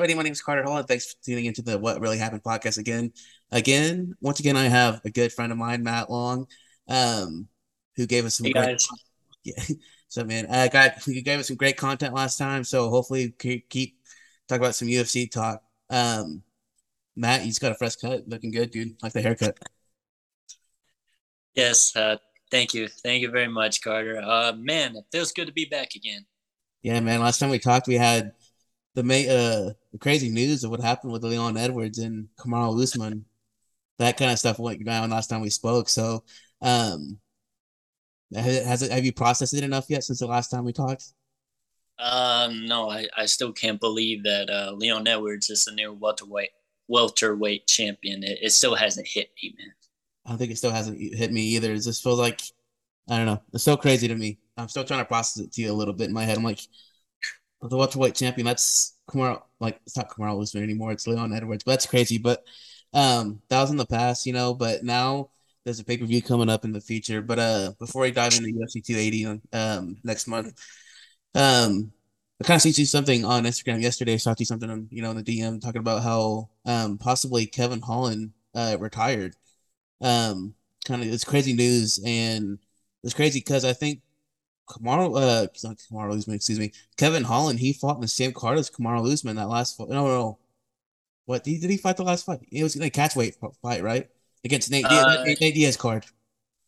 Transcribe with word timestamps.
Everybody. 0.00 0.16
My 0.16 0.22
name 0.22 0.32
is 0.32 0.40
Carter 0.40 0.62
Hall, 0.62 0.78
and 0.78 0.88
thanks 0.88 1.12
for 1.12 1.22
tuning 1.22 1.44
into 1.44 1.60
the 1.60 1.78
What 1.78 2.00
Really 2.00 2.16
Happened 2.16 2.42
podcast 2.42 2.78
again. 2.78 3.12
Again, 3.52 4.14
once 4.22 4.40
again, 4.40 4.56
I 4.56 4.64
have 4.64 5.02
a 5.04 5.10
good 5.10 5.30
friend 5.30 5.52
of 5.52 5.58
mine, 5.58 5.82
Matt 5.82 6.08
Long, 6.08 6.46
um, 6.88 7.48
who 7.96 8.06
gave 8.06 8.24
us 8.24 8.36
some 8.36 8.46
Hey 8.46 8.52
great. 8.52 8.82
Yeah, 9.44 9.62
so 10.08 10.24
man, 10.24 10.46
I 10.46 10.68
got 10.68 11.02
he 11.02 11.20
gave 11.20 11.38
us 11.38 11.48
some 11.48 11.58
great 11.58 11.76
content 11.76 12.14
last 12.14 12.38
time, 12.38 12.64
so 12.64 12.88
hopefully 12.88 13.34
keep, 13.38 13.68
keep 13.68 13.98
talk 14.48 14.56
about 14.56 14.74
some 14.74 14.88
UFC 14.88 15.30
talk. 15.30 15.62
Um, 15.90 16.44
Matt, 17.14 17.42
you 17.42 17.48
just 17.48 17.60
got 17.60 17.72
a 17.72 17.74
fresh 17.74 17.96
cut, 17.96 18.26
looking 18.26 18.52
good, 18.52 18.70
dude. 18.70 18.96
Like 19.02 19.12
the 19.12 19.20
haircut. 19.20 19.58
Yes, 21.54 21.94
uh, 21.94 22.16
thank 22.50 22.72
you. 22.72 22.88
Thank 22.88 23.20
you 23.20 23.30
very 23.30 23.48
much, 23.48 23.82
Carter. 23.82 24.18
Uh, 24.24 24.54
man, 24.56 24.96
it 24.96 25.04
feels 25.12 25.30
good 25.32 25.48
to 25.48 25.52
be 25.52 25.66
back 25.66 25.94
again. 25.94 26.24
Yeah, 26.80 27.00
man. 27.00 27.20
Last 27.20 27.38
time 27.38 27.50
we 27.50 27.58
talked, 27.58 27.86
we 27.86 27.96
had 27.96 28.32
the 28.94 29.02
ma- 29.02 29.14
uh 29.14 29.72
the 29.92 29.98
crazy 29.98 30.30
news 30.30 30.64
of 30.64 30.70
what 30.70 30.80
happened 30.80 31.12
with 31.12 31.24
Leon 31.24 31.56
Edwards 31.56 31.98
and 31.98 32.28
Kamaru 32.38 32.80
Usman. 32.82 33.24
That 33.98 34.16
kind 34.16 34.30
of 34.30 34.38
stuff 34.38 34.58
went 34.58 34.84
down 34.84 35.10
last 35.10 35.28
time 35.28 35.42
we 35.42 35.50
spoke. 35.50 35.88
So, 35.88 36.24
um, 36.62 37.18
has, 38.34 38.64
has 38.64 38.82
it 38.82 38.92
have 38.92 39.04
you 39.04 39.12
processed 39.12 39.54
it 39.54 39.64
enough 39.64 39.86
yet 39.88 40.04
since 40.04 40.20
the 40.20 40.26
last 40.26 40.48
time 40.48 40.64
we 40.64 40.72
talked? 40.72 41.04
Um, 41.98 42.66
no, 42.66 42.88
I, 42.88 43.08
I 43.16 43.26
still 43.26 43.52
can't 43.52 43.78
believe 43.78 44.22
that 44.24 44.48
uh, 44.48 44.72
Leon 44.72 45.06
Edwards 45.06 45.50
is 45.50 45.64
the 45.64 45.72
new 45.72 45.92
welterweight 45.92 46.50
welterweight 46.88 47.66
champion. 47.66 48.22
It, 48.24 48.38
it 48.42 48.52
still 48.52 48.74
hasn't 48.74 49.06
hit 49.06 49.30
me, 49.42 49.54
man. 49.58 49.72
I 50.24 50.30
don't 50.30 50.38
think 50.38 50.50
it 50.50 50.56
still 50.56 50.70
hasn't 50.70 50.98
hit 50.98 51.32
me 51.32 51.42
either. 51.42 51.72
It 51.72 51.80
just 51.80 52.02
feels 52.02 52.18
like 52.18 52.40
I 53.08 53.16
don't 53.16 53.26
know. 53.26 53.42
It's 53.52 53.64
so 53.64 53.76
crazy 53.76 54.08
to 54.08 54.14
me. 54.14 54.38
I'm 54.56 54.68
still 54.68 54.84
trying 54.84 55.00
to 55.00 55.04
process 55.04 55.44
it 55.44 55.52
to 55.52 55.62
you 55.62 55.72
a 55.72 55.74
little 55.74 55.94
bit 55.94 56.08
in 56.08 56.14
my 56.14 56.24
head. 56.24 56.36
I'm 56.38 56.44
like, 56.44 56.60
the 57.62 57.76
welterweight 57.76 58.14
champion. 58.14 58.46
That's 58.46 58.94
Kamaru. 59.08 59.42
Like 59.58 59.80
it's 59.86 59.96
not 59.96 60.10
Kamaru 60.10 60.42
Usman 60.42 60.64
anymore. 60.64 60.92
It's 60.92 61.06
Leon 61.06 61.32
Edwards. 61.32 61.64
But 61.64 61.72
that's 61.72 61.86
crazy. 61.86 62.18
But 62.18 62.44
um, 62.92 63.40
that 63.48 63.60
was 63.60 63.70
in 63.70 63.76
the 63.76 63.86
past, 63.86 64.26
you 64.26 64.32
know. 64.32 64.54
But 64.54 64.82
now 64.84 65.30
there's 65.64 65.80
a 65.80 65.84
pay 65.84 65.98
per 65.98 66.06
view 66.06 66.22
coming 66.22 66.48
up 66.48 66.64
in 66.64 66.72
the 66.72 66.80
future. 66.80 67.20
But 67.22 67.38
uh, 67.38 67.72
before 67.78 68.02
we 68.02 68.10
dive 68.10 68.34
into 68.34 68.48
UFC 68.48 68.84
280 68.84 69.40
um 69.52 69.96
next 70.04 70.26
month, 70.26 70.58
um, 71.34 71.92
I 72.40 72.46
kind 72.46 72.64
of 72.64 72.78
you 72.78 72.86
something 72.86 73.24
on 73.24 73.44
Instagram 73.44 73.82
yesterday. 73.82 74.14
I 74.14 74.16
saw 74.16 74.34
you 74.38 74.46
something 74.46 74.70
on 74.70 74.88
you 74.90 75.02
know 75.02 75.10
in 75.10 75.16
the 75.16 75.22
DM 75.22 75.60
talking 75.60 75.80
about 75.80 76.02
how 76.02 76.48
um 76.64 76.98
possibly 76.98 77.46
Kevin 77.46 77.80
Holland 77.80 78.32
uh 78.54 78.76
retired. 78.80 79.36
Um, 80.00 80.54
kind 80.84 81.02
of 81.02 81.08
it's 81.12 81.24
crazy 81.24 81.52
news 81.52 82.00
and 82.04 82.58
it's 83.04 83.14
crazy 83.14 83.40
because 83.40 83.64
I 83.64 83.72
think 83.72 84.00
Kamaru, 84.70 85.16
uh, 85.20 85.48
not 85.64 85.76
Kamaru 85.78 86.16
Usman, 86.16 86.36
excuse 86.36 86.58
me, 86.58 86.72
Kevin 86.96 87.24
Holland, 87.24 87.60
he 87.60 87.72
fought 87.72 87.96
in 87.96 88.00
the 88.02 88.08
same 88.08 88.32
card 88.32 88.58
as 88.58 88.70
Kamaru 88.70 89.10
Usman 89.12 89.36
that 89.36 89.48
last 89.48 89.76
fight. 89.76 89.88
No, 89.88 90.06
no, 90.06 90.38
what 91.26 91.44
did 91.44 91.50
he, 91.52 91.58
did 91.58 91.70
he 91.70 91.76
fight 91.76 91.96
the 91.96 92.04
last 92.04 92.26
fight? 92.26 92.40
It 92.50 92.62
was 92.62 92.76
a 92.76 92.90
catch 92.90 93.16
weight 93.16 93.36
fight, 93.62 93.82
right? 93.82 94.08
Against 94.44 94.70
Nate, 94.70 94.88
Diaz, 94.88 95.04
Uh, 95.06 95.24
Nate, 95.24 95.40
Nate 95.40 95.54
Diaz 95.54 95.76
card. 95.76 96.06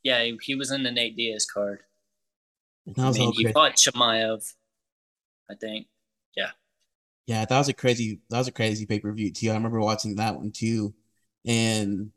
Yeah, 0.02 0.22
he, 0.22 0.38
he 0.42 0.54
was 0.54 0.70
in 0.70 0.82
the 0.82 0.90
Nate 0.90 1.16
Diaz 1.16 1.46
card. 1.46 1.80
And 2.86 2.96
that 2.96 3.06
I 3.06 3.10
mean, 3.12 3.32
he 3.32 3.46
fought 3.52 3.76
Chimaev, 3.76 4.54
I 5.50 5.54
think. 5.54 5.86
Yeah, 6.36 6.50
Yeah, 7.26 7.44
that 7.44 7.58
was 7.58 7.68
a 7.68 7.72
crazy, 7.72 8.20
that 8.30 8.38
was 8.38 8.48
a 8.48 8.52
crazy 8.52 8.86
pay 8.86 8.98
per 9.00 9.12
view 9.12 9.32
too. 9.32 9.50
I 9.50 9.54
remember 9.54 9.80
watching 9.80 10.16
that 10.16 10.36
one 10.36 10.50
too. 10.50 10.94
And 11.44 12.12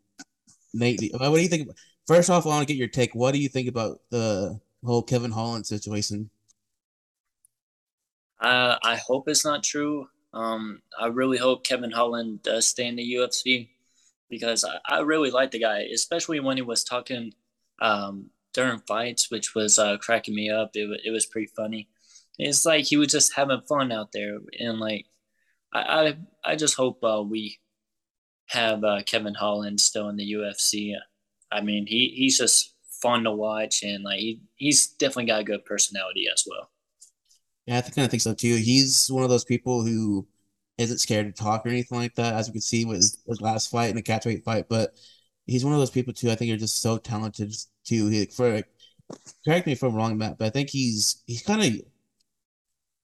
Nate, 0.74 1.12
what 1.14 1.36
do 1.36 1.42
you 1.42 1.48
think? 1.48 1.70
First 2.08 2.30
off, 2.30 2.46
I 2.46 2.50
want 2.50 2.68
to 2.68 2.74
get 2.74 2.80
your 2.80 2.88
take. 2.90 3.16
What 3.16 3.34
do 3.34 3.40
you 3.40 3.50
think 3.50 3.68
about 3.70 4.00
the 4.12 4.60
whole 4.86 5.04
Kevin 5.04 5.32
Holland 5.32 5.68
situation? 5.68 6.30
I 8.40 8.78
I 8.84 8.96
hope 8.98 9.28
it's 9.28 9.46
not 9.46 9.64
true. 9.64 10.08
Um, 10.34 10.82
I 11.00 11.08
really 11.08 11.38
hope 11.38 11.64
Kevin 11.66 11.92
Holland 11.92 12.44
does 12.44 12.68
stay 12.68 12.88
in 12.88 12.98
the 12.98 13.16
UFC 13.16 13.70
because 14.30 14.66
I, 14.66 14.98
I 14.98 15.00
really 15.02 15.32
like 15.32 15.52
the 15.52 15.60
guy, 15.60 15.88
especially 15.94 16.40
when 16.42 16.58
he 16.58 16.64
was 16.64 16.84
talking 16.84 17.34
um, 17.82 18.30
during 18.54 18.80
fights, 18.82 19.32
which 19.32 19.56
was 19.56 19.80
uh, 19.80 19.98
cracking 19.98 20.36
me 20.36 20.50
up. 20.50 20.72
It, 20.76 21.02
it 21.06 21.12
was 21.12 21.26
pretty 21.26 21.52
funny. 21.56 21.88
It's 22.38 22.66
like 22.66 22.86
he 22.86 22.98
was 22.98 23.10
just 23.10 23.34
having 23.34 23.62
fun 23.62 23.92
out 23.92 24.12
there, 24.12 24.40
and 24.60 24.80
like 24.80 25.06
I 25.74 25.80
I, 26.44 26.52
I 26.54 26.56
just 26.58 26.76
hope 26.76 27.04
uh, 27.04 27.24
we 27.24 27.60
have 28.48 28.84
uh, 28.84 29.02
Kevin 29.06 29.36
Holland 29.36 29.80
still 29.82 30.10
in 30.10 30.18
the 30.18 30.34
UFC. 30.34 30.96
I 31.52 31.62
mean, 31.62 31.88
he 31.88 32.14
he's 32.16 32.38
just 32.38 32.75
fun 33.06 33.24
to 33.24 33.32
watch, 33.32 33.84
and 33.84 34.04
like 34.04 34.20
he, 34.20 34.42
he's 34.56 34.88
definitely 34.88 35.26
got 35.26 35.42
a 35.42 35.44
good 35.44 35.64
personality 35.66 36.26
as 36.34 36.44
well. 36.50 36.72
Yeah, 37.68 37.78
I 37.78 37.82
kind 37.82 38.06
of 38.06 38.12
think 38.12 38.22
so 38.22 38.34
too. 38.34 38.56
He's 38.56 39.10
one 39.12 39.24
of 39.24 39.30
those 39.30 39.46
people 39.46 39.84
who 39.84 40.28
isn't 40.78 41.00
scared 41.00 41.28
to 41.28 41.44
talk 41.44 41.66
or 41.66 41.70
anything 41.70 41.98
like 41.98 42.16
that, 42.16 42.34
as 42.36 42.48
we 42.48 42.54
could 42.54 42.64
see 42.64 42.86
with 42.86 42.98
his, 42.98 43.18
his 43.28 43.42
last 43.42 43.70
fight 43.72 43.90
in 43.90 43.96
the 43.96 44.04
catchweight 44.04 44.44
fight. 44.44 44.66
But 44.70 44.96
he's 45.48 45.64
one 45.64 45.74
of 45.74 45.80
those 45.80 45.92
people 45.92 46.14
too. 46.14 46.32
I 46.32 46.36
think 46.36 46.52
are 46.52 46.58
just 46.58 46.82
so 46.82 46.98
talented 46.98 47.54
too. 47.86 48.08
He, 48.08 48.26
for 48.26 48.64
correct 49.46 49.68
me 49.68 49.74
if 49.74 49.84
I'm 49.84 49.96
wrong, 49.96 50.18
Matt, 50.18 50.38
but 50.38 50.46
I 50.46 50.50
think 50.50 50.70
he's 50.70 51.24
he's 51.28 51.44
kind 51.44 51.64
of 51.64 51.82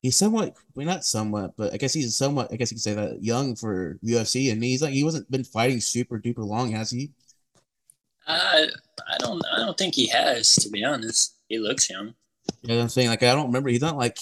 he's 0.01 0.15
somewhat, 0.15 0.55
well, 0.75 0.85
not 0.85 1.03
somewhat, 1.05 1.53
but 1.57 1.73
I 1.73 1.77
guess 1.77 1.93
he's 1.93 2.15
somewhat. 2.15 2.51
I 2.51 2.55
guess 2.55 2.71
you 2.71 2.75
could 2.75 2.83
say 2.83 2.93
that 2.93 3.23
young 3.23 3.55
for 3.55 3.99
UFC, 4.03 4.51
and 4.51 4.63
he's 4.63 4.81
like 4.81 4.93
he 4.93 5.03
wasn't 5.03 5.29
been 5.31 5.43
fighting 5.43 5.79
super 5.81 6.19
duper 6.19 6.45
long, 6.45 6.71
has 6.71 6.91
he? 6.91 7.11
I 8.27 8.67
I 9.09 9.17
don't 9.19 9.41
I 9.53 9.59
don't 9.59 9.77
think 9.77 9.95
he 9.95 10.07
has 10.07 10.55
to 10.55 10.69
be 10.69 10.83
honest. 10.83 11.35
He 11.49 11.59
looks 11.59 11.89
young. 11.89 12.13
You 12.63 12.75
know 12.75 12.81
I'm 12.81 12.89
saying? 12.89 13.09
Like 13.09 13.23
I 13.23 13.33
don't 13.33 13.47
remember. 13.47 13.69
He's 13.69 13.81
not 13.81 13.97
like 13.97 14.17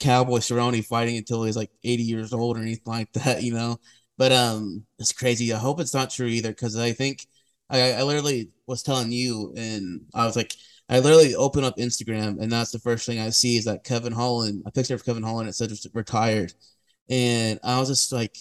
Cowboy 0.00 0.38
Cerrone 0.38 0.84
fighting 0.84 1.16
until 1.16 1.44
he's 1.44 1.56
like 1.56 1.70
80 1.84 2.02
years 2.02 2.32
old 2.32 2.58
or 2.58 2.62
anything 2.62 2.84
like 2.86 3.12
that, 3.14 3.42
you 3.42 3.54
know. 3.54 3.78
But 4.18 4.32
um, 4.32 4.84
it's 4.98 5.12
crazy. 5.12 5.52
I 5.52 5.58
hope 5.58 5.80
it's 5.80 5.94
not 5.94 6.10
true 6.10 6.26
either, 6.26 6.50
because 6.50 6.76
I 6.76 6.92
think 6.92 7.26
I 7.70 7.92
I 7.94 8.02
literally 8.02 8.50
was 8.66 8.82
telling 8.82 9.12
you, 9.12 9.54
and 9.56 10.02
I 10.14 10.26
was 10.26 10.36
like, 10.36 10.54
I 10.88 11.00
literally 11.00 11.34
open 11.34 11.64
up 11.64 11.76
Instagram, 11.78 12.40
and 12.40 12.52
that's 12.52 12.72
the 12.72 12.78
first 12.78 13.06
thing 13.06 13.18
I 13.20 13.30
see 13.30 13.56
is 13.56 13.64
that 13.66 13.84
Kevin 13.84 14.12
Holland, 14.12 14.62
a 14.66 14.70
picture 14.72 14.94
of 14.94 15.04
Kevin 15.04 15.22
Holland, 15.22 15.48
it 15.48 15.54
said 15.54 15.72
retired, 15.94 16.52
and 17.10 17.58
I 17.64 17.78
was 17.80 17.88
just 17.88 18.12
like, 18.12 18.36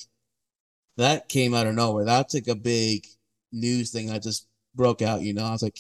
that 0.98 1.30
came 1.30 1.54
out 1.54 1.68
of 1.68 1.76
nowhere. 1.76 2.06
That's 2.06 2.34
like 2.34 2.48
a 2.48 2.56
big 2.56 3.08
news 3.52 3.92
thing 3.92 4.08
that 4.08 4.24
just 4.24 4.48
broke 4.76 5.02
out, 5.02 5.22
you 5.22 5.34
know. 5.34 5.46
I 5.46 5.52
was 5.52 5.64
like, 5.64 5.80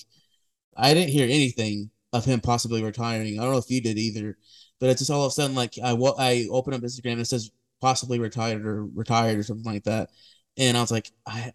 I 0.75 0.94
didn't 0.94 1.12
hear 1.12 1.25
anything 1.25 1.91
of 2.13 2.25
him 2.25 2.41
possibly 2.41 2.84
retiring. 2.84 3.40
I 3.40 3.44
don't 3.44 3.53
know 3.53 3.57
if 3.59 3.69
you 3.72 3.81
did 3.81 3.97
either, 3.97 4.38
but 4.79 4.90
it's 4.90 5.00
just 5.02 5.12
all 5.12 5.25
of 5.25 5.29
a 5.29 5.31
sudden 5.31 5.56
like 5.56 5.75
I 5.84 5.91
I 5.94 6.47
open 6.52 6.74
up 6.74 6.81
Instagram 6.81 7.13
and 7.13 7.22
it 7.22 7.25
says 7.28 7.52
possibly 7.81 8.19
retired 8.19 8.66
or 8.66 8.85
retired 8.85 9.38
or 9.40 9.44
something 9.44 9.72
like 9.72 9.84
that, 9.85 10.09
and 10.57 10.78
I 10.78 10.81
was 10.81 10.91
like, 10.91 11.12
I 11.25 11.53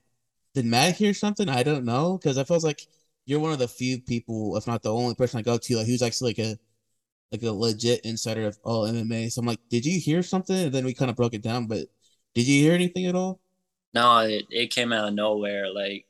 did 0.54 0.66
Matt 0.66 0.97
hear 0.97 1.14
something? 1.14 1.48
I 1.48 1.62
don't 1.62 1.84
know 1.84 2.19
because 2.19 2.38
I 2.38 2.44
felt 2.44 2.64
like 2.64 2.82
you're 3.26 3.41
one 3.41 3.53
of 3.53 3.58
the 3.58 3.68
few 3.68 4.00
people, 4.00 4.56
if 4.56 4.66
not 4.66 4.82
the 4.82 4.92
only 4.94 5.14
person 5.14 5.38
I 5.38 5.42
go 5.42 5.58
to, 5.58 5.76
like 5.76 5.86
who's 5.86 6.03
actually 6.03 6.30
like 6.30 6.38
a 6.41 6.58
like 7.32 7.42
a 7.42 7.50
legit 7.53 8.00
insider 8.04 8.47
of 8.47 8.58
all 8.64 8.84
MMA. 8.86 9.30
So 9.30 9.41
I'm 9.41 9.47
like, 9.47 9.60
did 9.68 9.84
you 9.84 10.00
hear 10.00 10.22
something? 10.22 10.56
And 10.56 10.72
then 10.72 10.84
we 10.84 10.94
kind 10.94 11.10
of 11.10 11.16
broke 11.16 11.34
it 11.34 11.42
down, 11.42 11.66
but 11.66 11.86
did 12.34 12.47
you 12.47 12.62
hear 12.62 12.74
anything 12.74 13.06
at 13.06 13.15
all? 13.15 13.41
No, 13.94 14.18
it, 14.21 14.44
it 14.50 14.71
came 14.71 14.92
out 14.92 15.09
of 15.09 15.15
nowhere. 15.15 15.72
Like 15.72 16.05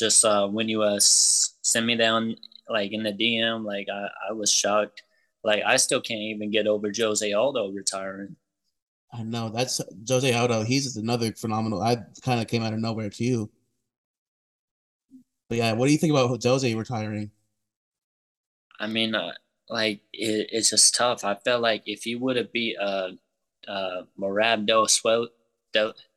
just 0.00 0.24
uh, 0.24 0.48
when 0.48 0.68
you 0.68 0.82
uh 0.82 0.96
s- 0.96 1.56
sent 1.62 1.86
me 1.86 1.96
down 1.96 2.36
like 2.68 2.92
in 2.92 3.04
the 3.04 3.12
DM, 3.12 3.64
like 3.64 3.88
I, 3.92 4.08
I 4.30 4.32
was 4.32 4.52
shocked. 4.52 5.04
Like 5.44 5.62
I 5.64 5.76
still 5.76 6.00
can't 6.02 6.20
even 6.20 6.50
get 6.50 6.66
over 6.66 6.90
Jose 6.96 7.32
Aldo 7.32 7.70
retiring. 7.72 8.36
I 9.12 9.22
know 9.24 9.48
that's 9.50 9.80
Jose 10.08 10.32
Aldo. 10.32 10.62
He's 10.64 10.96
another 10.96 11.32
phenomenal. 11.32 11.82
I 11.82 11.96
kind 12.22 12.40
of 12.40 12.48
came 12.48 12.62
out 12.62 12.72
of 12.74 12.80
nowhere 12.80 13.10
too. 13.10 13.50
But 15.48 15.58
yeah, 15.58 15.72
what 15.72 15.86
do 15.86 15.92
you 15.92 15.98
think 15.98 16.12
about 16.12 16.42
Jose 16.42 16.74
retiring? 16.74 17.32
I 18.78 18.86
mean, 18.86 19.14
uh, 19.14 19.32
like 19.68 20.00
it, 20.12 20.48
it's 20.52 20.70
just 20.70 20.94
tough. 20.94 21.24
I 21.24 21.34
felt 21.44 21.62
like 21.62 21.82
if 21.86 22.02
he 22.04 22.14
would 22.16 22.36
have 22.36 22.52
beat 22.52 22.76
uh 22.80 23.10
uh 23.68 24.02
Morab 24.18 24.66
Devaswel 24.68 25.28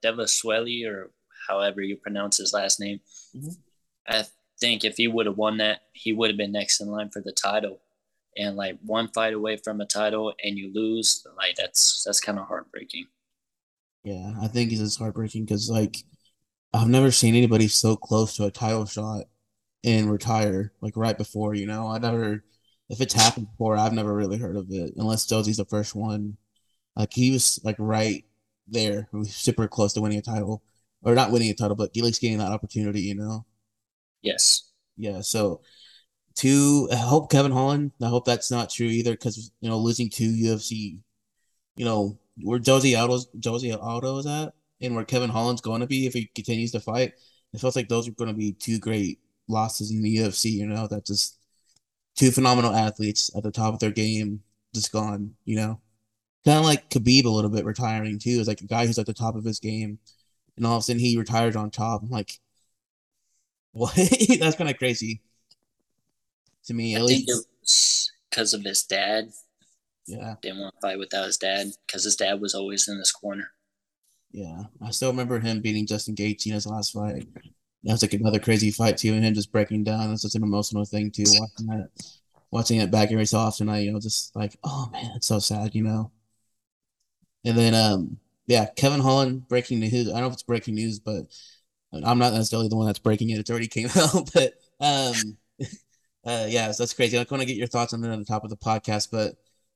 Devasweli 0.03 0.87
or 0.87 1.11
however 1.47 1.81
you 1.81 1.97
pronounce 1.97 2.37
his 2.37 2.53
last 2.53 2.79
name, 2.79 3.01
Mhm. 3.35 3.57
I 4.07 4.25
think 4.59 4.83
if 4.83 4.97
he 4.97 5.07
would 5.07 5.25
have 5.25 5.37
won 5.37 5.57
that, 5.57 5.81
he 5.93 6.13
would 6.13 6.29
have 6.29 6.37
been 6.37 6.51
next 6.51 6.81
in 6.81 6.89
line 6.89 7.09
for 7.09 7.21
the 7.21 7.31
title. 7.31 7.79
And 8.37 8.55
like 8.55 8.79
one 8.83 9.09
fight 9.09 9.33
away 9.33 9.57
from 9.57 9.81
a 9.81 9.85
title 9.85 10.33
and 10.43 10.57
you 10.57 10.71
lose, 10.73 11.25
like 11.37 11.55
that's 11.55 12.03
that's 12.03 12.19
kind 12.19 12.39
of 12.39 12.47
heartbreaking. 12.47 13.07
Yeah, 14.03 14.33
I 14.41 14.47
think 14.47 14.71
it's 14.71 14.81
just 14.81 14.99
heartbreaking 14.99 15.45
because 15.45 15.69
like 15.69 15.97
I've 16.73 16.89
never 16.89 17.11
seen 17.11 17.35
anybody 17.35 17.67
so 17.67 17.95
close 17.95 18.35
to 18.37 18.45
a 18.45 18.51
title 18.51 18.85
shot 18.85 19.25
and 19.83 20.11
retire 20.11 20.73
like 20.81 20.97
right 20.97 21.17
before, 21.17 21.53
you 21.55 21.65
know. 21.67 21.87
I 21.87 21.99
never 21.99 22.43
if 22.89 23.01
it's 23.01 23.13
happened 23.13 23.47
before, 23.51 23.77
I've 23.77 23.93
never 23.93 24.13
really 24.15 24.37
heard 24.37 24.55
of 24.57 24.67
it 24.71 24.93
unless 24.97 25.25
Josie's 25.27 25.57
the 25.57 25.65
first 25.65 25.95
one. 25.95 26.37
Like 26.95 27.13
he 27.13 27.31
was 27.31 27.59
like 27.63 27.77
right 27.79 28.25
there, 28.67 29.09
super 29.25 29.67
close 29.67 29.93
to 29.93 30.01
winning 30.01 30.19
a 30.19 30.21
title. 30.21 30.63
Or 31.03 31.15
not 31.15 31.31
winning 31.31 31.49
a 31.49 31.53
title, 31.53 31.75
but 31.75 31.95
at 31.97 32.03
least 32.03 32.21
getting 32.21 32.37
that 32.37 32.51
opportunity, 32.51 33.01
you 33.01 33.15
know. 33.15 33.45
Yes. 34.23 34.71
Yeah, 34.97 35.21
so 35.21 35.61
to 36.37 36.89
I 36.91 36.95
hope 36.97 37.31
Kevin 37.31 37.51
Holland, 37.51 37.91
I 38.01 38.07
hope 38.07 38.25
that's 38.25 38.51
not 38.51 38.69
true 38.69 38.87
either, 38.87 39.11
because 39.11 39.51
you 39.61 39.69
know, 39.69 39.77
losing 39.77 40.09
two 40.09 40.25
UFC, 40.25 40.99
you 41.75 41.85
know, 41.85 42.17
where 42.43 42.59
Josie 42.59 42.95
Aldo's 42.95 43.27
Josie 43.39 43.73
Aldo 43.73 44.17
is 44.19 44.25
at 44.27 44.53
and 44.81 44.95
where 44.95 45.05
Kevin 45.05 45.29
Holland's 45.29 45.61
going 45.61 45.81
to 45.81 45.87
be 45.87 46.05
if 46.07 46.13
he 46.13 46.29
continues 46.35 46.71
to 46.71 46.79
fight, 46.79 47.13
it 47.53 47.59
feels 47.61 47.75
like 47.75 47.89
those 47.89 48.07
are 48.07 48.13
going 48.13 48.29
to 48.29 48.35
be 48.37 48.53
two 48.53 48.79
great 48.79 49.19
losses 49.47 49.91
in 49.91 50.01
the 50.01 50.09
UFC. 50.11 50.49
You 50.51 50.67
know, 50.67 50.87
that 50.87 51.05
just 51.05 51.39
two 52.15 52.31
phenomenal 52.31 52.73
athletes 52.73 53.31
at 53.35 53.43
the 53.43 53.51
top 53.51 53.73
of 53.73 53.79
their 53.79 53.91
game 53.91 54.41
just 54.73 54.91
gone. 54.91 55.35
You 55.45 55.57
know, 55.57 55.81
kind 56.45 56.59
of 56.59 56.65
like 56.65 56.89
Khabib 56.89 57.25
a 57.25 57.29
little 57.29 57.51
bit 57.51 57.65
retiring 57.65 58.19
too. 58.19 58.31
Is 58.41 58.47
like 58.47 58.61
a 58.61 58.67
guy 58.67 58.85
who's 58.87 58.99
at 58.99 59.05
the 59.07 59.13
top 59.13 59.35
of 59.35 59.45
his 59.45 59.59
game, 59.59 59.99
and 60.57 60.65
all 60.65 60.77
of 60.77 60.81
a 60.81 60.83
sudden 60.83 60.99
he 61.01 61.17
retires 61.17 61.55
on 61.55 61.71
top. 61.71 62.03
I'm 62.03 62.09
like, 62.09 62.39
what? 63.73 63.95
That's 64.39 64.55
kind 64.55 64.69
of 64.69 64.77
crazy 64.77 65.21
to 66.65 66.73
me. 66.73 66.95
At 66.95 67.01
I 67.01 67.03
least 67.03 68.11
because 68.29 68.53
of 68.53 68.63
his 68.63 68.83
dad. 68.83 69.31
Yeah, 70.05 70.35
didn't 70.41 70.59
want 70.59 70.75
to 70.75 70.81
fight 70.81 70.99
without 70.99 71.25
his 71.25 71.37
dad 71.37 71.71
because 71.87 72.03
his 72.03 72.15
dad 72.15 72.39
was 72.39 72.53
always 72.53 72.87
in 72.87 72.99
this 72.99 73.11
corner. 73.11 73.51
Yeah, 74.31 74.63
I 74.81 74.91
still 74.91 75.11
remember 75.11 75.39
him 75.39 75.61
beating 75.61 75.85
Justin 75.85 76.15
Gaethje 76.15 76.47
in 76.47 76.53
his 76.53 76.65
last 76.65 76.93
fight. 76.93 77.27
That 77.83 77.91
was 77.93 78.01
like 78.01 78.13
another 78.13 78.39
crazy 78.39 78.71
fight 78.71 78.97
too, 78.97 79.13
and 79.13 79.23
him 79.23 79.33
just 79.33 79.51
breaking 79.51 79.83
down. 79.83 80.09
That's 80.09 80.23
such 80.23 80.35
an 80.35 80.43
emotional 80.43 80.85
thing 80.85 81.11
too. 81.11 81.25
Watching 81.39 81.67
that, 81.67 81.89
watching 82.51 82.79
it 82.79 82.91
back 82.91 83.11
every 83.11 83.25
so 83.25 83.37
often, 83.39 83.69
I 83.69 83.79
you 83.81 83.91
know 83.91 83.99
just 83.99 84.35
like, 84.35 84.57
oh 84.63 84.89
man, 84.91 85.11
it's 85.15 85.27
so 85.27 85.39
sad, 85.39 85.75
you 85.75 85.83
know. 85.83 86.11
And 87.45 87.57
then 87.57 87.73
um 87.73 88.19
yeah, 88.47 88.65
Kevin 88.75 88.99
Holland 88.99 89.47
breaking 89.47 89.79
the 89.79 89.89
news. 89.89 90.07
I 90.09 90.13
don't 90.13 90.21
know 90.21 90.27
if 90.27 90.33
it's 90.33 90.43
breaking 90.43 90.75
news, 90.75 90.99
but 90.99 91.25
I'm 91.93 92.19
not 92.19 92.33
necessarily 92.33 92.69
the 92.69 92.75
one 92.75 92.87
that's 92.87 92.99
breaking 92.99 93.29
it. 93.29 93.39
It's 93.39 93.49
already 93.49 93.67
came 93.67 93.89
out, 93.95 94.31
but 94.33 94.53
um 94.79 95.37
uh 96.25 96.47
yeah, 96.49 96.71
so 96.71 96.83
that's 96.83 96.93
crazy. 96.93 97.17
I 97.17 97.25
want 97.29 97.41
to 97.41 97.47
get 97.47 97.57
your 97.57 97.67
thoughts 97.67 97.93
on 97.93 98.03
it 98.03 98.11
on 98.11 98.19
the 98.19 98.25
top 98.25 98.43
of 98.43 98.49
the 98.49 98.57
podcast, 98.57 99.09
but 99.11 99.35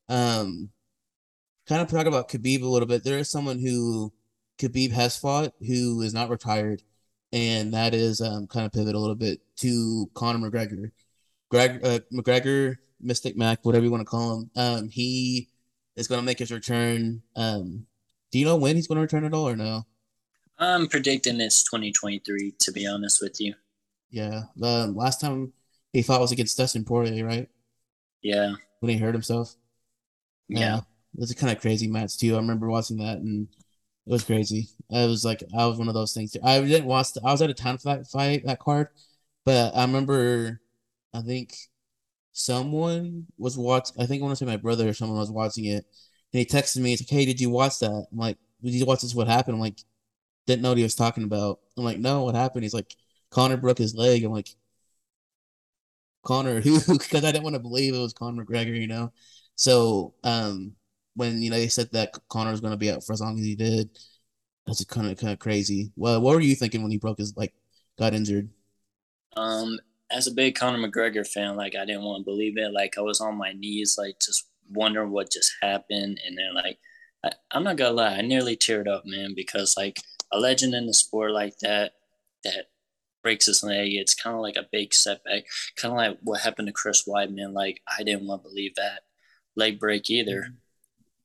um 0.09 0.69
kind 1.67 1.81
of 1.81 1.87
talk 1.87 2.05
about 2.05 2.29
Khabib 2.29 2.63
a 2.63 2.67
little 2.67 2.87
bit. 2.87 3.03
There 3.03 3.17
is 3.17 3.29
someone 3.29 3.59
who 3.59 4.13
Khabib 4.57 4.91
has 4.91 5.17
fought 5.17 5.53
who 5.59 6.01
is 6.01 6.13
not 6.13 6.29
retired, 6.29 6.81
and 7.31 7.73
that 7.73 7.93
is 7.93 8.21
um, 8.21 8.47
kind 8.47 8.65
of 8.65 8.71
pivot 8.71 8.95
a 8.95 8.99
little 8.99 9.15
bit 9.15 9.41
to 9.57 10.09
Conor 10.13 10.49
McGregor. 10.49 10.91
Greg 11.49 11.85
uh, 11.85 11.99
McGregor, 12.11 12.77
Mystic 12.99 13.37
Mac, 13.37 13.63
whatever 13.63 13.85
you 13.85 13.91
want 13.91 14.01
to 14.01 14.09
call 14.09 14.39
him. 14.39 14.51
Um, 14.55 14.89
he 14.89 15.49
is 15.95 16.07
going 16.07 16.19
to 16.19 16.25
make 16.25 16.39
his 16.39 16.51
return. 16.51 17.21
Um, 17.35 17.85
do 18.31 18.39
you 18.39 18.45
know 18.45 18.57
when 18.57 18.75
he's 18.75 18.87
going 18.87 18.97
to 18.97 19.01
return 19.01 19.25
at 19.25 19.33
all 19.33 19.47
or 19.47 19.55
no? 19.55 19.85
I'm 20.59 20.88
predicting 20.88 21.39
it's 21.39 21.63
2023. 21.63 22.56
To 22.59 22.71
be 22.71 22.88
honest 22.88 23.21
with 23.21 23.39
you. 23.39 23.54
Yeah. 24.09 24.44
The 24.56 24.88
last 24.88 25.21
time 25.21 25.54
he 25.94 26.01
fought 26.01 26.21
was 26.21 26.31
against 26.31 26.57
Dustin 26.57 26.86
Poirier, 26.86 27.25
right? 27.25 27.50
Yeah. 28.21 28.54
When 28.80 28.89
he 28.92 28.98
hurt 28.98 29.13
himself. 29.13 29.56
Yeah. 30.48 30.59
yeah. 30.59 30.77
It 30.77 31.19
was 31.19 31.31
a 31.31 31.36
kind 31.36 31.51
of 31.51 31.62
crazy 31.62 31.88
match 31.88 32.18
too. 32.18 32.36
I 32.36 32.39
remember 32.39 32.69
watching 32.69 32.98
that 32.98 33.18
and 33.18 33.48
it 34.07 34.12
was 34.12 34.24
crazy. 34.24 34.69
It 34.89 35.07
was 35.07 35.25
like 35.25 35.44
I 35.57 35.65
was 35.65 35.77
one 35.77 35.89
of 35.89 35.94
those 35.94 36.13
things. 36.13 36.31
Too. 36.31 36.39
I 36.42 36.62
didn't 36.62 36.86
watch. 36.88 37.13
The, 37.13 37.21
I 37.25 37.31
was 37.31 37.42
out 37.42 37.50
of 37.50 37.56
town 37.57 37.77
for 37.77 37.95
that 37.95 38.07
fight, 38.07 38.45
that 38.45 38.59
card, 38.59 38.88
but 39.44 39.75
I 39.75 39.81
remember. 39.81 40.62
I 41.13 41.21
think 41.21 41.56
someone 42.31 43.25
was 43.38 43.57
watching. 43.57 43.95
I 44.00 44.06
think 44.06 44.21
I 44.21 44.25
want 44.25 44.38
to 44.38 44.45
say 44.45 44.50
my 44.50 44.57
brother 44.57 44.88
or 44.88 44.94
someone 44.94 45.18
was 45.19 45.31
watching 45.31 45.65
it, 45.65 45.86
and 46.33 46.39
he 46.39 46.45
texted 46.45 46.77
me. 46.77 46.92
He's 46.92 47.01
like, 47.01 47.09
"Hey, 47.09 47.25
did 47.25 47.42
you 47.42 47.50
watch 47.50 47.80
that?" 47.80 48.07
I'm 48.12 48.18
like, 48.18 48.38
"Did 48.63 48.75
you 48.75 48.86
watch 48.86 49.01
this? 49.01 49.13
What 49.15 49.27
happened?" 49.27 49.56
I'm 49.56 49.62
like, 49.62 49.80
"Didn't 50.47 50.63
know 50.63 50.69
what 50.69 50.79
he 50.79 50.83
was 50.83 50.95
talking 50.95 51.23
about." 51.25 51.59
I'm 51.77 51.85
like, 51.85 51.99
"No, 51.99 52.23
what 52.23 52.35
happened?" 52.35 52.63
He's 52.63 52.73
like, 52.73 52.95
Conor 53.31 53.57
broke 53.57 53.77
his 53.79 53.95
leg." 53.95 54.23
I'm 54.23 54.33
like, 54.33 54.49
Conor, 56.23 56.61
who?" 56.61 56.79
Because 56.79 57.23
I 57.23 57.31
didn't 57.31 57.44
want 57.44 57.55
to 57.55 57.59
believe 57.61 57.94
it 57.94 57.99
was 57.99 58.13
Conor 58.13 58.45
McGregor, 58.45 58.79
you 58.79 58.88
know. 58.88 59.13
So, 59.55 60.15
um, 60.23 60.75
when 61.15 61.41
you 61.41 61.49
know 61.49 61.57
they 61.57 61.67
said 61.67 61.91
that 61.91 62.13
Conor 62.29 62.51
was 62.51 62.61
going 62.61 62.71
to 62.71 62.77
be 62.77 62.91
out 62.91 63.03
for 63.03 63.13
as 63.13 63.21
long 63.21 63.38
as 63.39 63.45
he 63.45 63.55
did. 63.55 63.89
That's 64.65 64.83
kind 64.85 65.07
of 65.09 65.17
kind 65.17 65.33
of 65.33 65.39
crazy. 65.39 65.91
Well, 65.95 66.21
what 66.21 66.35
were 66.35 66.41
you 66.41 66.55
thinking 66.55 66.81
when 66.83 66.91
he 66.91 66.97
broke 66.97 67.19
his 67.19 67.35
like 67.38 67.53
got 67.97 68.13
injured? 68.13 68.49
Um, 69.35 69.79
as 70.11 70.27
a 70.27 70.31
big 70.33 70.55
Conor 70.55 70.88
McGregor 70.88 71.27
fan, 71.27 71.55
like 71.55 71.75
I 71.75 71.85
didn't 71.85 72.03
want 72.03 72.21
to 72.21 72.31
believe 72.31 72.57
it. 72.57 72.73
Like 72.73 72.97
I 72.97 73.01
was 73.01 73.21
on 73.21 73.38
my 73.38 73.53
knees, 73.53 73.97
like 73.97 74.19
just 74.19 74.47
wondering 74.69 75.11
what 75.11 75.31
just 75.31 75.53
happened, 75.61 76.19
and 76.25 76.38
then 76.38 76.53
like 76.53 76.79
I, 77.23 77.31
I'm 77.51 77.63
not 77.63 77.77
gonna 77.77 77.94
lie, 77.94 78.15
I 78.17 78.21
nearly 78.21 78.55
teared 78.57 78.88
up, 78.88 79.03
man, 79.05 79.33
because 79.35 79.75
like 79.77 79.99
a 80.31 80.39
legend 80.39 80.74
in 80.74 80.85
the 80.88 80.94
sport 80.94 81.31
like 81.31 81.57
that 81.59 81.94
that 82.44 82.68
breaks 83.24 83.45
his 83.45 83.63
leg, 83.63 83.94
it's 83.94 84.13
kind 84.13 84.35
of 84.35 84.41
like 84.41 84.56
a 84.56 84.68
big 84.71 84.94
setback. 84.94 85.44
Kind 85.75 85.94
of 85.94 85.97
like 85.97 86.18
what 86.21 86.41
happened 86.41 86.68
to 86.68 86.74
Chris 86.74 87.07
Weidman. 87.07 87.53
Like 87.53 87.81
I 87.88 88.03
didn't 88.03 88.27
want 88.27 88.44
to 88.44 88.50
believe 88.50 88.75
that 88.75 89.01
leg 89.56 89.79
break 89.79 90.09
either. 90.09 90.41
Mm-hmm 90.41 90.53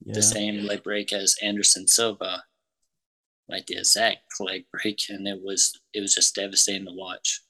yeah. 0.05 0.15
the 0.15 0.23
same 0.23 0.65
leg 0.65 0.83
break 0.83 1.13
as 1.13 1.37
Anderson 1.43 1.87
Silva, 1.87 2.45
like 3.49 3.67
the 3.67 3.79
exact 3.79 4.41
leg 4.41 4.65
break, 4.73 5.01
and 5.09 5.27
it 5.27 5.41
was 5.43 5.79
it 5.93 6.01
was 6.01 6.15
just 6.15 6.35
devastating 6.35 6.87
to 6.87 6.93
watch. 6.93 7.41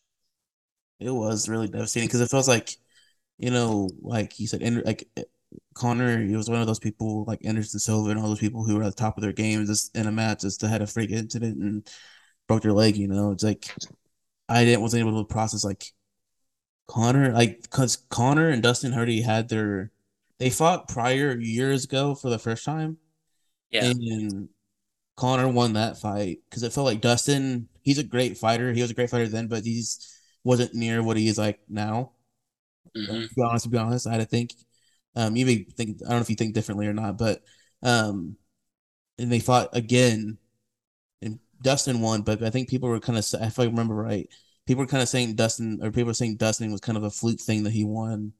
It 1.00 1.10
was 1.10 1.48
really 1.48 1.68
devastating 1.68 2.08
because 2.08 2.20
it 2.20 2.30
feels 2.30 2.48
like, 2.48 2.76
you 3.38 3.50
know, 3.50 3.90
like 4.00 4.38
you 4.38 4.46
said, 4.46 4.62
like 4.84 5.08
Conor, 5.74 6.22
he 6.22 6.36
was 6.36 6.48
one 6.48 6.60
of 6.60 6.66
those 6.66 6.78
people 6.78 7.24
like 7.26 7.44
Anderson 7.44 7.80
Silva 7.80 8.10
and 8.10 8.20
all 8.20 8.28
those 8.28 8.38
people 8.38 8.64
who 8.64 8.76
were 8.76 8.82
at 8.82 8.96
the 8.96 9.00
top 9.00 9.16
of 9.16 9.22
their 9.22 9.32
game 9.32 9.66
just 9.66 9.96
in 9.96 10.06
a 10.06 10.12
match, 10.12 10.42
just 10.42 10.62
had 10.62 10.82
a 10.82 10.86
freak 10.86 11.10
incident 11.10 11.56
and 11.58 11.88
broke 12.48 12.62
their 12.62 12.72
leg. 12.72 12.96
You 12.96 13.08
know, 13.08 13.32
it's 13.32 13.44
like 13.44 13.74
I 14.48 14.64
didn't 14.64 14.82
wasn't 14.82 15.00
able 15.06 15.22
to 15.22 15.32
process 15.32 15.64
like 15.64 15.86
Conor, 16.88 17.32
like 17.32 17.62
because 17.62 17.96
Conor 18.10 18.48
and 18.48 18.62
Dustin 18.62 18.92
Hardy 18.92 19.22
had 19.22 19.48
their 19.48 19.90
they 20.38 20.50
fought 20.50 20.88
prior 20.88 21.38
years 21.38 21.84
ago 21.84 22.14
for 22.14 22.28
the 22.28 22.38
first 22.38 22.64
time. 22.64 22.98
Yeah. 23.70 23.84
And 23.84 24.48
Conor 25.16 25.48
won 25.48 25.74
that 25.74 25.98
fight 25.98 26.38
because 26.48 26.62
it 26.62 26.72
felt 26.72 26.86
like 26.86 27.00
Dustin, 27.00 27.68
he's 27.82 27.98
a 27.98 28.04
great 28.04 28.36
fighter. 28.36 28.72
He 28.72 28.82
was 28.82 28.90
a 28.90 28.94
great 28.94 29.10
fighter 29.10 29.28
then, 29.28 29.46
but 29.46 29.64
he's 29.64 30.18
wasn't 30.44 30.74
near 30.74 31.02
what 31.02 31.16
he 31.16 31.28
is 31.28 31.38
like 31.38 31.60
now. 31.68 32.12
Mm-hmm. 32.96 33.22
To 33.22 33.34
be 33.34 33.42
honest, 33.42 33.64
to 33.64 33.70
be 33.70 33.78
honest, 33.78 34.06
I 34.06 34.12
had 34.12 34.20
to 34.20 34.26
think. 34.26 34.50
Um, 35.14 35.36
you 35.36 35.46
may 35.46 35.64
think 35.64 35.98
I 36.04 36.08
don't 36.08 36.18
know 36.18 36.22
if 36.22 36.30
you 36.30 36.36
think 36.36 36.54
differently 36.54 36.86
or 36.86 36.92
not, 36.94 37.18
but 37.18 37.42
um, 37.82 38.36
and 39.18 39.30
they 39.30 39.40
fought 39.40 39.68
again, 39.76 40.38
and 41.20 41.38
Dustin 41.60 42.00
won. 42.00 42.22
But 42.22 42.42
I 42.42 42.50
think 42.50 42.68
people 42.68 42.88
were 42.88 43.00
kind 43.00 43.18
of, 43.18 43.24
if 43.40 43.58
I 43.58 43.64
remember 43.64 43.94
right, 43.94 44.28
people 44.66 44.82
were 44.82 44.88
kind 44.88 45.02
of 45.02 45.08
saying 45.08 45.34
Dustin, 45.34 45.80
or 45.82 45.90
people 45.90 46.06
were 46.08 46.14
saying 46.14 46.36
Dustin 46.36 46.72
was 46.72 46.80
kind 46.80 46.98
of 46.98 47.04
a 47.04 47.10
fluke 47.10 47.40
thing 47.40 47.64
that 47.64 47.72
he 47.72 47.84
won, 47.84 48.32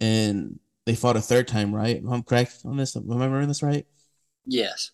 and 0.00 0.58
they 0.86 0.94
fought 0.94 1.16
a 1.16 1.20
third 1.20 1.48
time, 1.48 1.74
right? 1.74 2.02
I'm 2.08 2.22
correct 2.22 2.62
on 2.64 2.76
this. 2.76 2.96
Am 2.96 3.10
I 3.10 3.14
remembering 3.14 3.48
this 3.48 3.62
right? 3.62 3.86
Yes. 4.46 4.90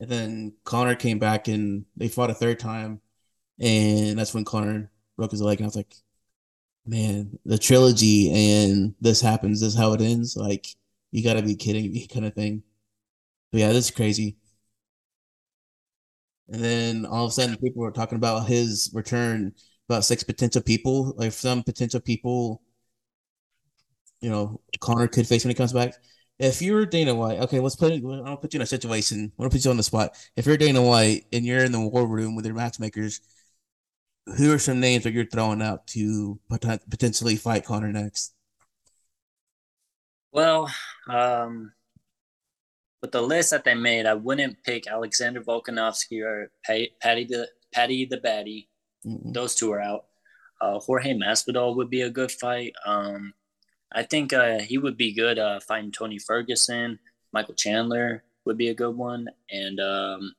And 0.00 0.08
then 0.08 0.52
Conor 0.64 0.94
came 0.94 1.18
back 1.18 1.48
and 1.48 1.84
they 1.96 2.08
fought 2.08 2.30
a 2.30 2.34
third 2.34 2.58
time, 2.58 3.00
and 3.60 4.18
that's 4.18 4.34
when 4.34 4.44
Conor 4.44 4.90
broke 5.16 5.32
his 5.32 5.42
leg. 5.42 5.58
And 5.58 5.66
I 5.66 5.68
was 5.68 5.76
like, 5.76 5.94
man, 6.88 7.38
the 7.44 7.58
trilogy 7.58 8.32
and 8.32 8.94
this 9.00 9.20
happens. 9.20 9.60
This 9.60 9.74
is 9.74 9.78
how 9.78 9.92
it 9.94 10.00
ends. 10.00 10.36
Like, 10.36 10.66
you 11.12 11.22
got 11.24 11.34
to 11.34 11.42
be 11.42 11.56
kidding 11.56 11.92
me, 11.92 12.06
kind 12.12 12.26
of 12.26 12.34
thing. 12.34 12.62
But 13.52 13.60
yeah, 13.60 13.68
this 13.72 13.86
is 13.86 13.90
crazy. 13.92 14.36
And 16.48 16.62
then 16.62 17.06
all 17.06 17.24
of 17.24 17.30
a 17.30 17.32
sudden, 17.34 17.56
people 17.56 17.82
were 17.82 17.90
talking 17.92 18.16
about 18.16 18.46
his 18.48 18.90
return. 18.94 19.54
About 19.88 20.04
six 20.04 20.22
potential 20.22 20.60
people, 20.60 21.14
like 21.16 21.32
some 21.32 21.62
potential 21.62 21.98
people 22.00 22.60
you 24.20 24.30
know 24.30 24.60
Conor 24.80 25.08
could 25.08 25.26
face 25.26 25.44
when 25.44 25.50
he 25.50 25.54
comes 25.54 25.72
back. 25.72 25.94
If 26.38 26.62
you're 26.62 26.86
Dana 26.86 27.14
White, 27.14 27.40
okay, 27.40 27.58
let's 27.58 27.76
put. 27.76 27.92
I'll 27.92 28.36
put 28.36 28.54
you 28.54 28.58
in 28.58 28.62
a 28.62 28.66
situation. 28.66 29.32
I 29.38 29.42
want 29.42 29.50
to 29.50 29.56
put 29.58 29.64
you 29.64 29.70
on 29.70 29.76
the 29.76 29.82
spot. 29.82 30.16
If 30.36 30.46
you're 30.46 30.56
Dana 30.56 30.82
White 30.82 31.26
and 31.32 31.44
you're 31.44 31.64
in 31.64 31.72
the 31.72 31.80
war 31.80 32.06
room 32.06 32.36
with 32.36 32.46
your 32.46 32.54
matchmakers, 32.54 33.20
who 34.36 34.52
are 34.52 34.58
some 34.58 34.80
names 34.80 35.04
that 35.04 35.12
you're 35.12 35.26
throwing 35.26 35.62
out 35.62 35.86
to 35.88 36.38
potentially 36.90 37.36
fight 37.36 37.64
Conor 37.64 37.92
next? 37.92 38.34
Well, 40.32 40.70
um, 41.08 41.72
with 43.00 43.12
the 43.12 43.22
list 43.22 43.50
that 43.50 43.64
they 43.64 43.74
made, 43.74 44.06
I 44.06 44.14
wouldn't 44.14 44.62
pick 44.64 44.86
Alexander 44.86 45.40
Volkanovski 45.40 46.22
or 46.22 46.50
Paddy 46.64 47.24
the 47.24 47.48
Paddy 47.72 48.06
the 48.06 48.18
Baddy. 48.18 48.68
Mm-mm. 49.06 49.32
Those 49.32 49.54
two 49.54 49.72
are 49.72 49.80
out. 49.80 50.06
Uh, 50.60 50.78
Jorge 50.80 51.14
Masvidal 51.14 51.76
would 51.76 51.90
be 51.90 52.02
a 52.02 52.10
good 52.10 52.32
fight. 52.32 52.72
Um, 52.84 53.32
I 53.92 54.02
think 54.02 54.32
uh, 54.32 54.58
he 54.58 54.76
would 54.76 54.96
be 54.96 55.14
good 55.14 55.38
uh, 55.38 55.60
fighting 55.60 55.92
Tony 55.92 56.18
Ferguson. 56.18 56.98
Michael 57.32 57.54
Chandler 57.54 58.24
would 58.44 58.58
be 58.58 58.68
a 58.68 58.74
good 58.74 58.96
one. 58.96 59.28
And 59.50 59.80
um, 59.80 60.34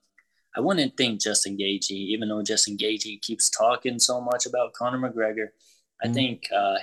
I 0.55 0.61
wouldn't 0.61 0.97
think 0.97 1.21
Justin 1.21 1.57
Gaethje, 1.57 1.91
even 1.91 2.29
though 2.29 2.41
Justin 2.41 2.77
Gaethje 2.77 3.21
keeps 3.21 3.49
talking 3.49 3.99
so 3.99 4.19
much 4.19 4.45
about 4.45 4.73
Conor 4.73 4.97
McGregor. 4.97 5.49
I 6.03 6.07
mm 6.07 6.13
think 6.13 6.43
uh, 6.55 6.77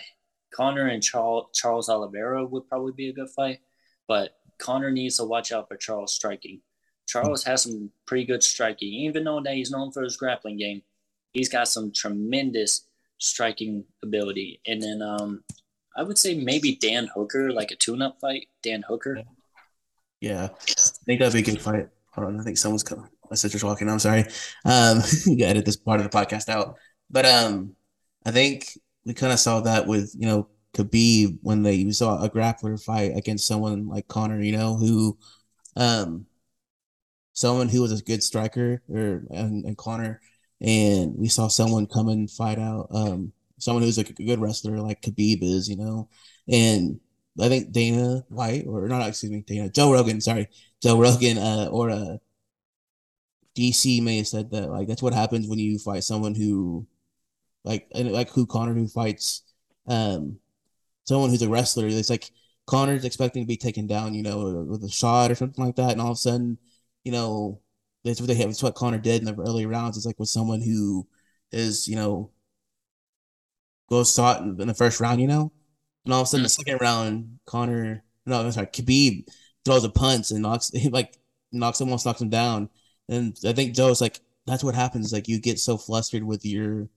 Conor 0.54 0.86
and 0.86 1.02
Charles, 1.02 1.46
Charles 1.54 1.88
Oliveira 1.88 2.44
would 2.44 2.68
probably 2.68 2.92
be 2.92 3.08
a 3.08 3.12
good 3.12 3.30
fight. 3.30 3.58
But 4.08 4.36
Conor 4.58 4.90
needs 4.90 5.16
to 5.16 5.24
watch 5.24 5.52
out 5.52 5.68
for 5.68 5.76
Charles 5.76 6.14
striking. 6.14 6.60
Charles 7.06 7.44
has 7.44 7.62
some 7.62 7.90
pretty 8.06 8.24
good 8.24 8.42
striking, 8.42 8.88
even 8.88 9.24
though 9.24 9.40
that 9.40 9.54
he's 9.54 9.70
known 9.70 9.92
for 9.92 10.02
his 10.02 10.16
grappling 10.16 10.58
game. 10.58 10.82
He's 11.32 11.48
got 11.48 11.68
some 11.68 11.92
tremendous 11.92 12.86
striking 13.18 13.84
ability. 14.02 14.60
And 14.66 14.82
then 14.82 15.02
um, 15.02 15.44
I 15.96 16.02
would 16.02 16.18
say 16.18 16.34
maybe 16.34 16.76
Dan 16.76 17.08
Hooker, 17.14 17.52
like 17.52 17.70
a 17.70 17.76
tune-up 17.76 18.18
fight. 18.20 18.48
Dan 18.62 18.82
Hooker. 18.86 19.22
Yeah, 20.20 20.48
I 20.52 20.74
think 21.04 21.20
that'd 21.20 21.32
be 21.32 21.40
a 21.40 21.54
good 21.54 21.60
fight. 21.60 21.88
Hold 22.12 22.28
on, 22.28 22.40
I 22.40 22.44
think 22.44 22.58
someone's 22.58 22.82
coming. 22.82 23.08
My 23.30 23.36
sister's 23.36 23.64
walking. 23.64 23.88
I'm 23.88 23.98
sorry. 23.98 24.24
Um, 24.64 25.00
you 25.26 25.38
gotta 25.38 25.50
edit 25.50 25.64
this 25.64 25.76
part 25.76 26.00
of 26.00 26.10
the 26.10 26.16
podcast 26.16 26.48
out. 26.48 26.76
But 27.10 27.26
um, 27.26 27.76
I 28.24 28.30
think 28.30 28.78
we 29.04 29.14
kind 29.14 29.32
of 29.32 29.38
saw 29.38 29.60
that 29.60 29.86
with 29.86 30.14
you 30.18 30.26
know 30.26 30.48
Khabib 30.74 31.38
when 31.42 31.62
they 31.62 31.90
saw 31.90 32.22
a 32.22 32.30
grappler 32.30 32.82
fight 32.82 33.12
against 33.16 33.46
someone 33.46 33.88
like 33.88 34.08
Conor, 34.08 34.40
you 34.42 34.56
know, 34.56 34.76
who 34.76 35.16
um 35.76 36.26
someone 37.32 37.68
who 37.68 37.82
was 37.82 37.92
a 37.98 38.02
good 38.02 38.22
striker 38.22 38.82
or 38.88 39.24
and, 39.30 39.64
and 39.64 39.76
Conor, 39.76 40.20
and 40.60 41.14
we 41.16 41.28
saw 41.28 41.48
someone 41.48 41.86
come 41.86 42.08
and 42.08 42.30
fight 42.30 42.58
out 42.58 42.88
um 42.90 43.32
someone 43.58 43.82
who's 43.82 43.98
like 43.98 44.10
a 44.10 44.12
good 44.24 44.40
wrestler 44.40 44.78
like 44.80 45.00
Khabib 45.02 45.42
is, 45.42 45.68
you 45.68 45.76
know, 45.76 46.08
and 46.48 47.00
I 47.40 47.48
think 47.48 47.72
Dana 47.72 48.24
White 48.28 48.64
or 48.66 48.88
not, 48.88 49.06
excuse 49.08 49.32
me, 49.32 49.44
Dana 49.46 49.68
Joe 49.70 49.92
Rogan, 49.92 50.20
sorry, 50.20 50.48
Joe 50.82 50.98
Rogan, 50.98 51.38
uh, 51.38 51.68
or 51.70 51.90
uh, 51.90 52.16
DC 53.56 54.02
may 54.02 54.18
have 54.18 54.28
said 54.28 54.50
that 54.50 54.70
like 54.70 54.88
that's 54.88 55.02
what 55.02 55.14
happens 55.14 55.48
when 55.48 55.58
you 55.58 55.78
fight 55.78 56.04
someone 56.04 56.34
who, 56.34 56.86
like, 57.64 57.88
and 57.94 58.12
like 58.12 58.30
who 58.30 58.46
Conor 58.46 58.74
who 58.74 58.88
fights, 58.88 59.42
um, 59.88 60.38
someone 61.04 61.30
who's 61.30 61.42
a 61.42 61.48
wrestler. 61.48 61.86
It's 61.86 62.10
like 62.10 62.30
Conor's 62.66 63.04
expecting 63.04 63.42
to 63.42 63.48
be 63.48 63.56
taken 63.56 63.86
down, 63.86 64.14
you 64.14 64.22
know, 64.22 64.66
with 64.68 64.84
a 64.84 64.90
shot 64.90 65.30
or 65.30 65.34
something 65.34 65.64
like 65.64 65.76
that, 65.76 65.92
and 65.92 66.00
all 66.00 66.12
of 66.12 66.16
a 66.16 66.16
sudden, 66.16 66.58
you 67.04 67.12
know, 67.12 67.60
that's 68.04 68.20
what 68.20 68.28
they 68.28 68.34
have. 68.34 68.50
It's 68.50 68.62
what 68.62 68.74
Conor 68.74 68.98
did 68.98 69.20
in 69.20 69.26
the 69.26 69.40
early 69.42 69.66
rounds. 69.66 69.96
It's 69.96 70.06
like 70.06 70.18
with 70.18 70.28
someone 70.28 70.60
who 70.60 71.06
is, 71.52 71.88
you 71.88 71.96
know, 71.96 72.30
goes 73.88 74.14
shot 74.14 74.42
in 74.42 74.56
the 74.56 74.74
first 74.74 75.00
round, 75.00 75.20
you 75.20 75.28
know, 75.28 75.52
and 76.04 76.14
all 76.14 76.22
of 76.22 76.26
a 76.26 76.28
sudden, 76.28 76.44
the 76.44 76.48
mm. 76.48 76.56
second 76.56 76.80
round, 76.80 77.38
Conor 77.46 78.04
no, 78.26 78.40
I'm 78.40 78.52
sorry, 78.52 78.66
Khabib 78.66 79.28
throws 79.64 79.84
a 79.84 79.88
punch 79.88 80.30
and 80.32 80.42
knocks, 80.42 80.72
like 80.90 81.16
knocks 81.52 81.80
almost 81.80 82.04
knocks 82.04 82.20
him 82.20 82.28
down. 82.28 82.68
And 83.08 83.36
I 83.44 83.52
think 83.52 83.74
Joe's 83.74 84.00
like, 84.00 84.20
that's 84.46 84.64
what 84.64 84.74
happens. 84.74 85.12
Like 85.12 85.28
you 85.28 85.40
get 85.40 85.58
so 85.58 85.76
flustered 85.76 86.24
with 86.24 86.44
your 86.44 86.88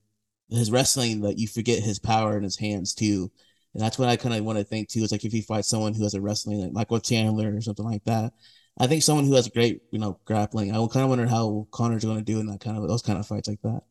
his 0.50 0.72
wrestling 0.72 1.22
that 1.22 1.38
you 1.38 1.48
forget 1.48 1.84
his 1.84 2.00
power 2.00 2.38
in 2.38 2.44
his 2.44 2.58
hands 2.58 2.94
too. 2.96 3.32
And 3.74 3.84
that's 3.84 4.00
what 4.00 4.10
I 4.10 4.16
kind 4.16 4.34
of 4.34 4.44
want 4.44 4.58
to 4.58 4.64
think 4.64 4.90
too. 4.90 5.04
Is 5.04 5.12
like 5.12 5.26
if 5.26 5.34
you 5.34 5.44
fight 5.44 5.66
someone 5.66 5.94
who 5.94 6.04
has 6.04 6.16
a 6.16 6.22
wrestling 6.22 6.62
like 6.62 6.74
Michael 6.74 7.00
Chandler 7.00 7.56
or 7.56 7.62
something 7.62 7.86
like 7.86 8.04
that. 8.06 8.34
I 8.80 8.88
think 8.88 9.04
someone 9.04 9.26
who 9.26 9.34
has 9.34 9.50
great, 9.50 9.82
you 9.92 10.00
know, 10.00 10.20
grappling. 10.26 10.72
I 10.72 10.76
kind 10.88 11.04
of 11.04 11.10
wonder 11.10 11.28
how 11.28 11.68
Conor's 11.72 12.06
going 12.06 12.18
to 12.18 12.24
do 12.24 12.40
in 12.40 12.48
that 12.48 12.62
kind 12.62 12.78
of 12.78 12.88
those 12.88 13.02
kind 13.02 13.20
of 13.20 13.28
fights 13.28 13.50
like 13.50 13.62
that. 13.64 13.82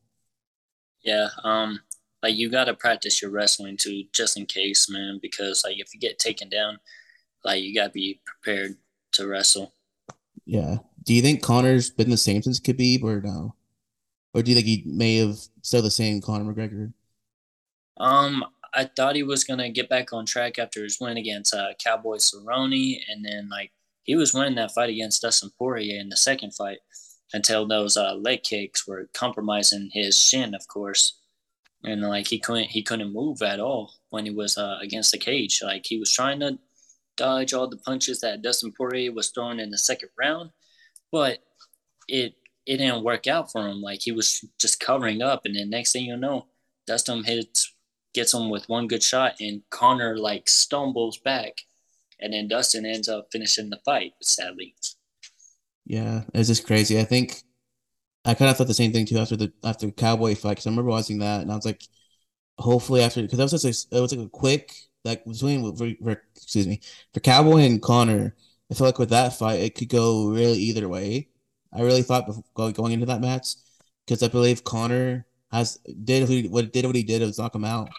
Yeah, 1.02 1.28
um, 1.44 1.80
like 2.22 2.34
you 2.34 2.50
got 2.50 2.64
to 2.64 2.74
practice 2.74 3.20
your 3.20 3.30
wrestling 3.30 3.76
too, 3.76 4.04
just 4.12 4.36
in 4.38 4.46
case, 4.46 4.88
man. 4.90 5.18
Because 5.20 5.62
like 5.64 5.78
if 5.78 5.92
you 5.92 6.00
get 6.00 6.18
taken 6.18 6.48
down, 6.48 6.78
like 7.44 7.62
you 7.62 7.74
got 7.74 7.88
to 7.88 7.92
be 7.92 8.20
prepared 8.24 8.76
to 9.12 9.26
wrestle. 9.26 9.74
Yeah. 10.46 10.78
Do 11.08 11.14
you 11.14 11.22
think 11.22 11.42
Conor's 11.42 11.88
been 11.88 12.10
the 12.10 12.18
same 12.18 12.42
since 12.42 12.60
Khabib, 12.60 13.02
or 13.02 13.22
no? 13.22 13.54
Or 14.34 14.42
do 14.42 14.50
you 14.50 14.54
think 14.54 14.66
he 14.66 14.82
may 14.84 15.16
have 15.16 15.38
still 15.62 15.80
the 15.80 15.90
same 15.90 16.20
Conor 16.20 16.52
McGregor? 16.52 16.92
Um, 17.96 18.44
I 18.74 18.84
thought 18.84 19.16
he 19.16 19.22
was 19.22 19.42
gonna 19.42 19.70
get 19.70 19.88
back 19.88 20.12
on 20.12 20.26
track 20.26 20.58
after 20.58 20.82
his 20.82 21.00
win 21.00 21.16
against 21.16 21.54
uh, 21.54 21.68
Cowboy 21.82 22.16
Cerrone, 22.16 23.00
and 23.08 23.24
then 23.24 23.48
like 23.48 23.72
he 24.02 24.16
was 24.16 24.34
winning 24.34 24.56
that 24.56 24.72
fight 24.72 24.90
against 24.90 25.22
Dustin 25.22 25.50
Poirier 25.58 25.98
in 25.98 26.10
the 26.10 26.16
second 26.18 26.52
fight 26.54 26.80
until 27.32 27.66
those 27.66 27.96
uh, 27.96 28.12
leg 28.12 28.42
kicks 28.42 28.86
were 28.86 29.08
compromising 29.14 29.88
his 29.90 30.20
shin, 30.20 30.54
of 30.54 30.68
course 30.68 31.14
and 31.84 32.02
like 32.02 32.26
he 32.26 32.38
couldn't 32.38 32.64
he 32.64 32.82
couldn't 32.82 33.14
move 33.14 33.40
at 33.40 33.60
all 33.60 33.94
when 34.10 34.26
he 34.26 34.30
was 34.30 34.58
uh, 34.58 34.76
against 34.82 35.12
the 35.12 35.18
cage. 35.18 35.62
Like 35.62 35.86
he 35.86 35.98
was 35.98 36.12
trying 36.12 36.40
to 36.40 36.58
dodge 37.16 37.54
all 37.54 37.66
the 37.66 37.76
punches 37.78 38.20
that 38.20 38.42
Dustin 38.42 38.72
Poirier 38.76 39.12
was 39.12 39.30
throwing 39.30 39.60
in 39.60 39.70
the 39.70 39.78
second 39.78 40.10
round, 40.18 40.50
but 41.12 41.38
it 42.08 42.34
it 42.66 42.78
didn't 42.78 43.04
work 43.04 43.26
out 43.26 43.50
for 43.50 43.66
him. 43.66 43.80
Like 43.80 44.00
he 44.02 44.12
was 44.12 44.44
just 44.60 44.80
covering 44.80 45.22
up, 45.22 45.42
and 45.44 45.56
then 45.56 45.70
next 45.70 45.92
thing 45.92 46.04
you 46.04 46.16
know, 46.16 46.46
Dustin 46.86 47.24
hits 47.24 47.74
gets 48.14 48.34
him 48.34 48.50
with 48.50 48.68
one 48.68 48.88
good 48.88 49.02
shot, 49.02 49.34
and 49.40 49.62
Conor 49.70 50.16
like 50.18 50.48
stumbles 50.48 51.18
back, 51.18 51.58
and 52.20 52.32
then 52.32 52.48
Dustin 52.48 52.86
ends 52.86 53.08
up 53.08 53.28
finishing 53.32 53.70
the 53.70 53.80
fight. 53.84 54.12
Sadly. 54.22 54.74
Yeah, 55.86 56.24
it's 56.34 56.48
just 56.48 56.66
crazy. 56.66 56.98
I 57.00 57.04
think 57.04 57.42
I 58.24 58.34
kind 58.34 58.50
of 58.50 58.56
thought 58.58 58.66
the 58.66 58.74
same 58.74 58.92
thing 58.92 59.06
too 59.06 59.18
after 59.18 59.36
the 59.36 59.52
after 59.64 59.86
the 59.86 59.92
Cowboy 59.92 60.34
fight 60.34 60.50
because 60.50 60.66
I 60.66 60.70
remember 60.70 60.90
watching 60.90 61.18
that 61.20 61.40
and 61.40 61.50
I 61.50 61.56
was 61.56 61.64
like, 61.64 61.82
hopefully 62.58 63.02
after 63.02 63.22
because 63.22 63.38
that 63.38 63.44
was 63.50 63.62
just 63.62 63.92
a, 63.92 63.96
it 63.96 64.00
was 64.00 64.14
like 64.14 64.26
a 64.26 64.30
quick 64.30 64.74
like 65.04 65.24
between 65.24 65.62
for, 65.76 65.88
for, 66.02 66.22
excuse 66.36 66.66
me 66.66 66.80
for 67.14 67.20
Cowboy 67.20 67.60
and 67.60 67.80
Conor. 67.80 68.36
I 68.70 68.74
feel 68.74 68.86
like 68.86 68.98
with 68.98 69.10
that 69.10 69.34
fight 69.38 69.60
it 69.60 69.74
could 69.74 69.88
go 69.88 70.28
really 70.28 70.58
either 70.58 70.88
way. 70.88 71.28
I 71.72 71.82
really 71.82 72.02
thought 72.02 72.30
going 72.54 72.92
into 72.92 73.06
that 73.06 73.20
match 73.20 73.54
because 74.06 74.22
I 74.22 74.28
believe 74.28 74.64
Conor 74.64 75.26
has 75.50 75.76
did 76.04 76.50
what 76.50 76.72
did 76.72 76.86
what 76.86 76.96
he 76.96 77.02
did 77.02 77.22
was 77.22 77.38
knock 77.38 77.54
him 77.54 77.64
out, 77.64 77.90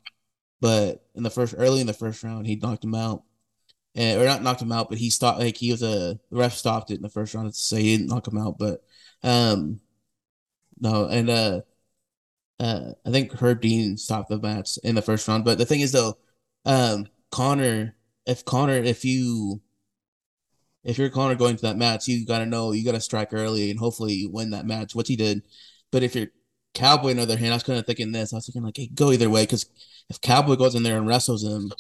but 0.61 1.05
in 1.15 1.23
the 1.23 1.29
first 1.29 1.55
early 1.57 1.81
in 1.81 1.87
the 1.87 1.93
first 1.93 2.23
round 2.23 2.47
he 2.47 2.55
knocked 2.55 2.83
him 2.83 2.95
out. 2.95 3.23
And, 3.95 4.21
or 4.21 4.25
not 4.25 4.43
knocked 4.43 4.61
him 4.61 4.71
out, 4.71 4.89
but 4.89 4.99
he 4.99 5.09
stopped. 5.09 5.39
Like 5.39 5.57
he 5.57 5.71
was 5.71 5.81
a 5.81 6.19
the 6.29 6.37
ref 6.37 6.53
stopped 6.53 6.91
it 6.91 6.95
in 6.97 7.01
the 7.01 7.09
first 7.09 7.33
round 7.33 7.53
say 7.55 7.81
he 7.81 7.97
didn't 7.97 8.09
knock 8.09 8.27
him 8.27 8.37
out, 8.37 8.57
but 8.59 8.83
um, 9.23 9.81
no, 10.79 11.07
and 11.07 11.29
uh, 11.29 11.61
uh, 12.59 12.91
I 13.05 13.11
think 13.11 13.33
Herb 13.33 13.61
Dean 13.61 13.97
stopped 13.97 14.29
the 14.29 14.39
match 14.39 14.77
in 14.83 14.95
the 14.95 15.01
first 15.01 15.27
round. 15.27 15.45
But 15.45 15.57
the 15.57 15.65
thing 15.65 15.81
is, 15.81 15.91
though, 15.91 16.17
um, 16.65 17.07
Conor, 17.31 17.95
if 18.25 18.45
Conor 18.45 18.77
if 18.77 19.05
you, 19.05 19.61
if 20.83 20.97
you're 20.97 21.09
Conor 21.09 21.35
going 21.35 21.55
to 21.57 21.61
that 21.63 21.77
match, 21.77 22.07
you 22.07 22.25
gotta 22.25 22.45
know 22.45 22.71
you 22.71 22.85
gotta 22.85 23.01
strike 23.01 23.33
early 23.33 23.69
and 23.71 23.79
hopefully 23.79 24.13
you 24.13 24.29
win 24.29 24.51
that 24.51 24.65
match, 24.65 24.95
which 24.95 25.07
he 25.07 25.15
did. 25.15 25.43
But 25.91 26.03
if 26.03 26.15
you're 26.15 26.27
Cowboy, 26.73 27.11
on 27.11 27.17
the 27.17 27.23
other 27.23 27.37
hand, 27.37 27.51
I 27.51 27.55
was 27.55 27.63
kind 27.63 27.79
of 27.79 27.85
thinking 27.85 28.11
this. 28.11 28.31
I 28.33 28.37
was 28.37 28.45
thinking 28.45 28.63
like, 28.63 28.77
go 28.93 29.11
either 29.11 29.29
way 29.29 29.43
because 29.43 29.65
if 30.09 30.21
Cowboy 30.21 30.55
goes 30.55 30.75
in 30.75 30.83
there 30.83 30.97
and 30.97 31.07
wrestles 31.07 31.43
him, 31.43 31.71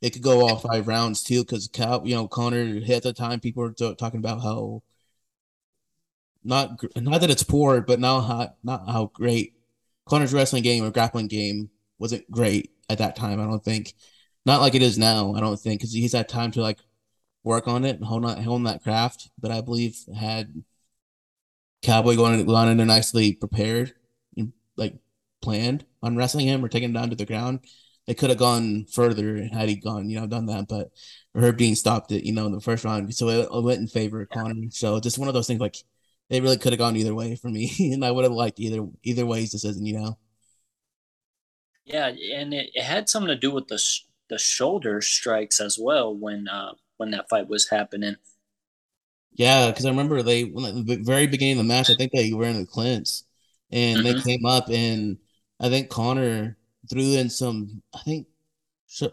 it 0.00 0.10
could 0.12 0.22
go 0.22 0.46
all 0.46 0.56
five 0.56 0.88
rounds 0.88 1.22
too. 1.22 1.42
Because 1.42 1.68
Cow, 1.68 2.02
you 2.04 2.14
know, 2.14 2.28
Conor 2.28 2.80
at 2.90 3.02
the 3.02 3.12
time, 3.12 3.40
people 3.40 3.62
were 3.62 3.72
talking 3.72 4.18
about 4.18 4.42
how 4.42 4.82
not 6.44 6.82
not 6.96 7.20
that 7.20 7.30
it's 7.30 7.42
poor, 7.42 7.80
but 7.80 8.00
not 8.00 8.22
how 8.22 8.54
not 8.62 8.88
how 8.88 9.10
great 9.14 9.54
Conor's 10.06 10.32
wrestling 10.32 10.62
game 10.62 10.84
or 10.84 10.90
grappling 10.90 11.28
game 11.28 11.70
wasn't 11.98 12.30
great 12.30 12.70
at 12.88 12.98
that 12.98 13.16
time. 13.16 13.40
I 13.40 13.44
don't 13.44 13.64
think, 13.64 13.94
not 14.46 14.60
like 14.60 14.74
it 14.74 14.82
is 14.82 14.98
now. 14.98 15.34
I 15.34 15.40
don't 15.40 15.58
think 15.58 15.80
because 15.80 15.92
he's 15.92 16.12
had 16.14 16.28
time 16.28 16.50
to 16.52 16.62
like 16.62 16.78
work 17.42 17.68
on 17.68 17.84
it 17.84 17.96
and 17.96 18.04
hold 18.04 18.24
on 18.24 18.42
hone 18.42 18.64
that 18.64 18.82
craft. 18.82 19.30
But 19.38 19.50
I 19.50 19.60
believe 19.60 19.96
had 20.14 20.62
Cowboy 21.82 22.16
going 22.16 22.44
gone 22.46 22.68
in 22.68 22.76
there 22.76 22.86
nicely 22.86 23.32
prepared 23.34 23.94
and 24.36 24.52
like 24.76 24.94
planned 25.40 25.84
on 26.02 26.16
wrestling 26.16 26.46
him 26.46 26.64
or 26.64 26.68
taking 26.68 26.90
him 26.90 26.94
down 26.94 27.10
to 27.10 27.16
the 27.16 27.26
ground, 27.26 27.60
they 28.06 28.14
could 28.14 28.30
have 28.30 28.38
gone 28.38 28.86
further 28.86 29.44
had 29.52 29.68
he 29.68 29.76
gone, 29.76 30.10
you 30.10 30.20
know, 30.20 30.26
done 30.26 30.46
that. 30.46 30.68
But 30.68 30.90
Herb 31.34 31.56
Dean 31.56 31.76
stopped 31.76 32.12
it, 32.12 32.24
you 32.24 32.32
know, 32.32 32.46
in 32.46 32.52
the 32.52 32.60
first 32.60 32.84
round, 32.84 33.14
so 33.14 33.28
it, 33.28 33.48
it 33.52 33.64
went 33.64 33.80
in 33.80 33.86
favor 33.86 34.20
of 34.22 34.28
Conor. 34.30 34.70
So 34.70 35.00
just 35.00 35.18
one 35.18 35.28
of 35.28 35.34
those 35.34 35.46
things 35.46 35.60
like 35.60 35.76
it 36.28 36.42
really 36.42 36.58
could 36.58 36.72
have 36.72 36.78
gone 36.78 36.96
either 36.96 37.14
way 37.14 37.36
for 37.36 37.48
me, 37.48 37.72
and 37.92 38.04
I 38.04 38.10
would 38.10 38.24
have 38.24 38.32
liked 38.32 38.60
either 38.60 38.86
either 39.02 39.26
way's 39.26 39.50
decision. 39.50 39.86
You 39.86 39.98
know. 39.98 40.18
Yeah, 41.84 42.06
and 42.08 42.54
it, 42.54 42.70
it 42.74 42.84
had 42.84 43.08
something 43.08 43.28
to 43.28 43.36
do 43.36 43.50
with 43.50 43.68
the 43.68 43.78
sh- 43.78 44.04
the 44.28 44.38
shoulder 44.38 45.00
strikes 45.00 45.60
as 45.60 45.78
well 45.78 46.14
when 46.14 46.46
uh, 46.48 46.74
when 47.00 47.10
that 47.12 47.28
fight 47.28 47.48
was 47.48 47.68
happening. 47.68 48.14
Yeah, 49.32 49.70
because 49.70 49.86
I 49.86 49.90
remember 49.90 50.22
they 50.22 50.44
when 50.44 50.84
the 50.84 50.96
very 50.96 51.26
beginning 51.26 51.58
of 51.58 51.64
the 51.64 51.72
match, 51.72 51.88
I 51.90 51.94
think 51.94 52.12
they 52.12 52.32
were 52.32 52.44
in 52.44 52.58
the 52.58 52.66
clinch, 52.66 53.22
and 53.72 54.00
mm-hmm. 54.00 54.16
they 54.16 54.22
came 54.22 54.44
up, 54.44 54.68
and 54.68 55.16
I 55.58 55.70
think 55.70 55.88
Conor 55.88 56.58
threw 56.88 57.14
in 57.14 57.30
some, 57.30 57.82
I 57.94 58.00
think, 58.00 58.26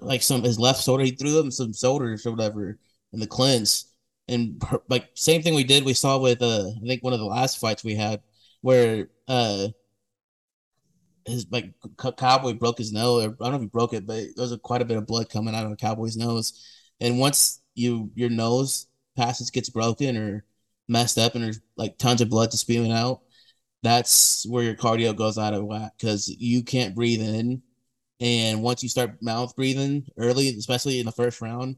like 0.01 0.21
some 0.21 0.43
his 0.43 0.59
left 0.59 0.83
shoulder. 0.83 1.03
He 1.03 1.11
threw 1.11 1.39
him 1.39 1.49
some 1.49 1.73
shoulders 1.73 2.25
or 2.25 2.31
whatever 2.31 2.77
in 3.13 3.19
the 3.19 3.27
clinch, 3.27 3.83
and 4.27 4.61
like 4.89 5.09
same 5.13 5.41
thing 5.41 5.55
we 5.55 5.63
did 5.63 5.85
we 5.85 5.93
saw 5.93 6.17
with 6.17 6.41
uh 6.41 6.69
I 6.83 6.87
think 6.87 7.03
one 7.03 7.13
of 7.13 7.19
the 7.19 7.25
last 7.25 7.59
fights 7.59 7.83
we 7.83 7.95
had 7.95 8.21
where 8.61 9.09
uh 9.27 9.69
his 11.25 11.45
like 11.51 11.73
cowboy 12.17 12.53
broke 12.53 12.77
his 12.77 12.91
nose 12.91 13.25
or 13.25 13.29
I 13.29 13.45
don't 13.45 13.51
know 13.51 13.55
if 13.55 13.61
he 13.61 13.67
broke 13.67 13.93
it 13.93 14.05
but 14.05 14.15
there 14.15 14.43
was 14.43 14.51
a, 14.51 14.57
quite 14.57 14.81
a 14.81 14.85
bit 14.85 14.97
of 14.97 15.07
blood 15.07 15.29
coming 15.29 15.55
out 15.55 15.65
of 15.65 15.69
the 15.69 15.75
cowboy's 15.75 16.17
nose 16.17 16.65
and 16.99 17.19
once 17.19 17.61
you 17.77 18.11
your 18.15 18.29
nose 18.29 18.87
passes 19.15 19.49
gets 19.49 19.69
broken 19.69 20.17
or 20.17 20.45
messed 20.87 21.17
up 21.17 21.35
and 21.35 21.43
there's 21.43 21.59
like 21.75 21.97
tons 21.97 22.21
of 22.21 22.29
blood 22.29 22.51
to 22.51 22.57
spewing 22.57 22.91
out 22.91 23.21
that's 23.83 24.45
where 24.47 24.63
your 24.63 24.75
cardio 24.75 25.15
goes 25.15 25.37
out 25.37 25.53
of 25.53 25.65
whack 25.65 25.93
because 25.99 26.29
you 26.39 26.63
can't 26.63 26.95
breathe 26.95 27.21
in 27.21 27.61
and 28.19 28.63
once 28.63 28.83
you 28.83 28.89
start 28.89 29.21
mouth 29.21 29.55
breathing 29.55 30.05
early 30.17 30.49
especially 30.49 30.99
in 30.99 31.05
the 31.05 31.11
first 31.11 31.41
round 31.41 31.75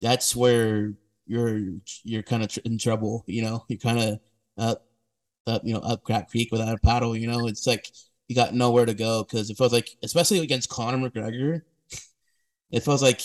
that's 0.00 0.34
where 0.34 0.94
you're 1.30 1.60
you're 2.02 2.22
kind 2.24 2.42
of 2.42 2.58
in 2.64 2.76
trouble. 2.76 3.24
You 3.26 3.42
know, 3.42 3.64
you're 3.68 3.78
kind 3.78 4.00
of 4.00 4.20
up 4.58 4.84
up 5.46 5.62
you 5.64 5.74
know 5.74 5.80
up 5.80 6.02
Crack 6.02 6.30
Creek 6.30 6.50
without 6.50 6.74
a 6.74 6.78
paddle. 6.78 7.16
You 7.16 7.28
know, 7.28 7.46
it's 7.46 7.66
like 7.66 7.88
you 8.28 8.34
got 8.34 8.54
nowhere 8.54 8.86
to 8.86 8.94
go 8.94 9.24
because 9.24 9.50
it 9.50 9.56
feels 9.56 9.72
like, 9.72 9.88
especially 10.02 10.40
against 10.40 10.68
Conor 10.68 10.98
McGregor, 10.98 11.62
it 12.70 12.80
feels 12.82 13.02
like 13.02 13.20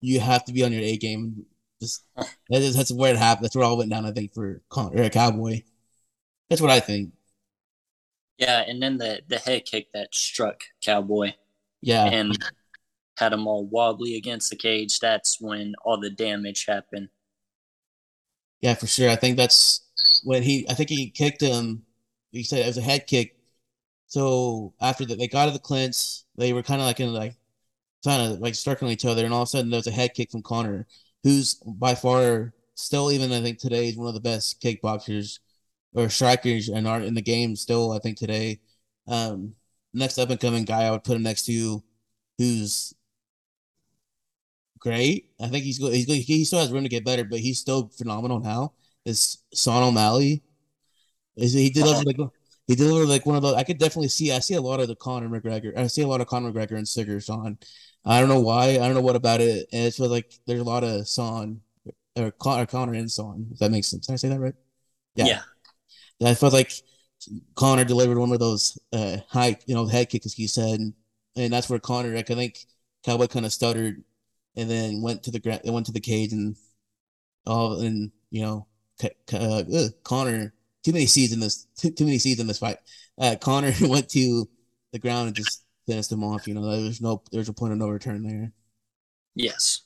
you 0.00 0.20
have 0.20 0.44
to 0.44 0.52
be 0.52 0.64
on 0.64 0.72
your 0.72 0.82
A 0.82 0.96
game 0.96 1.46
Just 1.80 2.04
that 2.16 2.62
is, 2.62 2.76
that's 2.76 2.92
where 2.92 3.12
it 3.12 3.18
happened. 3.18 3.44
That's 3.44 3.54
where 3.54 3.64
it 3.64 3.68
all 3.68 3.78
went 3.78 3.90
down. 3.90 4.04
I 4.04 4.12
think 4.12 4.34
for 4.34 4.62
or 4.76 5.02
a 5.02 5.10
Cowboy. 5.10 5.62
That's 6.48 6.60
what 6.60 6.70
I 6.70 6.80
think. 6.80 7.12
Yeah, 8.38 8.64
and 8.66 8.82
then 8.82 8.98
the 8.98 9.22
the 9.28 9.38
head 9.38 9.64
kick 9.64 9.92
that 9.92 10.14
struck 10.14 10.62
Cowboy. 10.80 11.32
Yeah, 11.80 12.04
and 12.06 12.36
had 13.18 13.32
him 13.32 13.46
all 13.46 13.66
wobbly 13.66 14.16
against 14.16 14.50
the 14.50 14.56
cage. 14.56 15.00
That's 15.00 15.40
when 15.40 15.74
all 15.84 15.98
the 15.98 16.10
damage 16.10 16.64
happened. 16.66 17.08
Yeah, 18.60 18.74
for 18.74 18.86
sure. 18.86 19.10
I 19.10 19.16
think 19.16 19.36
that's 19.36 19.86
when 20.24 20.42
he. 20.42 20.68
I 20.68 20.74
think 20.74 20.88
he 20.88 21.10
kicked 21.10 21.40
him. 21.40 21.84
He 22.32 22.42
said 22.42 22.60
it 22.60 22.66
was 22.66 22.78
a 22.78 22.82
head 22.82 23.06
kick. 23.06 23.36
So 24.06 24.74
after 24.80 25.04
that, 25.06 25.18
they 25.18 25.28
got 25.28 25.46
to 25.46 25.52
the 25.52 25.58
clinch. 25.58 26.22
They 26.36 26.52
were 26.52 26.62
kind 26.62 26.80
of 26.80 26.86
like 26.86 27.00
in 27.00 27.12
like 27.12 27.34
kind 28.04 28.32
of 28.32 28.40
like 28.40 28.54
circling 28.54 28.92
each 28.92 29.04
other, 29.04 29.24
and 29.24 29.34
all 29.34 29.42
of 29.42 29.48
a 29.48 29.50
sudden 29.50 29.70
there 29.70 29.78
was 29.78 29.86
a 29.86 29.92
head 29.92 30.14
kick 30.14 30.30
from 30.30 30.42
Conor, 30.42 30.86
who's 31.22 31.54
by 31.54 31.94
far 31.94 32.52
still 32.74 33.10
even 33.10 33.32
I 33.32 33.40
think 33.42 33.58
today 33.58 33.88
is 33.88 33.96
one 33.96 34.08
of 34.08 34.14
the 34.14 34.20
best 34.20 34.60
kickboxers 34.62 35.40
or 35.94 36.08
strikers 36.08 36.68
and 36.68 36.86
our 36.86 37.00
in 37.00 37.14
the 37.14 37.22
game. 37.22 37.56
Still, 37.56 37.92
I 37.92 37.98
think 37.98 38.18
today. 38.18 38.60
Um, 39.06 39.54
next 39.94 40.18
up 40.18 40.30
and 40.30 40.40
coming 40.40 40.64
guy 40.64 40.84
I 40.84 40.90
would 40.90 41.04
put 41.04 41.16
him 41.16 41.22
next 41.22 41.46
to, 41.46 41.82
who's 42.36 42.94
great. 44.78 45.30
I 45.40 45.48
think 45.48 45.64
he's 45.64 45.78
good. 45.78 45.94
He's 45.94 46.06
good. 46.06 46.18
He 46.18 46.44
still 46.44 46.60
has 46.60 46.72
room 46.72 46.84
to 46.84 46.88
get 46.88 47.04
better, 47.04 47.24
but 47.24 47.40
he's 47.40 47.58
still 47.58 47.88
phenomenal 47.96 48.40
now. 48.40 48.74
Is 49.04 49.38
Sean 49.54 49.82
O'Malley? 49.82 50.42
Is 51.36 51.52
he 51.52 51.70
delivered 51.70 52.06
like 52.06 52.16
he 52.66 52.74
delivered 52.74 53.08
like 53.08 53.24
one 53.26 53.36
of 53.36 53.42
those? 53.42 53.54
I 53.54 53.64
could 53.64 53.78
definitely 53.78 54.08
see. 54.08 54.32
I 54.32 54.40
see 54.40 54.54
a 54.54 54.60
lot 54.60 54.80
of 54.80 54.88
the 54.88 54.96
Conor 54.96 55.28
McGregor. 55.28 55.76
I 55.76 55.86
see 55.86 56.02
a 56.02 56.06
lot 56.08 56.20
of 56.20 56.26
Conor 56.26 56.52
McGregor 56.52 56.76
and 56.76 56.86
Sugar 56.86 57.20
Sean. 57.20 57.58
I 58.04 58.20
don't 58.20 58.28
know 58.28 58.40
why. 58.40 58.70
I 58.70 58.78
don't 58.78 58.94
know 58.94 59.00
what 59.00 59.16
about 59.16 59.40
it. 59.40 59.68
And 59.72 59.86
it's 59.86 59.98
like 59.98 60.32
there's 60.46 60.60
a 60.60 60.64
lot 60.64 60.84
of 60.84 61.08
Son 61.08 61.60
or, 62.16 62.30
Con- 62.30 62.60
or 62.60 62.66
Conor 62.66 62.94
and 62.94 63.10
Son. 63.10 63.48
If 63.52 63.58
that 63.58 63.70
makes 63.70 63.88
sense. 63.88 64.06
Did 64.06 64.14
I 64.14 64.16
say 64.16 64.28
that 64.28 64.40
right? 64.40 64.54
Yeah. 65.14 65.40
yeah. 66.20 66.30
I 66.30 66.34
felt 66.34 66.52
like 66.52 66.72
Conor 67.54 67.84
delivered 67.84 68.18
one 68.18 68.32
of 68.32 68.38
those 68.38 68.78
uh 68.92 69.18
high, 69.28 69.56
you 69.66 69.74
know, 69.74 69.86
head 69.86 70.08
kicks, 70.08 70.32
he 70.32 70.46
said, 70.46 70.80
and, 70.80 70.94
and 71.36 71.52
that's 71.52 71.68
where 71.68 71.78
Conor. 71.78 72.14
Like 72.14 72.30
I 72.30 72.34
think 72.34 72.58
Cowboy 73.04 73.26
kind 73.26 73.46
of 73.46 73.52
stuttered 73.52 74.02
and 74.56 74.70
then 74.70 75.02
went 75.02 75.22
to 75.24 75.30
the 75.30 75.40
ground. 75.40 75.60
Went 75.64 75.86
to 75.86 75.92
the 75.92 76.00
cage 76.00 76.32
and 76.32 76.56
all 77.46 77.80
and 77.80 78.10
you 78.30 78.42
know 78.42 78.66
uh, 79.32 79.62
Conor 80.02 80.52
too 80.84 80.92
many 80.92 81.06
seeds 81.06 81.32
in 81.32 81.40
this 81.40 81.66
too, 81.76 81.90
too 81.90 82.04
many 82.04 82.18
seeds 82.18 82.40
in 82.40 82.46
this 82.46 82.58
fight. 82.58 82.78
Uh, 83.18 83.36
Conor 83.40 83.72
went 83.82 84.08
to 84.10 84.48
the 84.92 84.98
ground 84.98 85.28
and 85.28 85.36
just 85.36 85.64
finished 85.88 86.12
him 86.12 86.22
off. 86.22 86.46
You 86.46 86.54
know, 86.54 86.70
there's 86.70 87.00
no 87.00 87.22
there's 87.32 87.48
a 87.48 87.52
point 87.52 87.72
of 87.72 87.78
no 87.78 87.88
return 87.88 88.22
there. 88.22 88.52
Yes. 89.34 89.82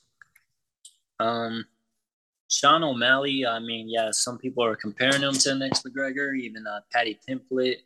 Um, 1.19 1.65
Sean 2.51 2.83
O'Malley. 2.83 3.45
I 3.45 3.59
mean, 3.59 3.89
yeah, 3.89 4.11
some 4.11 4.37
people 4.37 4.63
are 4.63 4.75
comparing 4.75 5.21
him 5.21 5.33
to 5.33 5.55
next 5.55 5.85
McGregor. 5.85 6.37
Even 6.37 6.67
uh, 6.67 6.81
Paddy 6.91 7.19
Pimblett. 7.27 7.77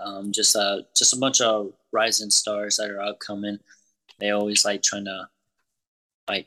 Um, 0.00 0.32
just 0.32 0.56
uh, 0.56 0.82
just 0.96 1.14
a 1.14 1.18
bunch 1.18 1.40
of 1.40 1.72
rising 1.92 2.30
stars 2.30 2.76
that 2.76 2.90
are 2.90 3.02
upcoming. 3.02 3.58
They 4.20 4.30
always 4.30 4.64
like 4.64 4.82
trying 4.82 5.06
to 5.06 5.28
like 6.28 6.46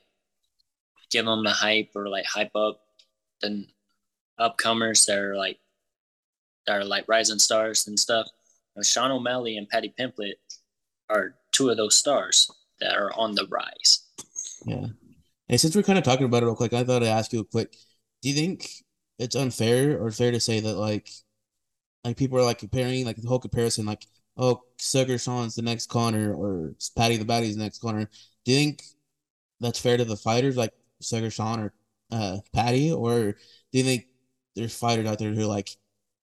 give 1.11 1.25
them 1.25 1.43
the 1.43 1.51
hype 1.51 1.91
or 1.95 2.07
like 2.07 2.25
hype 2.25 2.55
up 2.55 2.81
the 3.41 3.67
upcomers 4.39 5.05
that 5.05 5.17
are 5.17 5.35
like 5.35 5.59
that 6.65 6.77
are 6.77 6.85
like 6.85 7.05
rising 7.07 7.39
stars 7.39 7.87
and 7.87 7.99
stuff. 7.99 8.27
You 8.75 8.79
know, 8.79 8.83
Sean 8.83 9.11
O'Malley 9.11 9.57
and 9.57 9.67
Paddy 9.67 9.93
Pimblett 9.97 10.35
are 11.09 11.35
two 11.51 11.69
of 11.69 11.77
those 11.77 11.95
stars 11.95 12.51
that 12.79 12.95
are 12.95 13.11
on 13.13 13.35
the 13.35 13.47
rise. 13.49 14.03
Yeah. 14.65 14.87
And 15.49 15.59
since 15.59 15.75
we're 15.75 15.83
kind 15.83 15.97
of 15.97 16.03
talking 16.03 16.25
about 16.25 16.43
it 16.43 16.45
real 16.45 16.55
quick, 16.55 16.73
I 16.73 16.83
thought 16.83 17.03
I'd 17.03 17.09
ask 17.09 17.33
you 17.33 17.41
a 17.41 17.45
quick 17.45 17.75
do 18.23 18.29
you 18.29 18.35
think 18.35 18.69
it's 19.19 19.35
unfair 19.35 20.01
or 20.01 20.11
fair 20.11 20.31
to 20.31 20.39
say 20.39 20.59
that 20.59 20.75
like 20.75 21.09
like 22.03 22.17
people 22.17 22.37
are 22.37 22.43
like 22.43 22.57
comparing 22.57 23.05
like 23.05 23.17
the 23.17 23.27
whole 23.27 23.39
comparison 23.39 23.85
like 23.85 24.05
oh 24.37 24.63
Sugar 24.77 25.17
Sean's 25.17 25.55
the 25.55 25.61
next 25.61 25.87
Conor 25.87 26.33
or 26.33 26.73
Paddy 26.95 27.17
the 27.17 27.25
Baddy's 27.25 27.55
the 27.55 27.63
next 27.63 27.79
Conor. 27.79 28.09
Do 28.43 28.51
you 28.51 28.57
think 28.57 28.83
that's 29.59 29.79
fair 29.79 29.97
to 29.97 30.05
the 30.05 30.17
fighters 30.17 30.57
like 30.57 30.73
Sugar 31.01 31.29
Sean 31.29 31.59
or 31.59 31.73
uh, 32.11 32.37
Paddy, 32.53 32.91
or 32.91 33.33
do 33.33 33.37
you 33.77 33.83
think 33.83 34.05
there's 34.55 34.77
fighters 34.77 35.07
out 35.07 35.19
there 35.19 35.33
who 35.33 35.45
like, 35.45 35.69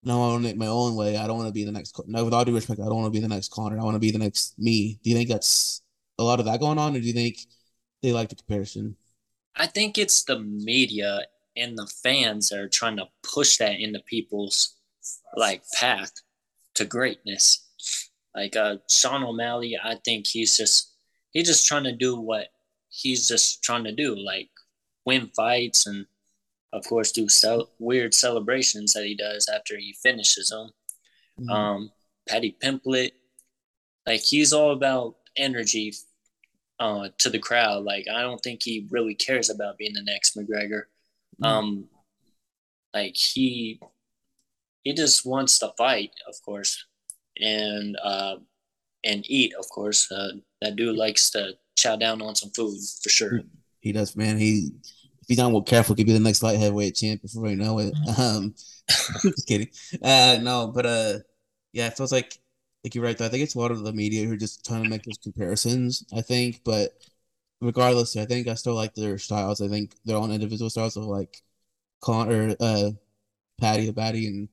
no, 0.04 0.22
I 0.22 0.28
want 0.28 0.42
to 0.42 0.48
make 0.48 0.56
my 0.56 0.66
own 0.66 0.94
way. 0.94 1.16
I 1.16 1.26
don't 1.26 1.36
want 1.36 1.48
to 1.48 1.52
be 1.52 1.64
the 1.64 1.72
next. 1.72 1.98
No, 2.06 2.24
with 2.24 2.34
all 2.34 2.44
due 2.44 2.54
respect, 2.54 2.80
I 2.80 2.84
don't 2.84 2.96
want 2.96 3.06
to 3.06 3.18
be 3.18 3.20
the 3.20 3.28
next 3.28 3.50
Conor. 3.50 3.78
I 3.78 3.84
want 3.84 3.94
to 3.94 4.00
be 4.00 4.10
the 4.10 4.18
next 4.18 4.58
me. 4.58 4.98
Do 5.02 5.10
you 5.10 5.16
think 5.16 5.28
that's 5.28 5.82
a 6.18 6.22
lot 6.22 6.40
of 6.40 6.46
that 6.46 6.60
going 6.60 6.78
on, 6.78 6.96
or 6.96 7.00
do 7.00 7.06
you 7.06 7.12
think 7.12 7.38
they 8.02 8.12
like 8.12 8.28
the 8.28 8.36
comparison? 8.36 8.96
I 9.56 9.66
think 9.66 9.98
it's 9.98 10.24
the 10.24 10.38
media 10.40 11.20
and 11.56 11.78
the 11.78 11.86
fans 12.02 12.48
that 12.48 12.58
are 12.58 12.68
trying 12.68 12.96
to 12.96 13.06
push 13.22 13.56
that 13.58 13.78
into 13.78 14.00
people's 14.00 14.76
like 15.36 15.62
path 15.78 16.12
to 16.74 16.84
greatness. 16.84 17.60
Like 18.34 18.56
uh, 18.56 18.76
Sean 18.90 19.22
O'Malley, 19.22 19.78
I 19.82 19.96
think 20.04 20.26
he's 20.26 20.56
just 20.56 20.92
he's 21.30 21.46
just 21.46 21.66
trying 21.66 21.84
to 21.84 21.92
do 21.92 22.20
what 22.20 22.48
he's 22.88 23.28
just 23.28 23.62
trying 23.62 23.84
to 23.84 23.92
do, 23.92 24.16
like 24.16 24.50
win 25.04 25.30
fights 25.36 25.86
and 25.86 26.06
of 26.74 26.84
course 26.86 27.12
do 27.12 27.28
cel- 27.28 27.70
weird 27.78 28.12
celebrations 28.12 28.92
that 28.92 29.04
he 29.04 29.14
does 29.14 29.48
after 29.48 29.76
he 29.76 29.94
finishes 30.02 30.48
them. 30.48 30.70
Mm-hmm. 31.40 31.50
Um, 31.50 31.90
Paddy 32.28 32.56
Pimblett, 32.62 33.12
like 34.06 34.20
he's 34.20 34.52
all 34.52 34.72
about 34.72 35.16
energy 35.36 35.94
uh, 36.80 37.08
to 37.18 37.30
the 37.30 37.38
crowd. 37.38 37.84
Like 37.84 38.06
I 38.12 38.22
don't 38.22 38.40
think 38.40 38.62
he 38.62 38.88
really 38.90 39.14
cares 39.14 39.50
about 39.50 39.78
being 39.78 39.94
the 39.94 40.02
next 40.02 40.36
McGregor. 40.36 40.82
Mm-hmm. 41.40 41.44
Um, 41.44 41.84
like 42.92 43.16
he 43.16 43.80
he 44.82 44.92
just 44.92 45.24
wants 45.24 45.58
to 45.60 45.72
fight, 45.78 46.10
of 46.28 46.34
course, 46.44 46.84
and 47.40 47.96
uh, 48.02 48.36
and 49.04 49.24
eat, 49.28 49.54
of 49.58 49.68
course. 49.68 50.10
Uh, 50.10 50.32
that 50.60 50.76
dude 50.76 50.96
likes 50.96 51.30
to 51.30 51.52
chow 51.76 51.96
down 51.96 52.20
on 52.22 52.34
some 52.34 52.50
food 52.50 52.78
for 53.02 53.08
sure. 53.08 53.40
He 53.80 53.92
does, 53.92 54.16
man. 54.16 54.38
He 54.38 54.70
if 55.24 55.28
he's 55.28 55.38
not 55.38 55.66
careful, 55.66 55.96
could 55.96 56.06
be 56.06 56.12
the 56.12 56.20
next 56.20 56.42
light 56.42 56.58
heavyweight 56.58 56.94
champ 56.96 57.22
before 57.22 57.44
we 57.44 57.54
know 57.54 57.78
it. 57.78 57.94
Um, 58.18 58.54
just 59.22 59.46
kidding. 59.48 59.70
Uh, 60.02 60.38
no, 60.42 60.68
but 60.68 60.84
uh, 60.84 61.18
yeah, 61.72 61.86
it 61.86 61.96
feels 61.96 62.12
like 62.12 62.38
like 62.84 62.94
you're 62.94 63.04
right. 63.04 63.16
Though. 63.16 63.24
I 63.24 63.28
think 63.30 63.42
it's 63.42 63.54
a 63.54 63.58
lot 63.58 63.70
of 63.70 63.84
the 63.84 63.92
media 63.94 64.26
who 64.26 64.34
are 64.34 64.36
just 64.36 64.66
trying 64.66 64.82
to 64.82 64.88
make 64.90 65.02
those 65.04 65.16
comparisons. 65.16 66.04
I 66.14 66.20
think, 66.20 66.60
but 66.62 66.92
regardless, 67.62 68.16
I 68.16 68.26
think 68.26 68.48
I 68.48 68.54
still 68.54 68.74
like 68.74 68.94
their 68.94 69.16
styles. 69.16 69.62
I 69.62 69.68
think 69.68 69.94
their 70.04 70.18
own 70.18 70.30
individual 70.30 70.68
styles 70.68 70.96
of 70.98 71.04
like 71.04 71.42
Con 72.02 72.30
or 72.30 72.56
uh, 72.60 72.90
Paddy 73.60 73.86
the 73.86 73.92
Baddy 73.94 74.26
and 74.28 74.48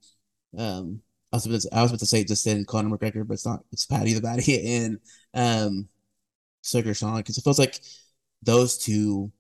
um. 0.57 1.01
I 1.34 1.38
was, 1.38 1.45
about 1.45 1.62
to, 1.62 1.69
I 1.71 1.81
was 1.81 1.91
about 1.91 1.99
to 2.01 2.05
say 2.05 2.25
just 2.25 2.45
in 2.45 2.65
Conor 2.65 2.97
McGregor, 2.97 3.25
but 3.25 3.36
it's 3.36 3.45
not. 3.45 3.63
It's 3.71 3.86
Paddy 3.86 4.12
the 4.13 4.19
Baddy 4.19 4.65
and 4.86 4.99
um 5.34 5.88
Sugar 6.62 6.93
Sean 6.93 7.17
because 7.17 7.38
it 7.38 7.43
feels 7.43 7.60
like 7.60 7.79
those 8.43 8.77
two 8.77 9.31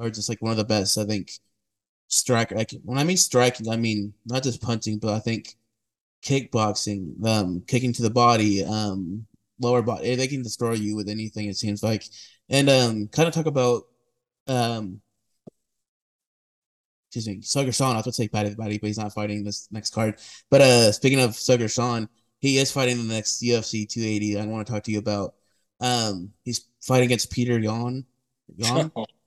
are 0.00 0.10
just 0.10 0.28
like 0.28 0.42
one 0.42 0.50
of 0.52 0.56
the 0.56 0.64
best. 0.64 0.98
I 0.98 1.04
think 1.04 1.32
striker. 2.08 2.56
Like 2.56 2.72
when 2.84 2.98
I 2.98 3.04
mean 3.04 3.16
striking, 3.16 3.68
I 3.68 3.76
mean 3.76 4.14
not 4.26 4.42
just 4.42 4.62
punching, 4.62 4.98
but 4.98 5.14
I 5.14 5.20
think 5.20 5.56
kickboxing, 6.22 7.24
um, 7.24 7.62
kicking 7.66 7.92
to 7.94 8.02
the 8.02 8.10
body, 8.10 8.64
um, 8.64 9.26
lower 9.60 9.82
body. 9.82 10.14
They 10.14 10.26
can 10.28 10.42
destroy 10.42 10.72
you 10.72 10.96
with 10.96 11.08
anything. 11.08 11.48
It 11.48 11.56
seems 11.56 11.82
like, 11.82 12.04
and 12.48 12.68
um, 12.68 13.08
kind 13.08 13.28
of 13.28 13.34
talk 13.34 13.46
about 13.46 13.84
um. 14.48 15.00
Excuse 17.08 17.26
me, 17.26 17.42
Sugar 17.42 17.72
Sean. 17.72 17.94
I 17.94 17.96
was 17.96 18.04
going 18.04 18.12
to 18.12 18.16
say 18.16 18.28
Paddy 18.28 18.50
the 18.50 18.56
Body, 18.56 18.78
but 18.78 18.86
he's 18.86 18.98
not 18.98 19.12
fighting 19.12 19.42
this 19.42 19.66
next 19.72 19.92
card. 19.92 20.20
But 20.48 20.60
uh, 20.60 20.92
speaking 20.92 21.18
of 21.18 21.36
Sugar 21.36 21.66
Sean, 21.66 22.08
he 22.38 22.58
is 22.58 22.70
fighting 22.70 22.98
the 22.98 23.12
next 23.12 23.42
UFC 23.42 23.88
280. 23.88 24.38
I 24.38 24.46
want 24.46 24.64
to 24.64 24.72
talk 24.72 24.84
to 24.84 24.92
you 24.92 25.00
about 25.00 25.34
um, 25.80 26.32
he's 26.44 26.66
fighting 26.80 27.06
against 27.06 27.32
Peter. 27.32 27.58
Yan. 27.58 28.04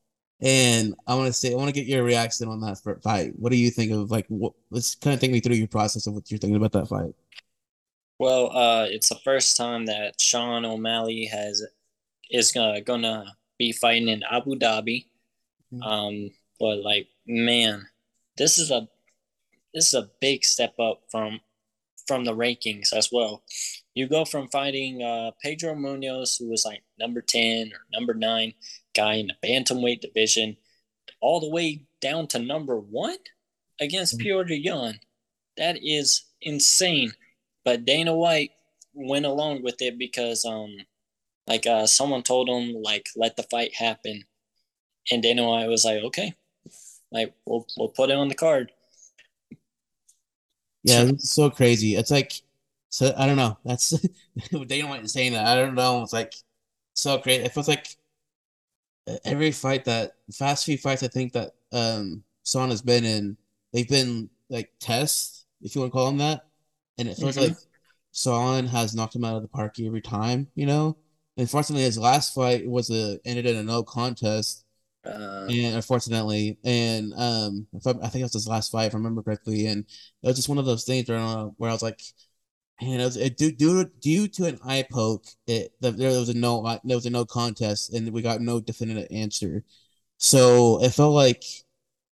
and 0.43 0.93
I 1.07 1.15
want 1.15 1.27
to 1.27 1.33
say, 1.33 1.53
I 1.53 1.55
want 1.55 1.69
to 1.69 1.73
get 1.73 1.87
your 1.87 2.03
reaction 2.03 2.49
on 2.49 2.59
that 2.61 2.77
fight. 3.01 3.31
What 3.37 3.51
do 3.51 3.57
you 3.57 3.71
think 3.71 3.91
of 3.91 4.11
like? 4.11 4.25
What, 4.27 4.53
let's 4.69 4.95
kind 4.95 5.13
of 5.13 5.19
take 5.19 5.31
me 5.31 5.39
through 5.39 5.55
your 5.55 5.67
process 5.67 6.05
of 6.05 6.13
what 6.13 6.29
you're 6.29 6.37
thinking 6.37 6.57
about 6.57 6.73
that 6.73 6.87
fight. 6.87 7.15
Well, 8.19 8.55
uh, 8.55 8.85
it's 8.89 9.09
the 9.09 9.19
first 9.23 9.55
time 9.57 9.85
that 9.85 10.19
Sean 10.19 10.65
O'Malley 10.65 11.25
has 11.25 11.65
is 12.29 12.51
gonna, 12.51 12.81
gonna 12.81 13.25
be 13.57 13.71
fighting 13.71 14.09
in 14.09 14.21
Abu 14.29 14.55
Dhabi. 14.55 15.05
Mm-hmm. 15.73 15.81
Um, 15.81 16.31
but 16.59 16.79
like, 16.79 17.07
man, 17.25 17.87
this 18.37 18.57
is 18.57 18.69
a 18.69 18.87
this 19.73 19.87
is 19.87 19.93
a 19.93 20.09
big 20.19 20.43
step 20.43 20.77
up 20.77 21.03
from 21.09 21.39
from 22.05 22.25
the 22.25 22.35
rankings 22.35 22.91
as 22.91 23.09
well 23.13 23.43
you 23.93 24.07
go 24.07 24.25
from 24.25 24.47
fighting 24.47 25.03
uh, 25.03 25.31
Pedro 25.41 25.75
Munhoz, 25.75 26.39
who 26.39 26.49
was 26.49 26.65
like 26.65 26.83
number 26.99 27.21
10 27.21 27.71
or 27.73 27.81
number 27.91 28.13
nine 28.13 28.53
guy 28.93 29.15
in 29.15 29.27
the 29.27 29.47
bantamweight 29.47 30.01
division, 30.01 30.57
all 31.21 31.39
the 31.39 31.49
way 31.49 31.85
down 32.01 32.27
to 32.27 32.39
number 32.39 32.79
one 32.79 33.17
against 33.79 34.17
mm-hmm. 34.17 34.27
Petr 34.27 34.63
Yan. 34.63 34.99
That 35.57 35.77
is 35.81 36.23
insane. 36.41 37.13
But 37.65 37.85
Dana 37.85 38.15
White 38.15 38.51
went 38.93 39.25
along 39.25 39.63
with 39.63 39.81
it 39.81 39.97
because, 39.97 40.45
um, 40.45 40.75
like, 41.47 41.65
uh, 41.67 41.87
someone 41.87 42.23
told 42.23 42.49
him, 42.49 42.81
like, 42.81 43.09
let 43.15 43.35
the 43.37 43.43
fight 43.43 43.73
happen. 43.75 44.25
and 45.11 45.21
Dana 45.23 45.47
White 45.47 45.67
was 45.67 45.85
like, 45.85 46.03
okay, 46.03 46.33
like 47.13 47.33
we'll 47.45 47.65
we'll 47.77 47.89
put 47.89 48.09
it 48.09 48.17
on 48.17 48.27
the 48.27 48.35
card. 48.35 48.71
Yeah, 50.83 51.03
it's 51.03 51.29
so 51.29 51.49
crazy. 51.49 51.95
It's 51.95 52.11
like 52.11 52.33
so 52.89 53.13
I 53.17 53.27
don't 53.27 53.37
know. 53.37 53.57
That's 53.63 53.91
Dana 54.67 54.87
White 54.87 55.09
saying 55.09 55.33
that. 55.33 55.45
I 55.45 55.55
don't 55.55 55.75
know. 55.75 56.03
It's 56.03 56.13
like 56.13 56.33
so 56.95 57.17
great. 57.19 57.41
It 57.41 57.53
feels 57.53 57.67
like 57.67 57.87
every 59.25 59.51
fight 59.51 59.85
that 59.85 60.15
fast 60.31 60.65
few 60.65 60.77
fights 60.77 61.03
I 61.03 61.07
think 61.07 61.33
that 61.33 61.51
um 61.71 62.23
Son 62.43 62.69
has 62.69 62.81
been 62.81 63.05
in, 63.05 63.37
they've 63.71 63.87
been 63.87 64.29
like 64.49 64.71
tests, 64.79 65.45
if 65.61 65.75
you 65.75 65.81
want 65.81 65.91
to 65.91 65.97
call 65.97 66.07
them 66.07 66.17
that. 66.17 66.45
And 66.97 67.07
it 67.07 67.17
feels 67.17 67.35
mm-hmm. 67.35 67.49
like 67.49 67.57
Son 68.11 68.67
has 68.67 68.93
knocked 68.93 69.15
him 69.15 69.23
out 69.23 69.35
of 69.35 69.41
the 69.41 69.47
park 69.47 69.75
every 69.79 70.01
time, 70.01 70.47
you 70.55 70.65
know? 70.65 70.97
Unfortunately, 71.37 71.83
his 71.83 71.97
last 71.97 72.35
fight 72.35 72.67
was 72.67 72.91
a 72.91 73.19
ended 73.25 73.45
in 73.45 73.55
a 73.55 73.63
no 73.63 73.81
contest. 73.83 74.65
Uh, 75.05 75.47
and 75.49 75.75
unfortunately, 75.75 76.57
and 76.63 77.13
um, 77.15 77.67
I, 77.73 77.89
I 77.89 78.07
think 78.07 78.21
it 78.21 78.23
was 78.23 78.33
his 78.33 78.47
last 78.47 78.71
fight, 78.71 78.85
if 78.85 78.93
I 78.93 78.97
remember 78.97 79.21
correctly, 79.21 79.65
and 79.67 79.83
it 80.21 80.27
was 80.27 80.37
just 80.37 80.47
one 80.47 80.59
of 80.59 80.65
those 80.65 80.85
things 80.85 81.09
where, 81.09 81.17
uh, 81.17 81.45
where 81.57 81.69
I 81.69 81.73
was 81.73 81.81
like, 81.81 82.01
and 82.81 83.01
it 83.01 83.05
was 83.05 83.17
it, 83.17 83.37
due, 83.37 83.51
due 83.51 83.85
due 84.01 84.27
to 84.29 84.45
an 84.45 84.59
eye 84.63 84.85
poke. 84.91 85.25
It 85.47 85.73
the, 85.81 85.91
there 85.91 86.09
was 86.09 86.29
a 86.29 86.33
no 86.33 86.61
there 86.83 86.97
was 86.97 87.05
a 87.05 87.09
no 87.09 87.25
contest, 87.25 87.93
and 87.93 88.11
we 88.11 88.21
got 88.21 88.41
no 88.41 88.59
definitive 88.59 89.07
answer. 89.11 89.63
So 90.17 90.81
it 90.83 90.91
felt 90.91 91.13
like 91.13 91.43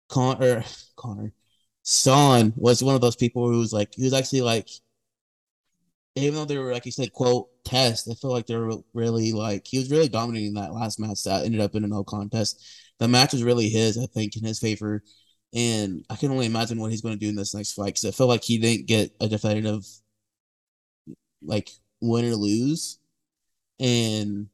Con 0.10 0.42
or 0.44 0.64
Conor 0.98 1.34
Son 1.84 2.54
was 2.58 2.84
one 2.84 2.96
of 2.96 3.02
those 3.02 3.16
people 3.16 3.48
who 3.50 3.60
was 3.60 3.74
like 3.74 3.94
he 3.96 4.04
was 4.04 4.14
actually 4.14 4.42
like 4.42 4.70
even 6.16 6.36
though 6.36 6.46
they 6.46 6.58
were 6.58 6.74
like 6.74 6.86
you 6.86 6.92
said 6.92 7.14
quote 7.14 7.48
test, 7.64 8.10
I 8.10 8.16
feel 8.16 8.32
like 8.32 8.48
they 8.48 8.56
were 8.58 8.78
really 8.94 9.32
like 9.32 9.68
he 9.68 9.78
was 9.78 9.92
really 9.92 10.10
dominating 10.10 10.54
that 10.56 10.74
last 10.74 11.00
match 11.00 11.24
that 11.24 11.46
ended 11.46 11.62
up 11.62 11.76
in 11.76 11.84
a 11.84 11.88
no 11.88 12.04
contest. 12.04 12.62
The 13.00 13.08
match 13.08 13.34
was 13.34 13.44
really 13.44 13.70
his, 13.70 13.98
I 13.98 14.06
think, 14.08 14.36
in 14.36 14.44
his 14.44 14.60
favor. 14.60 15.04
And 15.54 16.06
I 16.10 16.16
can 16.16 16.32
only 16.32 16.46
imagine 16.46 16.80
what 16.80 16.92
he's 16.92 17.02
going 17.02 17.16
to 17.16 17.20
do 17.20 17.30
in 17.30 17.36
this 17.36 17.56
next 17.56 17.74
fight 17.74 17.88
because 17.88 18.06
I 18.06 18.12
feel 18.12 18.28
like 18.28 18.44
he 18.44 18.58
didn't 18.60 18.88
get 18.88 19.12
a 19.20 19.28
definitive 19.28 19.86
like 21.42 21.70
win 22.02 22.26
or 22.26 22.36
lose. 22.36 23.00
And 23.80 24.48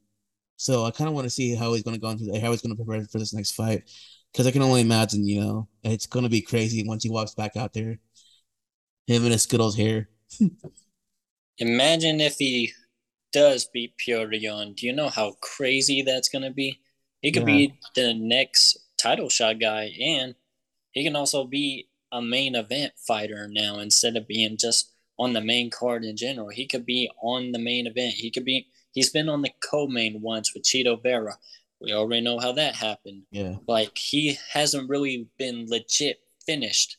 so 0.58 0.86
I 0.86 0.92
kind 0.92 1.08
of 1.08 1.14
want 1.14 1.26
to 1.26 1.30
see 1.32 1.56
how 1.56 1.74
he's 1.74 1.84
going 1.84 1.96
to 1.96 2.02
go 2.02 2.10
into 2.10 2.40
how 2.40 2.52
he's 2.52 2.62
going 2.62 2.76
to 2.76 2.84
prepare 2.84 3.06
for 3.06 3.20
this 3.20 3.34
next 3.34 3.52
fight 3.52 3.84
because 4.32 4.48
I 4.48 4.52
can 4.52 4.62
only 4.62 4.82
imagine, 4.82 5.28
you 5.28 5.40
know, 5.40 5.68
it's 5.84 6.08
going 6.08 6.24
to 6.24 6.30
be 6.30 6.42
crazy 6.42 6.84
once 6.86 7.04
he 7.04 7.10
walks 7.10 7.34
back 7.34 7.56
out 7.56 7.74
there. 7.74 8.00
Him 9.08 9.24
and 9.24 9.32
his 9.32 9.44
Skittles 9.44 9.78
hair. 9.78 10.10
imagine 11.58 12.20
if 12.20 12.36
he 12.38 12.74
does 13.32 13.66
beat 13.66 13.94
Yan. 14.08 14.74
Do 14.74 14.86
you 14.86 14.94
know 14.94 15.10
how 15.10 15.34
crazy 15.42 16.02
that's 16.02 16.30
going 16.30 16.44
to 16.44 16.52
be? 16.52 16.80
He 17.22 17.32
could 17.32 17.44
yeah. 17.44 17.46
be 17.46 17.80
the 17.96 18.14
next 18.14 18.78
title 18.98 19.30
shot 19.30 19.60
guy, 19.60 19.92
and 20.02 20.36
he 20.92 21.04
can 21.04 21.16
also 21.16 21.46
be 21.46 21.90
a 22.12 22.22
main 22.22 22.56
event 22.56 22.94
fighter 22.98 23.48
now 23.50 23.80
instead 23.80 24.16
of 24.16 24.28
being 24.28 24.58
just 24.58 24.95
on 25.18 25.34
the 25.34 25.42
main 25.42 25.70
card 25.70 26.04
in 26.04 26.18
general. 26.18 26.50
He 26.50 26.68
could 26.68 26.86
be 26.86 27.10
on 27.22 27.52
the 27.52 27.60
main 27.60 27.88
event. 27.88 28.14
He 28.14 28.30
could 28.32 28.46
be 28.46 28.68
he's 28.94 29.10
been 29.10 29.30
on 29.30 29.42
the 29.42 29.52
co-main 29.64 30.22
once 30.22 30.54
with 30.54 30.64
Chito 30.64 31.02
Vera. 31.02 31.38
We 31.80 31.94
already 31.94 32.22
know 32.22 32.40
how 32.40 32.52
that 32.54 32.76
happened. 32.76 33.24
Yeah. 33.32 33.56
Like 33.68 33.98
he 33.98 34.38
hasn't 34.52 34.90
really 34.90 35.28
been 35.38 35.68
legit 35.70 36.20
finished. 36.46 36.98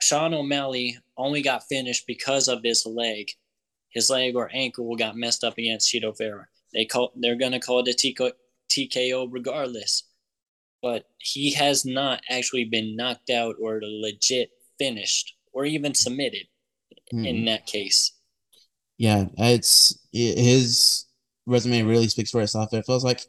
Sean 0.00 0.32
O'Malley 0.32 0.98
only 1.16 1.42
got 1.42 1.64
finished 1.64 2.06
because 2.06 2.48
of 2.48 2.62
his 2.62 2.86
leg. 2.86 3.30
His 3.90 4.10
leg 4.10 4.36
or 4.36 4.50
ankle 4.52 4.94
got 4.96 5.16
messed 5.16 5.44
up 5.44 5.58
against 5.58 5.92
Chito 5.92 6.16
Vera. 6.16 6.46
They 6.72 6.84
call 6.84 7.12
they're 7.16 7.36
gonna 7.36 7.60
call 7.60 7.82
it 7.84 7.88
a 7.88 8.32
TKO 8.70 9.28
regardless. 9.30 10.04
But 10.80 11.06
he 11.18 11.52
has 11.54 11.84
not 11.84 12.22
actually 12.30 12.64
been 12.64 12.94
knocked 12.94 13.30
out 13.30 13.56
or 13.60 13.80
legit 13.82 14.50
finished 14.78 15.34
or 15.52 15.64
even 15.64 15.92
submitted 15.92 16.46
mm. 17.12 17.26
in 17.26 17.44
that 17.46 17.66
case. 17.66 18.12
Yeah, 18.98 19.26
it's 19.38 19.98
it, 20.12 20.38
his 20.38 21.06
resume 21.46 21.82
really 21.82 22.08
speaks 22.08 22.30
for 22.30 22.40
itself. 22.40 22.72
It 22.74 22.86
feels 22.86 23.04
like 23.04 23.20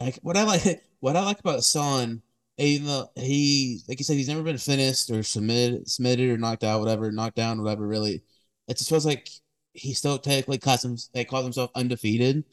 like 0.00 0.18
what 0.22 0.36
I 0.36 0.44
like 0.44 0.84
what 1.00 1.16
I 1.16 1.24
like 1.24 1.40
about 1.40 1.64
Son, 1.64 2.22
even 2.58 2.86
though 2.86 3.10
he 3.16 3.82
like 3.88 3.98
you 3.98 4.04
said 4.04 4.16
he's 4.16 4.28
never 4.28 4.42
been 4.42 4.58
finished 4.58 5.10
or 5.10 5.22
submitted 5.22 5.88
submitted 5.88 6.30
or 6.30 6.38
knocked 6.38 6.64
out, 6.64 6.80
whatever, 6.80 7.10
knocked 7.12 7.36
down, 7.36 7.62
whatever. 7.62 7.86
Really, 7.86 8.22
it 8.68 8.78
just 8.78 8.88
feels 8.88 9.06
like 9.06 9.28
he 9.74 9.94
still 9.94 10.18
technically 10.18 10.58
calls 10.58 10.84
him 10.84 10.96
they 11.14 11.24
calls 11.24 11.44
himself 11.44 11.70
undefeated. 11.74 12.44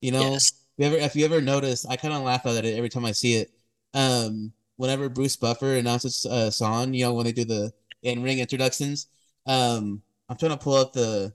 You 0.00 0.12
know, 0.12 0.32
yes. 0.32 0.52
if 0.78 0.84
you 0.84 0.86
ever 0.86 0.96
if 0.96 1.16
you 1.16 1.24
ever 1.24 1.40
notice, 1.40 1.86
I 1.86 1.96
kind 1.96 2.14
of 2.14 2.22
laugh 2.22 2.46
at 2.46 2.64
it 2.64 2.76
every 2.76 2.88
time 2.88 3.04
I 3.04 3.12
see 3.12 3.34
it. 3.36 3.52
Um, 3.94 4.52
whenever 4.76 5.08
Bruce 5.08 5.36
Buffer 5.36 5.74
announces 5.74 6.26
uh, 6.26 6.50
Son, 6.50 6.94
you 6.94 7.04
know, 7.04 7.14
when 7.14 7.26
they 7.26 7.32
do 7.32 7.44
the 7.44 7.72
in 8.02 8.22
ring 8.22 8.38
introductions, 8.40 9.06
um, 9.46 10.02
I'm 10.28 10.36
trying 10.36 10.52
to 10.52 10.58
pull 10.58 10.74
up 10.74 10.92
the 10.92 11.32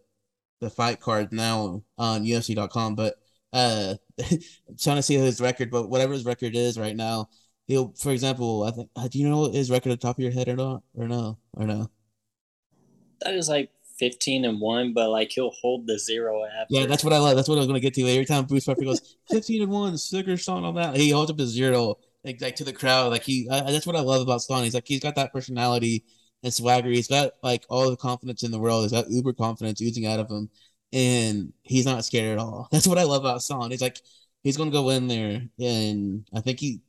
the 0.59 0.69
fight 0.69 0.99
card 0.99 1.31
now 1.31 1.83
on 1.97 2.25
UFC.com, 2.25 2.95
but 2.95 3.15
uh, 3.53 3.95
I'm 4.19 4.77
trying 4.79 4.95
to 4.97 5.03
see 5.03 5.15
his 5.15 5.39
record. 5.41 5.69
But 5.69 5.89
whatever 5.89 6.13
his 6.13 6.25
record 6.25 6.55
is 6.55 6.79
right 6.79 6.95
now, 6.95 7.29
he'll, 7.67 7.93
for 7.93 8.11
example, 8.11 8.63
I 8.63 8.71
think, 8.71 8.89
uh, 8.95 9.07
do 9.07 9.19
you 9.19 9.29
know 9.29 9.51
his 9.51 9.69
record 9.69 9.91
at 9.91 9.99
the 9.99 10.07
top 10.07 10.17
of 10.17 10.23
your 10.23 10.31
head 10.31 10.47
or 10.47 10.55
not, 10.55 10.83
or 10.95 11.07
no, 11.07 11.37
or 11.53 11.65
no? 11.65 11.89
That 13.21 13.33
is 13.33 13.49
like 13.49 13.71
15 13.99 14.45
and 14.45 14.61
one, 14.61 14.93
but 14.93 15.09
like 15.09 15.31
he'll 15.31 15.51
hold 15.51 15.87
the 15.87 15.99
zero 15.99 16.43
after. 16.45 16.73
Yeah, 16.73 16.85
that's 16.85 17.03
what 17.03 17.13
I 17.13 17.19
love. 17.19 17.35
That's 17.35 17.49
what 17.49 17.55
I 17.55 17.59
was 17.59 17.67
gonna 17.67 17.79
get 17.79 17.93
to. 17.95 18.07
Every 18.07 18.25
time 18.25 18.45
Bruce 18.45 18.65
Buffer 18.65 18.83
goes 18.83 19.17
15 19.29 19.63
and 19.63 19.71
one, 19.71 19.97
sticker 19.97 20.37
Son 20.37 20.63
on 20.63 20.75
that, 20.75 20.95
he 20.95 21.11
holds 21.11 21.31
up 21.31 21.39
his 21.39 21.49
zero 21.49 21.97
like, 22.23 22.41
like 22.41 22.55
to 22.57 22.63
the 22.63 22.73
crowd. 22.73 23.11
Like 23.11 23.23
he, 23.23 23.47
I, 23.49 23.71
that's 23.71 23.87
what 23.87 23.95
I 23.95 24.01
love 24.01 24.21
about 24.21 24.41
Son. 24.41 24.63
He's 24.63 24.73
like 24.73 24.87
he's 24.87 24.99
got 24.99 25.15
that 25.15 25.33
personality 25.33 26.03
and 26.43 26.53
swagger. 26.53 26.89
He's 26.89 27.07
got 27.07 27.31
like 27.43 27.65
all 27.69 27.89
the 27.89 27.97
confidence 27.97 28.43
in 28.43 28.51
the 28.51 28.59
world. 28.59 28.83
He's 28.83 28.91
got 28.91 29.09
uber 29.09 29.33
confidence 29.33 29.81
oozing 29.81 30.05
out 30.05 30.19
of 30.19 30.29
him, 30.29 30.49
and 30.93 31.53
he's 31.63 31.85
not 31.85 32.05
scared 32.05 32.33
at 32.33 32.39
all. 32.39 32.67
That's 32.73 32.87
what 32.87 32.97
I 32.97 33.03
love 33.03 33.23
about 33.23 33.41
Son. 33.43 33.71
He's 33.71 33.81
like 33.81 33.99
he's 34.43 34.57
gonna 34.57 34.71
go 34.71 34.89
in 34.89 35.07
there, 35.07 35.41
and 35.59 36.27
I 36.33 36.41
think 36.41 36.59
he. 36.59 36.81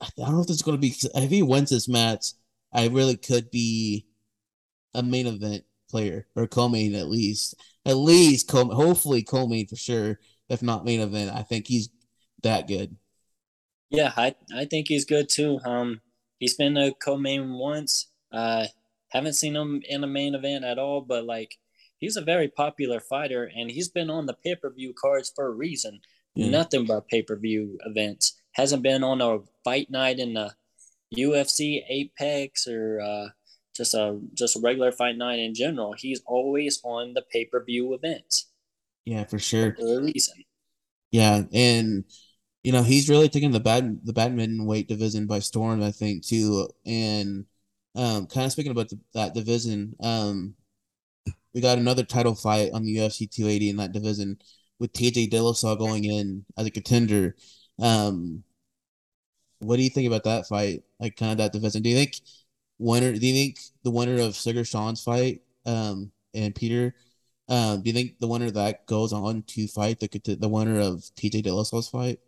I 0.00 0.08
don't 0.16 0.32
know 0.32 0.40
if 0.42 0.50
is 0.50 0.62
gonna 0.62 0.78
be. 0.78 0.94
If 1.14 1.30
he 1.30 1.42
wins 1.42 1.70
this 1.70 1.88
match, 1.88 2.32
I 2.72 2.88
really 2.88 3.16
could 3.16 3.50
be 3.50 4.06
a 4.94 5.02
main 5.02 5.26
event 5.26 5.64
player 5.90 6.26
or 6.36 6.46
co-main 6.46 6.94
at 6.94 7.08
least. 7.08 7.54
At 7.84 7.96
least 7.96 8.48
co 8.48 8.64
hopefully 8.66 9.22
co-main 9.22 9.66
for 9.66 9.76
sure. 9.76 10.18
If 10.48 10.62
not 10.62 10.84
main 10.84 11.00
event, 11.00 11.34
I 11.34 11.42
think 11.42 11.66
he's 11.66 11.88
that 12.42 12.66
good. 12.66 12.96
Yeah, 13.90 14.12
I 14.16 14.34
I 14.54 14.64
think 14.64 14.88
he's 14.88 15.04
good 15.04 15.28
too. 15.28 15.58
Um, 15.64 16.00
he's 16.38 16.54
been 16.54 16.76
a 16.76 16.92
co-main 16.92 17.52
once. 17.54 18.09
Uh, 18.32 18.66
haven't 19.10 19.34
seen 19.34 19.56
him 19.56 19.82
in 19.88 20.04
a 20.04 20.06
main 20.06 20.34
event 20.34 20.64
at 20.64 20.78
all, 20.78 21.00
but 21.00 21.24
like 21.24 21.56
he's 21.98 22.16
a 22.16 22.22
very 22.22 22.48
popular 22.48 23.00
fighter 23.00 23.50
and 23.54 23.70
he's 23.70 23.88
been 23.88 24.10
on 24.10 24.26
the 24.26 24.34
pay 24.34 24.56
per 24.56 24.70
view 24.70 24.92
cards 24.92 25.32
for 25.34 25.46
a 25.46 25.52
reason. 25.52 26.00
Mm. 26.36 26.50
Nothing 26.50 26.86
but 26.86 27.08
pay 27.08 27.22
per 27.22 27.36
view 27.36 27.78
events. 27.86 28.40
Hasn't 28.52 28.82
been 28.82 29.04
on 29.04 29.20
a 29.20 29.38
fight 29.64 29.90
night 29.90 30.18
in 30.18 30.34
the 30.34 30.52
UFC 31.16 31.82
Apex 31.88 32.66
or 32.66 33.00
uh, 33.00 33.28
just 33.76 33.94
a 33.94 34.20
just 34.34 34.56
a 34.56 34.60
regular 34.60 34.92
fight 34.92 35.16
night 35.16 35.38
in 35.38 35.54
general. 35.54 35.92
He's 35.92 36.22
always 36.26 36.80
on 36.84 37.14
the 37.14 37.22
pay 37.22 37.44
per 37.44 37.64
view 37.64 37.94
events. 37.94 38.46
Yeah, 39.04 39.24
for 39.24 39.38
sure. 39.38 39.74
For 39.74 39.98
a 39.98 40.02
reason. 40.02 40.44
Yeah, 41.10 41.42
and 41.52 42.04
you 42.62 42.72
know 42.72 42.82
he's 42.82 43.08
really 43.08 43.28
taking 43.28 43.50
the 43.50 43.60
bad 43.60 44.00
the 44.04 44.12
badminton 44.12 44.66
weight 44.66 44.88
division 44.88 45.26
by 45.26 45.40
storm. 45.40 45.82
I 45.82 45.90
think 45.90 46.24
too, 46.24 46.68
and 46.86 47.46
um, 47.94 48.26
kind 48.26 48.46
of 48.46 48.52
speaking 48.52 48.72
about 48.72 48.88
the, 48.88 48.98
that 49.14 49.34
division, 49.34 49.94
um, 50.00 50.54
we 51.54 51.60
got 51.60 51.78
another 51.78 52.04
title 52.04 52.34
fight 52.34 52.70
on 52.72 52.84
the 52.84 52.96
UFC 52.96 53.30
280 53.30 53.70
in 53.70 53.76
that 53.76 53.92
division 53.92 54.38
with 54.78 54.92
TJ 54.92 55.30
Dillashaw 55.30 55.78
going 55.78 56.04
in 56.04 56.44
as 56.56 56.66
a 56.66 56.70
contender. 56.70 57.36
Um, 57.80 58.44
what 59.58 59.76
do 59.76 59.82
you 59.82 59.90
think 59.90 60.06
about 60.06 60.24
that 60.24 60.46
fight? 60.46 60.84
Like 60.98 61.16
kind 61.16 61.32
of 61.32 61.38
that 61.38 61.52
division. 61.52 61.82
Do 61.82 61.90
you 61.90 61.96
think 61.96 62.20
winner? 62.78 63.12
Do 63.12 63.26
you 63.26 63.34
think 63.34 63.58
the 63.82 63.90
winner 63.90 64.20
of 64.20 64.34
Sugar 64.34 64.64
Sean's 64.64 65.02
fight, 65.02 65.42
um, 65.66 66.10
and 66.34 66.54
Peter, 66.54 66.94
um, 67.48 67.82
do 67.82 67.90
you 67.90 67.94
think 67.94 68.18
the 68.18 68.28
winner 68.28 68.50
that 68.50 68.86
goes 68.86 69.12
on 69.12 69.42
to 69.48 69.66
fight 69.66 70.00
the 70.00 70.36
the 70.40 70.48
winner 70.48 70.80
of 70.80 71.00
TJ 71.16 71.44
Dillashaw's 71.44 71.88
fight? 71.88 72.20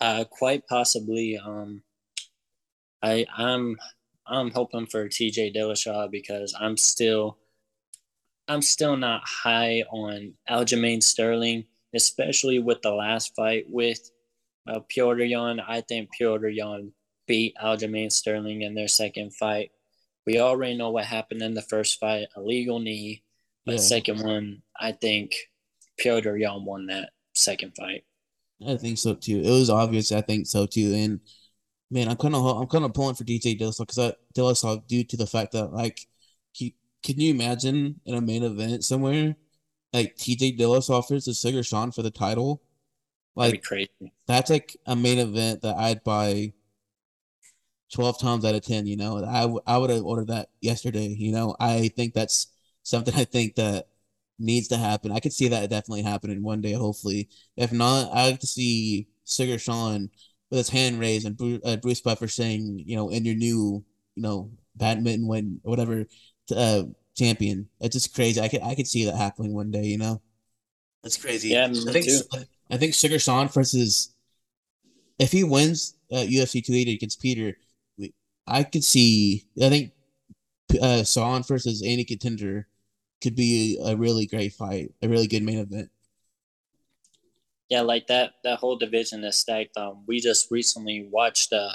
Uh, 0.00 0.24
quite 0.24 0.66
possibly. 0.68 1.38
Um, 1.38 1.82
I 3.02 3.26
I'm 3.36 3.76
I'm 4.26 4.50
hoping 4.50 4.86
for 4.86 5.08
TJ 5.08 5.54
Dillashaw 5.54 6.10
because 6.10 6.54
I'm 6.58 6.76
still 6.76 7.38
I'm 8.48 8.62
still 8.62 8.96
not 8.96 9.22
high 9.24 9.82
on 9.90 10.34
Aljamain 10.48 11.02
Sterling, 11.02 11.64
especially 11.94 12.58
with 12.58 12.82
the 12.82 12.90
last 12.90 13.34
fight 13.34 13.64
with 13.68 14.10
uh, 14.68 14.80
Petr 14.80 15.28
Yan. 15.28 15.60
I 15.60 15.80
think 15.80 16.10
Petr 16.20 16.54
Yan 16.54 16.92
beat 17.26 17.54
Aljamain 17.62 18.12
Sterling 18.12 18.62
in 18.62 18.74
their 18.74 18.88
second 18.88 19.34
fight. 19.34 19.70
We 20.26 20.40
already 20.40 20.76
know 20.76 20.90
what 20.90 21.04
happened 21.04 21.42
in 21.42 21.54
the 21.54 21.62
first 21.62 21.98
fight, 21.98 22.28
a 22.36 22.40
legal 22.40 22.80
knee. 22.80 23.22
But 23.66 23.76
yeah. 23.76 23.80
second 23.80 24.22
one, 24.22 24.62
I 24.78 24.92
think 24.92 25.34
Petr 26.00 26.38
Yan 26.38 26.64
won 26.64 26.86
that 26.86 27.10
second 27.34 27.74
fight. 27.76 28.04
I 28.66 28.76
think 28.76 28.98
so 28.98 29.14
too. 29.14 29.40
It 29.40 29.50
was 29.50 29.70
obvious. 29.70 30.12
I 30.12 30.20
think 30.20 30.46
so 30.46 30.66
too. 30.66 30.92
And 30.94 31.20
man, 31.94 32.08
I'm 32.08 32.16
kind 32.16 32.34
of 32.34 32.44
I'm 32.44 32.66
kind 32.66 32.84
of 32.84 32.92
pulling 32.92 33.14
for 33.14 33.24
TJ 33.24 33.58
Dillashaw 33.58 33.86
because 33.86 34.12
Dillashaw 34.34 34.86
due 34.86 35.04
to 35.04 35.16
the 35.16 35.26
fact 35.26 35.52
that 35.52 35.72
like, 35.72 36.00
he, 36.50 36.74
can 37.02 37.20
you 37.20 37.30
imagine 37.30 38.00
in 38.04 38.16
a 38.16 38.20
main 38.20 38.42
event 38.42 38.84
somewhere 38.84 39.36
like 39.92 40.16
TJ 40.16 40.58
Dillashaw 40.58 41.08
versus 41.08 41.40
Sugar 41.40 41.62
Sean 41.62 41.92
for 41.92 42.02
the 42.02 42.10
title? 42.10 42.60
Like 43.36 43.62
crazy. 43.62 43.90
That's 44.26 44.50
like 44.50 44.76
a 44.86 44.96
main 44.96 45.18
event 45.18 45.62
that 45.62 45.76
I'd 45.76 46.02
buy 46.02 46.52
12 47.92 48.20
times 48.20 48.44
out 48.44 48.56
of 48.56 48.62
10, 48.62 48.86
you 48.86 48.96
know. 48.96 49.24
I, 49.24 49.42
w- 49.42 49.60
I 49.66 49.78
would 49.78 49.90
have 49.90 50.04
ordered 50.04 50.28
that 50.28 50.48
yesterday, 50.60 51.06
you 51.06 51.30
know. 51.30 51.54
I 51.60 51.88
think 51.88 52.12
that's 52.12 52.48
something 52.82 53.14
I 53.16 53.24
think 53.24 53.54
that 53.54 53.86
needs 54.40 54.66
to 54.68 54.76
happen. 54.76 55.12
I 55.12 55.20
could 55.20 55.32
see 55.32 55.46
that 55.48 55.70
definitely 55.70 56.02
happening 56.02 56.42
one 56.42 56.60
day, 56.60 56.72
hopefully. 56.72 57.28
If 57.56 57.70
not, 57.72 58.10
I 58.12 58.30
like 58.30 58.40
to 58.40 58.48
see 58.48 59.06
Sugar 59.24 59.58
Sean 59.58 60.10
with 60.50 60.58
his 60.58 60.68
hand 60.68 61.00
raised 61.00 61.26
and 61.26 61.36
Bruce, 61.36 61.60
uh, 61.64 61.76
Bruce 61.76 62.00
Buffer 62.00 62.28
saying, 62.28 62.82
you 62.86 62.96
know, 62.96 63.08
in 63.08 63.24
your 63.24 63.34
new, 63.34 63.84
you 64.14 64.22
know, 64.22 64.50
badminton 64.76 65.26
win, 65.26 65.60
whatever, 65.62 66.06
uh, 66.54 66.84
champion. 67.16 67.68
It's 67.80 67.94
just 67.94 68.14
crazy. 68.14 68.40
I 68.40 68.48
could 68.48 68.62
I 68.62 68.74
could 68.74 68.86
see 68.86 69.04
that 69.04 69.16
happening 69.16 69.54
one 69.54 69.70
day, 69.70 69.84
you 69.84 69.98
know. 69.98 70.20
That's 71.02 71.16
crazy. 71.16 71.50
Yeah, 71.50 71.66
I 71.66 71.92
think 71.92 72.06
too. 72.06 72.20
I 72.70 72.76
think 72.76 72.94
Sugar 72.94 73.18
Sean 73.18 73.48
versus 73.48 74.14
if 75.18 75.32
he 75.32 75.44
wins 75.44 75.96
uh, 76.10 76.16
UFC 76.16 76.64
280 76.64 76.94
against 76.94 77.20
Peter, 77.20 77.56
I 78.46 78.62
could 78.64 78.84
see. 78.84 79.44
I 79.62 79.68
think 79.68 79.92
uh, 80.80 81.04
Sean 81.04 81.42
versus 81.42 81.82
Andy 81.82 82.04
Contender 82.04 82.66
could 83.22 83.36
be 83.36 83.78
a 83.84 83.96
really 83.96 84.26
great 84.26 84.52
fight, 84.52 84.92
a 85.02 85.08
really 85.08 85.26
good 85.26 85.42
main 85.42 85.58
event. 85.58 85.90
Yeah, 87.68 87.80
like 87.80 88.06
that 88.08 88.32
that 88.44 88.58
whole 88.58 88.76
division 88.76 89.24
is 89.24 89.36
stacked. 89.36 89.76
Um, 89.76 90.04
we 90.06 90.20
just 90.20 90.50
recently 90.50 91.08
watched 91.10 91.52
uh, 91.52 91.70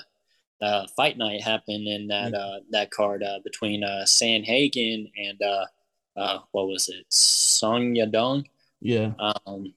uh 0.62 0.88
fight 0.95 1.17
night 1.17 1.41
happen 1.41 1.88
in 1.88 2.08
that 2.08 2.34
mm-hmm. 2.34 2.36
uh 2.36 2.60
that 2.71 2.91
card 2.91 3.23
uh 3.23 3.39
between 3.43 3.84
uh 3.84 4.04
Sandhagen 4.06 5.12
and 5.17 5.41
uh 5.41 5.65
uh 6.15 6.39
what 6.52 6.67
was 6.67 6.89
it 6.89 7.06
Song 7.10 7.95
Yadong. 7.95 8.45
Yeah. 8.82 9.13
Um, 9.19 9.73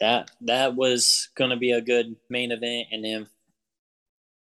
that 0.00 0.30
that 0.42 0.74
was 0.74 1.28
gonna 1.36 1.56
be 1.56 1.72
a 1.72 1.80
good 1.80 2.16
main 2.28 2.52
event, 2.52 2.88
and 2.92 3.04
then 3.04 3.26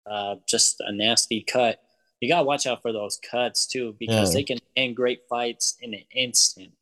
uh 0.06 0.36
just 0.46 0.80
a 0.80 0.92
nasty 0.92 1.42
cut 1.42 1.80
you 2.24 2.30
gotta 2.30 2.44
watch 2.44 2.66
out 2.66 2.80
for 2.80 2.92
those 2.92 3.18
cuts 3.18 3.66
too 3.66 3.94
because 3.98 4.30
yeah. 4.30 4.38
they 4.38 4.44
can 4.44 4.58
end 4.76 4.96
great 4.96 5.20
fights 5.28 5.76
in 5.80 5.92
an 5.92 6.04
instant. 6.14 6.72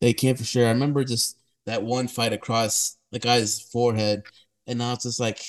They 0.00 0.14
can 0.14 0.36
for 0.36 0.44
sure. 0.44 0.66
I 0.66 0.70
remember 0.70 1.04
just 1.04 1.36
that 1.66 1.82
one 1.82 2.08
fight 2.08 2.32
across 2.32 2.96
the 3.12 3.18
guy's 3.18 3.60
forehead, 3.60 4.24
and 4.66 4.78
now 4.78 4.92
it's 4.94 5.04
just 5.04 5.20
like 5.20 5.44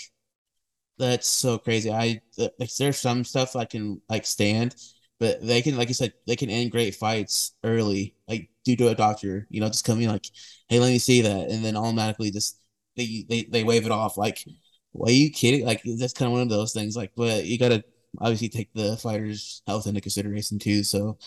that's 0.98 1.28
so 1.28 1.58
crazy. 1.58 1.92
I 1.92 2.22
like 2.38 2.74
there's 2.78 2.98
some 3.00 3.24
stuff 3.24 3.56
I 3.56 3.66
can 3.66 4.02
like 4.10 4.26
stand, 4.26 4.76
but 5.20 5.46
they 5.46 5.62
can 5.62 5.76
like 5.78 5.88
you 5.88 5.94
said 5.94 6.14
they 6.28 6.36
can 6.36 6.50
end 6.50 6.72
great 6.72 6.96
fights 6.96 7.54
early, 7.64 8.16
like 8.28 8.50
due 8.66 8.76
to 8.78 8.90
a 8.90 8.96
doctor. 8.96 9.48
You 9.50 9.62
know, 9.62 9.68
just 9.68 9.86
coming 9.86 10.08
like, 10.08 10.26
hey, 10.70 10.80
let 10.80 10.90
me 10.90 11.00
see 11.00 11.22
that, 11.22 11.50
and 11.50 11.64
then 11.66 11.76
automatically 11.78 12.32
just 12.32 12.60
they 12.96 13.26
they 13.30 13.44
they 13.44 13.64
wave 13.64 13.86
it 13.86 13.92
off 13.92 14.18
like. 14.18 14.46
Why 14.94 15.08
are 15.10 15.14
you 15.14 15.32
kidding? 15.32 15.66
Like 15.66 15.82
that's 15.86 16.12
kind 16.12 16.28
of 16.28 16.34
one 16.34 16.42
of 16.42 16.50
those 16.50 16.74
things. 16.74 16.98
Like, 16.98 17.12
but 17.16 17.46
you 17.46 17.58
gotta 17.58 17.82
obviously 18.20 18.50
take 18.50 18.74
the 18.74 18.98
fighter's 18.98 19.62
health 19.66 19.88
into 19.88 20.02
consideration 20.02 20.60
too. 20.60 20.84
So, 20.84 21.18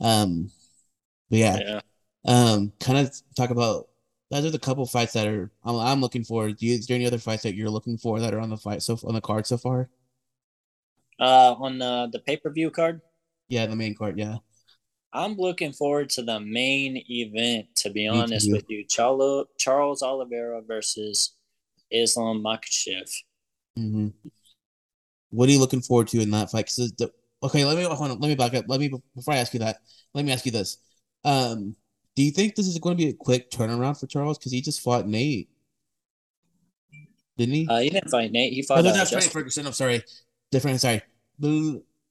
um, 0.00 0.50
but 1.30 1.38
yeah, 1.38 1.58
yeah. 1.60 1.80
um, 2.26 2.72
kind 2.80 2.98
of 2.98 3.14
talk 3.36 3.50
about 3.50 3.89
those 4.30 4.44
are 4.44 4.50
the 4.50 4.58
couple 4.58 4.86
fights 4.86 5.12
that 5.14 5.26
are 5.26 5.50
I'm, 5.64 5.76
I'm 5.76 6.00
looking 6.00 6.24
for. 6.24 6.50
Do 6.50 6.66
you, 6.66 6.74
is 6.74 6.86
there 6.86 6.94
any 6.94 7.06
other 7.06 7.18
fights 7.18 7.42
that 7.42 7.54
you're 7.54 7.70
looking 7.70 7.98
for 7.98 8.20
that 8.20 8.32
are 8.32 8.40
on 8.40 8.50
the 8.50 8.56
fight 8.56 8.82
so 8.82 8.98
on 9.04 9.14
the 9.14 9.20
card 9.20 9.46
so 9.46 9.56
far? 9.56 9.88
Uh, 11.18 11.54
on 11.58 11.78
the 11.78 12.08
the 12.12 12.20
pay 12.20 12.36
per 12.36 12.50
view 12.50 12.70
card. 12.70 13.00
Yeah, 13.48 13.66
the 13.66 13.76
main 13.76 13.94
card. 13.94 14.18
Yeah. 14.18 14.36
I'm 15.12 15.34
looking 15.34 15.72
forward 15.72 16.08
to 16.10 16.22
the 16.22 16.38
main 16.38 17.02
event. 17.08 17.66
To 17.76 17.90
be 17.90 18.06
honest 18.06 18.50
with 18.50 18.64
you, 18.68 18.84
Charlo, 18.86 19.46
Charles 19.58 20.02
Oliveira 20.02 20.62
versus 20.62 21.34
Islam 21.90 22.42
Makhachev. 22.42 23.10
Mm-hmm. 23.76 24.08
What 25.30 25.48
are 25.48 25.52
you 25.52 25.58
looking 25.58 25.80
forward 25.80 26.08
to 26.08 26.20
in 26.20 26.30
that 26.30 26.50
fight? 26.50 26.66
Cause 26.66 26.92
the, 26.96 27.10
okay, 27.42 27.64
let 27.64 27.76
me 27.76 27.82
hold 27.84 28.10
on, 28.10 28.20
let 28.20 28.28
me 28.28 28.36
back 28.36 28.54
up. 28.54 28.66
Let 28.68 28.78
me 28.78 28.92
before 29.14 29.34
I 29.34 29.38
ask 29.38 29.52
you 29.52 29.60
that, 29.60 29.78
let 30.14 30.24
me 30.24 30.32
ask 30.32 30.46
you 30.46 30.52
this. 30.52 30.78
Um, 31.24 31.74
do 32.16 32.22
you 32.22 32.30
think 32.30 32.54
this 32.54 32.66
is 32.66 32.78
going 32.78 32.96
to 32.96 33.02
be 33.02 33.10
a 33.10 33.14
quick 33.14 33.50
turnaround 33.50 33.98
for 33.98 34.06
Charles? 34.06 34.38
Because 34.38 34.52
he 34.52 34.60
just 34.60 34.80
fought 34.80 35.06
Nate, 35.06 35.48
didn't 37.36 37.54
he? 37.54 37.66
Uh, 37.68 37.78
he 37.78 37.90
didn't 37.90 38.10
fight 38.10 38.32
Nate. 38.32 38.52
He 38.52 38.62
fought. 38.62 38.84
No, 38.84 38.90
uh, 38.90 38.94
that's 38.94 39.10
Justin. 39.10 39.32
Ferguson. 39.32 39.66
I'm 39.66 39.72
sorry, 39.72 40.02
different. 40.50 40.80
Sorry. 40.80 41.02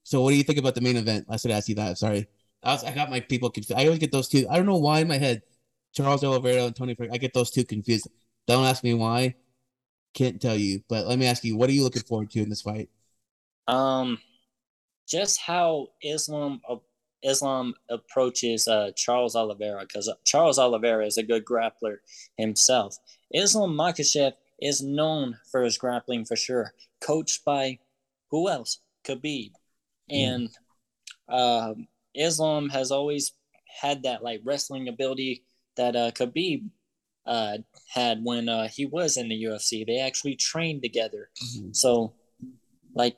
So, 0.03 0.21
what 0.21 0.31
do 0.31 0.37
you 0.37 0.43
think 0.43 0.59
about 0.59 0.75
the 0.75 0.81
main 0.81 0.97
event? 0.97 1.25
I 1.29 1.37
should 1.37 1.51
ask 1.51 1.69
you 1.69 1.75
that. 1.75 1.97
Sorry, 1.97 2.27
I, 2.63 2.73
was, 2.73 2.83
I 2.83 2.93
got 2.93 3.09
my 3.09 3.19
people 3.19 3.49
confused. 3.49 3.79
I 3.79 3.85
always 3.85 3.99
get 3.99 4.11
those 4.11 4.27
two. 4.27 4.47
I 4.49 4.57
don't 4.57 4.65
know 4.65 4.77
why 4.77 4.99
in 4.99 5.07
my 5.07 5.17
head, 5.17 5.43
Charles 5.93 6.23
Oliveira 6.23 6.65
and 6.65 6.75
Tony 6.75 6.95
Ferguson. 6.95 7.13
I 7.13 7.17
get 7.17 7.33
those 7.33 7.51
two 7.51 7.65
confused. 7.65 8.07
Don't 8.47 8.65
ask 8.65 8.83
me 8.83 8.93
why. 8.93 9.35
Can't 10.13 10.41
tell 10.41 10.55
you. 10.55 10.81
But 10.89 11.05
let 11.07 11.19
me 11.19 11.27
ask 11.27 11.43
you, 11.43 11.55
what 11.55 11.69
are 11.69 11.73
you 11.73 11.83
looking 11.83 12.01
forward 12.01 12.31
to 12.31 12.41
in 12.41 12.49
this 12.49 12.63
fight? 12.63 12.89
Um, 13.67 14.17
just 15.07 15.39
how 15.39 15.89
Islam 16.01 16.61
uh, 16.67 16.77
Islam 17.23 17.73
approaches 17.89 18.67
uh, 18.67 18.91
Charles 18.95 19.35
Oliveira 19.35 19.81
because 19.81 20.11
Charles 20.25 20.59
Oliveira 20.59 21.05
is 21.05 21.17
a 21.17 21.23
good 21.23 21.45
grappler 21.45 21.97
himself. 22.37 22.97
Islam 23.33 23.73
Makhachev 23.73 24.33
is 24.61 24.81
known 24.81 25.37
for 25.51 25.63
his 25.63 25.77
grappling 25.77 26.25
for 26.25 26.35
sure, 26.35 26.73
coached 27.01 27.43
by 27.45 27.79
who 28.31 28.49
else? 28.49 28.79
Khabib, 29.05 29.51
and 30.09 30.49
uh, 31.27 31.73
Islam 32.13 32.69
has 32.69 32.91
always 32.91 33.31
had 33.81 34.03
that 34.03 34.23
like 34.23 34.41
wrestling 34.43 34.87
ability 34.87 35.43
that 35.77 35.95
uh, 35.95 36.11
Khabib 36.11 36.69
uh, 37.25 37.57
had 37.87 38.23
when 38.23 38.49
uh, 38.49 38.67
he 38.67 38.85
was 38.85 39.17
in 39.17 39.29
the 39.29 39.43
UFC. 39.43 39.85
They 39.85 39.99
actually 39.99 40.35
trained 40.35 40.81
together, 40.81 41.29
mm-hmm. 41.43 41.69
so 41.71 42.13
like 42.93 43.17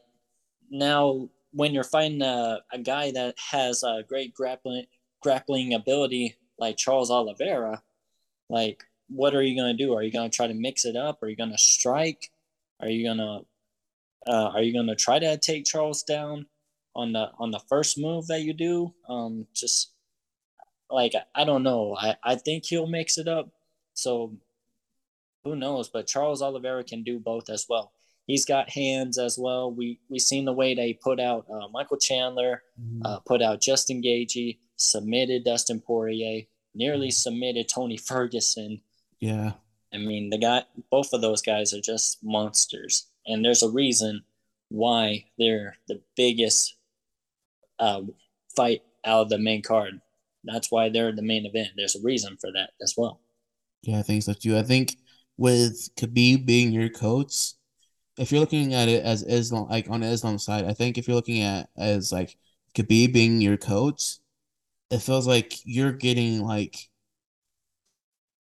now 0.70 1.30
when 1.52 1.74
you're 1.74 1.84
fighting 1.84 2.22
a, 2.22 2.60
a 2.72 2.80
guy 2.80 3.12
that 3.12 3.36
has 3.52 3.84
a 3.84 4.04
great 4.08 4.34
grappling 4.34 4.86
grappling 5.22 5.74
ability 5.74 6.36
like 6.58 6.78
Charles 6.78 7.12
Oliveira, 7.12 7.82
like 8.50 8.84
what 9.08 9.36
are 9.36 9.42
you 9.44 9.56
gonna 9.60 9.74
do? 9.74 9.94
Are 9.94 10.04
you 10.04 10.12
gonna 10.12 10.30
try 10.30 10.48
to 10.48 10.54
mix 10.54 10.86
it 10.86 10.96
up? 10.96 11.22
Are 11.22 11.28
you 11.28 11.36
gonna 11.36 11.58
strike? 11.58 12.32
Are 12.80 12.90
you 12.90 13.08
gonna 13.08 13.42
uh, 14.28 14.52
are 14.54 14.62
you 14.62 14.74
gonna 14.74 14.96
try 14.96 15.20
to 15.20 15.38
take 15.38 15.66
Charles 15.66 16.04
down 16.04 16.46
on 16.96 17.14
the 17.14 17.32
on 17.40 17.52
the 17.52 17.60
first 17.70 17.98
move 17.98 18.28
that 18.28 18.42
you 18.42 18.54
do? 18.54 18.94
Um, 19.10 19.48
just 19.54 19.92
like 20.90 21.14
I 21.36 21.44
don't 21.44 21.64
know. 21.64 21.96
I 22.00 22.16
I 22.24 22.36
think 22.36 22.66
he'll 22.66 22.88
mix 22.88 23.18
it 23.18 23.28
up. 23.28 23.50
So 23.94 24.34
who 25.44 25.56
knows? 25.56 25.90
But 25.90 26.08
Charles 26.08 26.42
Oliveira 26.42 26.84
can 26.84 27.04
do 27.04 27.20
both 27.20 27.50
as 27.50 27.66
well 27.68 27.92
he's 28.32 28.46
got 28.46 28.70
hands 28.70 29.18
as 29.18 29.38
well. 29.38 29.74
We 29.74 30.00
we 30.10 30.18
seen 30.18 30.46
the 30.46 30.54
way 30.54 30.74
they 30.74 30.94
put 30.94 31.20
out 31.20 31.46
uh, 31.52 31.68
Michael 31.68 31.98
Chandler, 31.98 32.64
mm-hmm. 32.82 33.06
uh, 33.06 33.20
put 33.20 33.42
out 33.42 33.62
Justin 33.62 34.02
Gaethje, 34.02 34.58
submitted 34.78 35.44
Dustin 35.44 35.82
Poirier, 35.82 36.44
nearly 36.74 37.10
mm-hmm. 37.10 37.30
submitted 37.30 37.68
Tony 37.68 37.98
Ferguson. 37.98 38.82
Yeah, 39.20 39.52
I 39.94 39.98
mean 39.98 40.30
the 40.30 40.38
guy, 40.38 40.64
both 40.90 41.12
of 41.12 41.22
those 41.22 41.42
guys 41.42 41.74
are 41.74 41.82
just 41.82 42.20
monsters, 42.24 43.08
and 43.26 43.44
there's 43.44 43.64
a 43.64 43.70
reason 43.70 44.24
why 44.70 45.26
they're 45.38 45.76
the 45.90 46.02
biggest 46.16 46.76
uh, 47.80 48.02
fight 48.56 48.82
out 49.04 49.24
of 49.24 49.30
the 49.30 49.40
main 49.40 49.62
card. 49.62 50.00
That's 50.46 50.72
why 50.72 50.88
they're 50.88 51.12
the 51.12 51.22
main 51.22 51.46
event. 51.46 51.72
There's 51.76 51.98
a 51.98 52.02
reason 52.02 52.38
for 52.40 52.50
that 52.54 52.70
as 52.82 52.96
well. 52.98 53.20
Yeah, 53.84 54.00
I 54.00 54.04
think 54.04 54.24
so 54.24 54.34
too. 54.34 54.58
I 54.58 54.64
think 54.64 54.96
with 55.38 55.94
Khabib 55.98 56.46
being 56.46 56.72
your 56.72 56.90
coach, 56.90 57.54
if 58.18 58.32
you're 58.32 58.42
looking 58.42 58.74
at 58.74 58.90
it 58.90 59.04
as 59.04 59.24
Islam, 59.24 59.68
like 59.70 59.90
on 59.90 60.02
the 60.02 60.08
Islam 60.08 60.38
side, 60.38 60.66
I 60.66 60.74
think 60.74 60.98
if 60.98 61.08
you're 61.08 61.16
looking 61.16 61.42
at 61.42 61.70
as 61.78 62.12
like 62.12 62.38
Khabib 62.76 63.14
being 63.14 63.42
your 63.42 63.58
coach, 63.58 64.18
it 64.90 65.00
feels 65.00 65.28
like 65.28 65.54
you're 65.66 65.94
getting 65.94 66.42
like 66.42 66.90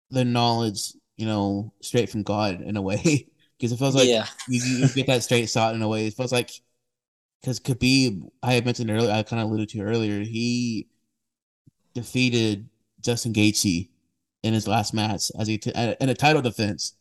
the 0.09 0.25
knowledge, 0.25 0.93
you 1.17 1.25
know, 1.25 1.73
straight 1.81 2.09
from 2.09 2.23
God 2.23 2.61
in 2.61 2.77
a 2.77 2.81
way. 2.81 3.27
Because 3.57 3.73
it 3.73 3.77
feels 3.77 3.93
like 3.93 4.07
yeah. 4.07 4.25
you, 4.49 4.59
you 4.59 4.87
get 4.87 5.05
that 5.05 5.21
straight 5.21 5.47
shot 5.47 5.75
in 5.75 5.83
a 5.83 5.87
way. 5.87 6.07
It 6.07 6.15
feels 6.15 6.31
like 6.31 6.49
because 7.39 7.59
Khabib, 7.59 8.27
I 8.41 8.53
had 8.53 8.65
mentioned 8.65 8.89
earlier, 8.89 9.11
I 9.11 9.21
kind 9.21 9.39
of 9.39 9.49
alluded 9.49 9.69
to 9.69 9.81
earlier, 9.81 10.21
he 10.21 10.87
defeated 11.93 12.69
Justin 13.01 13.33
Gaethje 13.33 13.89
in 14.41 14.53
his 14.55 14.67
last 14.67 14.95
match 14.95 15.31
as 15.37 15.47
he 15.47 15.59
t- 15.59 15.71
in 15.75 16.09
a 16.09 16.15
title 16.15 16.41
defense, 16.41 16.93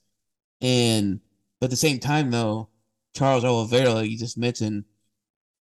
and 0.61 1.21
but 1.61 1.67
at 1.67 1.71
the 1.71 1.77
same 1.77 1.99
time, 1.99 2.31
though, 2.31 2.69
Charles 3.15 3.45
Oliveira, 3.45 3.95
like 3.95 4.11
you 4.11 4.19
just 4.19 4.39
mentioned, 4.39 4.85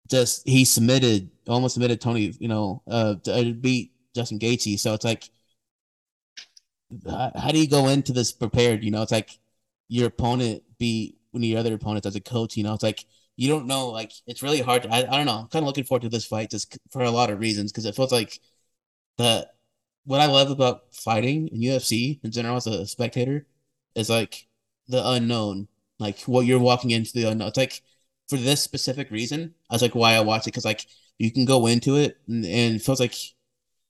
just 0.09 0.47
he 0.47 0.65
submitted 0.65 1.29
almost 1.47 1.73
submitted 1.75 2.01
Tony, 2.01 2.33
you 2.39 2.47
know, 2.47 2.81
uh, 2.87 3.15
to 3.23 3.33
uh, 3.33 3.51
beat 3.53 3.93
Justin 4.15 4.39
Gaethje. 4.39 4.79
So 4.79 4.93
it's 4.93 5.05
like, 5.05 5.29
how 7.07 7.51
do 7.51 7.59
you 7.59 7.67
go 7.67 7.87
into 7.87 8.13
this 8.13 8.31
prepared? 8.31 8.83
You 8.83 8.91
know, 8.91 9.01
it's 9.01 9.11
like 9.11 9.39
your 9.89 10.07
opponent 10.07 10.63
beat 10.79 11.17
one 11.31 11.43
of 11.43 11.49
your 11.49 11.59
other 11.59 11.73
opponents 11.73 12.07
as 12.07 12.15
a 12.15 12.21
coach. 12.21 12.57
You 12.57 12.63
know, 12.63 12.73
it's 12.73 12.83
like 12.83 13.05
you 13.35 13.49
don't 13.49 13.67
know. 13.67 13.89
Like 13.89 14.11
it's 14.25 14.43
really 14.43 14.61
hard. 14.61 14.83
To, 14.83 14.93
I 14.93 14.99
I 14.99 15.17
don't 15.17 15.25
know. 15.25 15.33
I'm 15.33 15.47
kind 15.47 15.63
of 15.63 15.67
looking 15.67 15.83
forward 15.83 16.03
to 16.03 16.09
this 16.09 16.25
fight 16.25 16.51
just 16.51 16.77
for 16.91 17.03
a 17.03 17.11
lot 17.11 17.29
of 17.29 17.39
reasons 17.39 17.71
because 17.71 17.85
it 17.85 17.95
feels 17.95 18.11
like 18.11 18.39
the 19.17 19.49
what 20.05 20.21
I 20.21 20.27
love 20.27 20.51
about 20.51 20.93
fighting 20.95 21.49
in 21.49 21.61
UFC 21.61 22.19
in 22.23 22.31
general 22.31 22.57
as 22.57 22.67
a 22.67 22.87
spectator 22.87 23.47
is 23.95 24.09
like 24.09 24.47
the 24.87 25.07
unknown, 25.07 25.67
like 25.99 26.21
what 26.23 26.45
you're 26.45 26.59
walking 26.59 26.91
into 26.91 27.11
the 27.13 27.25
unknown. 27.29 27.49
It's 27.49 27.57
like 27.57 27.81
for 28.29 28.37
this 28.37 28.63
specific 28.63 29.11
reason, 29.11 29.53
I 29.69 29.75
was 29.75 29.81
like 29.81 29.95
why 29.95 30.13
I 30.15 30.21
watch 30.21 30.43
it 30.43 30.51
because 30.51 30.65
like 30.65 30.85
you 31.17 31.31
can 31.31 31.45
go 31.45 31.67
into 31.67 31.95
it 31.97 32.17
and, 32.27 32.45
and 32.45 32.75
it 32.75 32.81
feels 32.81 32.99
like, 32.99 33.15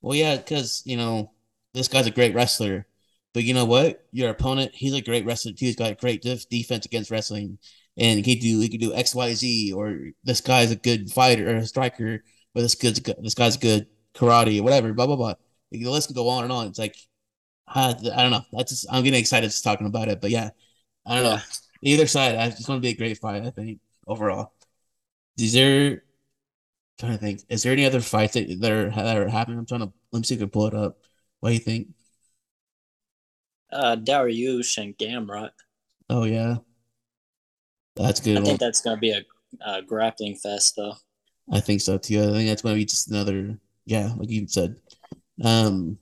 well, 0.02 0.16
yeah, 0.16 0.38
because 0.38 0.84
you 0.86 0.98
know 0.98 1.32
this 1.74 1.88
guy's 1.88 2.08
a 2.08 2.12
great 2.12 2.36
wrestler, 2.36 2.86
but 3.34 3.44
you 3.44 3.54
know 3.54 3.66
what, 3.66 4.06
your 4.12 4.30
opponent, 4.30 4.74
he's 4.76 4.94
a 4.94 5.02
great 5.02 5.26
wrestler 5.26 5.52
too. 5.54 5.66
He's 5.66 5.76
got 5.76 5.92
a 5.92 5.96
great 5.96 6.22
def- 6.22 6.50
defense 6.50 6.86
against 6.86 7.12
wrestling, 7.12 7.60
and 7.98 8.26
he 8.26 8.36
do 8.36 8.60
he 8.60 8.70
can 8.70 8.80
do 8.80 8.94
X 8.94 9.16
Y 9.16 9.34
Z, 9.34 9.74
or 9.74 9.98
this 10.24 10.42
guy's 10.42 10.72
a 10.72 10.76
good 10.76 11.12
fighter 11.12 11.50
or 11.50 11.56
a 11.58 11.66
striker, 11.66 12.24
or 12.56 12.62
this 12.62 12.76
good 12.76 12.96
this 13.22 13.34
guy's 13.36 13.58
good 13.58 13.88
karate 14.16 14.60
or 14.60 14.64
whatever. 14.64 14.94
Blah 14.94 15.08
blah 15.08 15.16
blah. 15.16 15.34
The 15.72 15.86
list 15.86 16.08
can 16.08 16.16
go 16.16 16.30
on 16.30 16.44
and 16.44 16.54
on. 16.54 16.68
It's 16.68 16.80
like 16.80 16.96
I, 17.68 17.90
I 17.92 18.22
don't 18.24 18.32
know. 18.32 18.44
That's 18.54 18.72
just, 18.72 18.88
I'm 18.92 19.04
getting 19.04 19.20
excited 19.20 19.48
just 19.48 19.64
talking 19.64 19.88
about 19.88 20.08
it. 20.10 20.22
But 20.22 20.32
yeah, 20.32 20.50
I 21.06 21.16
don't 21.16 21.26
know. 21.26 21.40
Either 21.82 22.08
side, 22.08 22.36
it's 22.36 22.66
going 22.66 22.80
to 22.80 22.82
be 22.82 22.90
a 22.90 22.98
great 22.98 23.18
fight. 23.18 23.44
I 23.44 23.52
think 23.52 23.80
overall. 24.08 24.54
Is 25.38 25.54
there? 25.54 26.04
trying 26.98 27.14
to 27.14 27.18
think. 27.18 27.42
Is 27.50 27.64
there 27.64 27.74
any 27.74 27.86
other 27.86 28.02
fights 28.02 28.34
that, 28.34 28.60
that 28.62 28.72
are 28.72 28.90
that 28.90 29.18
are 29.18 29.30
happening? 29.30 29.60
I'm 29.60 29.66
trying 29.66 29.82
to. 29.82 29.92
Let 30.12 30.20
me 30.20 30.24
see 30.24 30.36
if 30.36 30.42
I 30.42 30.44
can 30.44 30.50
pull 30.50 30.68
it 30.68 30.74
up. 30.74 30.98
What 31.40 31.50
do 31.50 31.54
you 31.54 31.60
think? 31.60 31.90
Uh, 33.72 33.96
Dariush 33.98 34.78
and 34.78 34.98
Gamrot. 34.98 35.52
Oh 36.10 36.24
yeah, 36.24 36.58
that's 37.96 38.20
good. 38.20 38.38
I 38.38 38.44
think 38.44 38.60
that's 38.60 38.82
gonna 38.82 38.98
be 38.98 39.12
a, 39.12 39.24
a 39.66 39.82
grappling 39.82 40.36
fest, 40.36 40.76
though. 40.76 40.96
I 41.52 41.60
think 41.60 41.82
so 41.82 41.98
too. 41.98 42.22
I 42.22 42.32
think 42.32 42.50
that's 42.50 42.62
gonna 42.62 42.76
be 42.76 42.86
just 42.86 43.10
another. 43.10 43.58
Yeah, 43.86 44.12
like 44.18 44.30
you 44.30 44.48
said. 44.48 44.76
Um, 45.44 45.98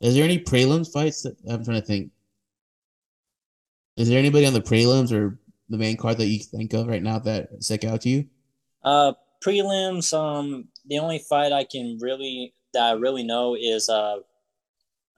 is 0.00 0.14
there 0.14 0.24
any 0.24 0.38
prelims 0.38 0.92
fights 0.92 1.22
that 1.22 1.36
I'm 1.48 1.64
trying 1.64 1.80
to 1.80 1.86
think? 1.86 2.10
Is 3.96 4.08
there 4.08 4.18
anybody 4.18 4.46
on 4.46 4.52
the 4.52 4.60
prelims 4.60 5.12
or 5.12 5.38
the 5.68 5.78
main 5.78 5.96
card 5.96 6.18
that 6.18 6.26
you 6.26 6.38
think 6.38 6.72
of 6.74 6.86
right 6.86 7.02
now 7.02 7.18
that 7.20 7.62
stick 7.62 7.84
out 7.84 8.02
to 8.02 8.08
you? 8.08 8.26
Uh, 8.82 9.14
prelims. 9.44 10.12
Um, 10.16 10.68
the 10.86 10.98
only 10.98 11.18
fight 11.18 11.52
I 11.52 11.64
can 11.64 11.98
really 12.00 12.54
that 12.74 12.82
I 12.82 12.92
really 12.92 13.22
know 13.22 13.56
is 13.58 13.88
uh, 13.88 14.18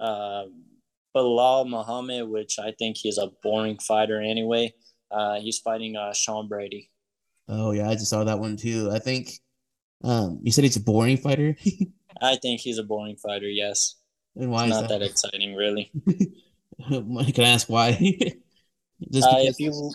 uh, 0.01 0.45
Belal 1.14 1.69
Muhammad, 1.69 2.29
which 2.29 2.59
I 2.59 2.73
think 2.79 2.97
he's 2.97 3.19
a 3.19 3.31
boring 3.43 3.79
fighter 3.79 4.21
anyway. 4.21 4.73
Uh, 5.11 5.41
he's 5.41 5.59
fighting 5.59 5.97
uh 5.97 6.12
Sean 6.12 6.49
Brady. 6.49 6.91
Oh 7.49 7.73
yeah, 7.73 7.88
I 7.88 7.95
just 7.95 8.11
saw 8.11 8.25
that 8.25 8.38
one 8.38 8.57
too. 8.57 8.91
I 8.93 8.99
think 8.99 9.33
um 10.05 10.38
you 10.43 10.53
said 10.53 10.64
he's 10.64 10.77
a 10.77 10.81
boring 10.81 11.17
fighter. 11.17 11.57
I 12.21 12.37
think 12.37 12.61
he's 12.61 12.79
a 12.79 12.83
boring 12.83 13.17
fighter. 13.17 13.49
Yes. 13.49 13.97
And 14.37 14.51
why 14.51 14.67
it's 14.67 14.75
is 14.75 14.81
not 14.83 14.88
that? 14.88 15.01
that 15.01 15.11
exciting, 15.11 15.55
really. 15.55 15.91
Can 16.88 17.45
I 17.45 17.49
ask 17.49 17.69
why? 17.69 17.99
Just 19.11 19.28
uh, 19.28 19.37
if 19.38 19.61
you 19.61 19.92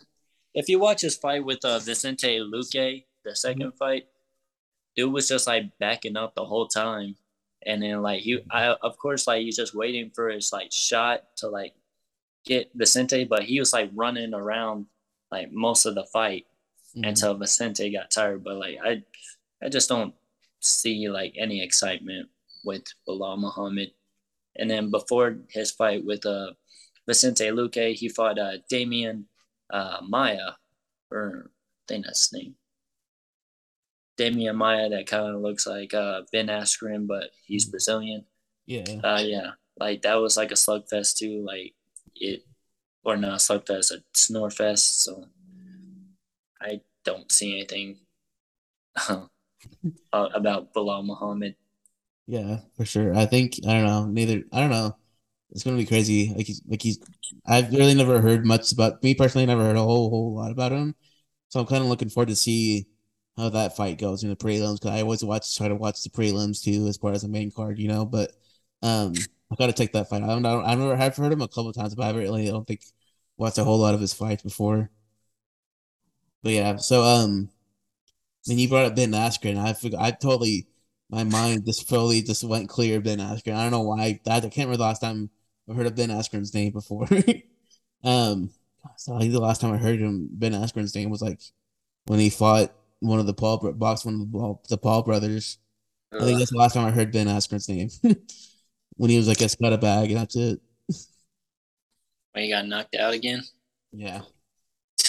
if 0.54 0.70
you 0.70 0.80
watch 0.80 1.02
his 1.02 1.16
fight 1.16 1.44
with 1.44 1.64
uh, 1.66 1.80
Vicente 1.80 2.40
Luque, 2.40 3.06
the 3.24 3.32
2nd 3.32 3.58
mm-hmm. 3.58 3.70
fight, 3.78 4.06
dude 4.96 5.12
was 5.12 5.28
just 5.28 5.48
like 5.48 5.78
backing 5.80 6.16
up 6.16 6.36
the 6.36 6.46
whole 6.46 6.68
time, 6.68 7.16
and 7.66 7.82
then 7.82 8.02
like 8.02 8.22
he, 8.22 8.40
I 8.52 8.68
of 8.82 8.98
course 8.98 9.28
like 9.28 9.42
he's 9.42 9.58
just 9.58 9.76
waiting 9.76 10.12
for 10.14 10.30
his 10.30 10.54
like 10.54 10.72
shot 10.72 11.24
to 11.38 11.48
like 11.50 11.74
get 12.46 12.72
Vicente, 12.76 13.26
but 13.26 13.44
he 13.44 13.60
was 13.60 13.74
like 13.74 13.90
running 13.94 14.34
around 14.34 14.86
like 15.32 15.52
most 15.52 15.86
of 15.86 15.96
the 15.96 16.06
fight 16.06 16.46
mm-hmm. 16.96 17.10
until 17.10 17.34
Vicente 17.36 17.92
got 17.92 18.12
tired. 18.12 18.44
But 18.44 18.58
like 18.58 18.78
I, 18.84 19.04
I 19.62 19.70
just 19.70 19.90
don't 19.90 20.14
see 20.60 21.10
like 21.10 21.36
any 21.38 21.64
excitement 21.64 22.30
with 22.64 22.84
Belal 23.08 23.38
Muhammad. 23.38 23.92
And 24.56 24.70
then 24.70 24.92
before 24.92 25.38
his 25.50 25.72
fight 25.72 26.06
with 26.06 26.26
uh, 26.26 26.52
Vicente 27.08 27.52
Luque, 27.52 27.94
he 27.94 28.10
fought 28.10 28.40
uh, 28.40 28.58
Demian 28.72 29.26
uh, 29.72 29.98
Maia, 30.08 30.52
or 31.12 31.50
I 31.50 31.84
think 31.88 32.06
that's 32.06 32.30
his 32.30 32.42
name. 32.42 32.56
Demian 34.18 34.56
Maia, 34.56 34.90
that 34.90 35.08
kind 35.08 35.36
of 35.36 35.42
looks 35.42 35.66
like 35.66 35.94
uh, 35.94 36.22
Ben 36.32 36.48
Askren, 36.48 37.08
but 37.08 37.32
he's 37.46 37.66
Brazilian. 37.66 38.26
Yeah. 38.66 39.00
Uh, 39.04 39.22
yeah. 39.24 39.52
Like 39.78 40.04
that 40.04 40.16
was 40.16 40.38
like 40.38 40.52
a 40.52 40.56
slugfest 40.56 41.18
too. 41.18 41.44
Like 41.46 41.74
it, 42.16 42.44
or 43.04 43.18
not 43.18 43.34
a 43.34 43.36
slugfest, 43.36 43.92
a 43.92 44.04
snorefest. 44.16 45.02
So 45.04 45.26
I 46.62 46.82
don't 47.04 47.32
see 47.32 47.56
anything 47.56 47.98
uh, 49.10 49.26
about 50.12 50.74
Belal 50.74 51.06
Muhammad. 51.06 51.56
Yeah, 52.28 52.60
for 52.78 52.86
sure. 52.86 53.16
I 53.16 53.26
think 53.26 53.60
I 53.68 53.74
don't 53.74 53.86
know. 53.86 54.06
Neither 54.06 54.44
I 54.52 54.62
don't 54.62 54.70
know. 54.70 54.96
It's 55.54 55.64
gonna 55.64 55.78
be 55.78 55.86
crazy. 55.86 56.34
Like 56.36 56.48
he's 56.48 56.64
like 56.68 56.82
he's. 56.84 57.00
I've 57.48 57.72
really 57.74 57.96
never 57.96 58.22
heard 58.22 58.46
much 58.46 58.72
about 58.74 59.04
me 59.04 59.16
personally. 59.16 59.46
Never 59.46 59.64
heard 59.64 59.78
a 59.78 59.82
whole 59.84 60.10
whole 60.12 60.36
lot 60.36 60.52
about 60.52 60.74
him. 60.74 60.96
So 61.50 61.60
I'm 61.62 61.68
kind 61.68 61.84
of 61.84 61.90
looking 61.90 62.10
forward 62.10 62.30
to 62.30 62.38
see 62.38 62.88
how 63.38 63.50
that 63.50 63.76
fight 63.78 64.00
goes 64.00 64.24
in 64.24 64.30
the 64.30 64.38
prelims 64.38 64.76
because 64.82 64.92
I 64.92 65.02
always 65.02 65.24
watch 65.26 65.58
try 65.58 65.68
to 65.70 65.76
watch 65.76 66.04
the 66.04 66.12
prelims 66.12 66.64
too 66.64 66.88
as 66.88 66.98
part 67.00 67.16
of 67.16 67.22
the 67.22 67.30
main 67.30 67.52
card, 67.52 67.80
you 67.80 67.88
know. 67.90 68.06
But 68.06 68.32
um, 68.84 69.30
I 69.52 69.56
gotta 69.58 69.74
take 69.74 69.94
that 69.94 70.10
fight. 70.10 70.24
I 70.24 70.28
don't. 70.28 70.46
I've 70.46 70.80
never 70.80 70.96
have 70.98 71.18
heard 71.18 71.34
him 71.34 71.42
a 71.42 71.50
couple 71.50 71.74
times, 71.74 71.96
but 71.96 72.06
I 72.16 72.18
really 72.20 72.48
don't 72.48 72.68
think 72.68 72.84
watched 73.38 73.58
a 73.60 73.64
whole 73.66 73.80
lot 73.80 73.96
of 73.96 74.02
his 74.02 74.14
fights 74.14 74.44
before. 74.44 74.92
But 76.42 76.52
yeah, 76.54 76.78
so 76.78 77.04
um, 77.04 77.50
when 78.48 78.60
you 78.60 78.70
brought 78.70 78.86
up 78.86 78.96
Ben 78.96 79.12
Askren, 79.12 79.58
I 79.58 79.74
forgot. 79.74 80.02
I 80.02 80.12
totally 80.12 80.68
my 81.10 81.24
mind 81.24 81.66
just 81.66 81.88
fully 81.90 82.22
just 82.22 82.44
went 82.44 82.70
clear. 82.70 83.02
Ben 83.02 83.20
Askren. 83.20 83.56
I 83.56 83.64
don't 83.64 83.72
know 83.72 83.82
why. 83.82 84.02
I, 84.02 84.22
I 84.28 84.40
can't 84.42 84.56
remember 84.58 84.78
the 84.78 84.84
last 84.84 85.02
time 85.02 85.30
I 85.70 85.74
heard 85.74 85.88
of 85.88 85.96
Ben 85.96 86.10
Askren's 86.10 86.54
name 86.54 86.72
before. 86.72 87.08
um, 88.04 88.50
so 88.98 89.16
I 89.16 89.20
think 89.20 89.34
the 89.34 89.40
last 89.40 89.62
time 89.62 89.74
I 89.74 89.78
heard 89.78 90.00
him, 90.00 90.28
Ben 90.32 90.54
Askren's 90.54 90.96
name 90.96 91.10
was 91.10 91.22
like 91.22 91.40
when 92.06 92.20
he 92.20 92.30
fought 92.30 92.74
one 93.00 93.20
of 93.20 93.26
the 93.26 93.34
Paul 93.34 93.58
box 93.74 94.06
one 94.06 94.16
of 94.16 94.20
the 94.20 94.38
Paul, 94.38 94.64
the 94.70 94.78
Paul 94.78 95.04
brothers. 95.04 95.58
Uh, 96.12 96.18
I 96.18 96.26
think 96.26 96.40
that's 96.40 96.52
the 96.52 96.58
last 96.58 96.74
time 96.74 96.86
I 96.86 96.92
heard 96.92 97.12
Ben 97.12 97.28
Askren's 97.28 97.70
name 97.70 97.90
when 98.98 99.10
he 99.10 99.18
was 99.18 99.28
like 99.28 99.42
a 99.42 99.50
got 99.62 99.74
a 99.74 99.78
bag, 99.78 100.12
and 100.12 100.20
that's 100.20 100.36
it. 100.36 100.60
When 102.34 102.44
he 102.44 102.50
got 102.50 102.68
knocked 102.68 102.96
out 102.96 103.14
again. 103.14 103.44
Yeah. 103.92 104.22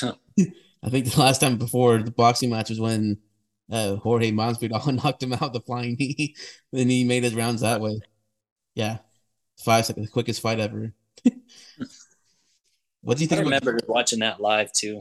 I 0.02 0.90
think 0.90 1.10
the 1.10 1.20
last 1.20 1.40
time 1.40 1.56
before 1.56 1.98
the 1.98 2.10
boxing 2.10 2.50
match 2.50 2.68
was 2.68 2.80
when 2.80 3.18
uh, 3.72 3.96
Jorge 3.96 4.30
Masvidal 4.30 5.02
knocked 5.02 5.22
him 5.22 5.32
out 5.32 5.52
the 5.52 5.60
flying 5.60 5.96
knee. 5.98 6.34
then 6.72 6.90
he 6.90 7.04
made 7.04 7.24
his 7.24 7.34
rounds 7.34 7.62
that 7.62 7.80
way. 7.80 7.98
Yeah, 8.74 8.98
five 9.58 9.86
seconds, 9.86 10.10
quickest 10.10 10.40
fight 10.40 10.60
ever. 10.60 10.92
what 13.02 13.16
do 13.16 13.24
you 13.24 13.28
think? 13.28 13.40
I 13.40 13.44
remember 13.44 13.72
about, 13.72 13.88
watching 13.88 14.20
that 14.20 14.40
live 14.40 14.72
too. 14.72 15.00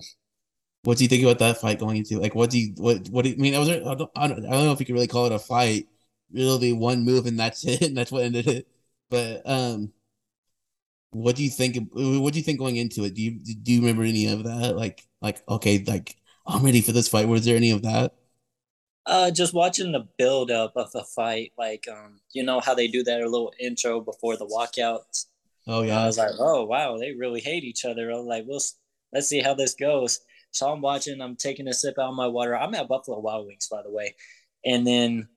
What 0.83 0.97
do 0.97 1.03
you 1.03 1.07
think 1.07 1.23
about 1.23 1.39
that 1.39 1.61
fight 1.61 1.79
going 1.79 1.97
into? 1.97 2.19
Like, 2.19 2.35
what 2.35 2.49
do 2.49 2.59
you 2.59 2.73
what 2.77 3.07
what 3.09 3.23
do 3.23 3.29
you 3.29 3.35
I 3.35 3.39
mean? 3.39 3.55
I 3.55 3.59
was 3.59 3.69
don't, 3.69 3.87
I 3.87 3.95
don't, 3.95 4.15
I 4.15 4.27
don't 4.27 4.65
know 4.65 4.71
if 4.71 4.79
you 4.79 4.85
could 4.85 4.95
really 4.95 5.07
call 5.07 5.25
it 5.25 5.31
a 5.31 5.39
fight. 5.39 5.87
Really, 6.31 6.73
one 6.73 7.05
move 7.05 7.25
and 7.25 7.39
that's 7.39 7.65
it, 7.67 7.81
and 7.81 7.97
that's 7.97 8.11
what 8.11 8.23
ended 8.23 8.47
it. 8.47 8.67
But 9.09 9.41
um, 9.45 9.93
what 11.11 11.35
do 11.35 11.43
you 11.43 11.49
think? 11.49 11.77
What 11.93 12.33
do 12.33 12.39
you 12.39 12.43
think 12.43 12.59
going 12.59 12.77
into 12.77 13.03
it? 13.05 13.13
Do 13.13 13.21
you 13.21 13.39
do 13.39 13.71
you 13.71 13.81
remember 13.81 14.03
any 14.03 14.27
of 14.27 14.43
that? 14.43 14.75
Like 14.75 15.05
like 15.21 15.43
okay, 15.47 15.83
like 15.85 16.17
I'm 16.45 16.63
ready 16.63 16.81
for 16.81 16.91
this 16.91 17.07
fight. 17.07 17.27
Was 17.27 17.45
there 17.45 17.55
any 17.55 17.71
of 17.71 17.83
that? 17.83 18.13
Uh, 19.05 19.29
just 19.29 19.53
watching 19.53 19.91
the 19.91 20.07
build 20.17 20.49
up 20.49 20.71
of 20.75 20.91
the 20.93 21.03
fight, 21.03 21.51
like 21.57 21.85
um, 21.91 22.21
you 22.31 22.43
know 22.43 22.61
how 22.61 22.73
they 22.73 22.87
do 22.87 23.03
that 23.03 23.19
little 23.19 23.53
intro 23.59 23.99
before 23.99 24.37
the 24.37 24.47
walkouts. 24.47 25.25
Oh 25.67 25.81
yeah, 25.81 26.01
I 26.01 26.07
was 26.07 26.17
like, 26.17 26.31
oh 26.39 26.63
wow, 26.63 26.97
they 26.97 27.11
really 27.11 27.41
hate 27.41 27.63
each 27.63 27.83
other. 27.83 28.11
I 28.11 28.15
was 28.15 28.25
like, 28.25 28.45
well, 28.47 28.61
let's 29.11 29.27
see 29.27 29.41
how 29.41 29.53
this 29.53 29.75
goes. 29.75 30.21
So 30.51 30.71
I'm 30.71 30.81
watching. 30.81 31.19
I'm 31.19 31.35
taking 31.35 31.67
a 31.67 31.73
sip 31.73 31.99
out 31.99 32.09
of 32.09 32.15
my 32.15 32.27
water. 32.27 32.55
I'm 32.55 32.75
at 32.75 32.87
Buffalo 32.87 33.19
Wild 33.19 33.47
Wings, 33.47 33.67
by 33.69 33.81
the 33.81 33.91
way, 33.91 34.15
and 34.65 34.85
then 34.87 35.27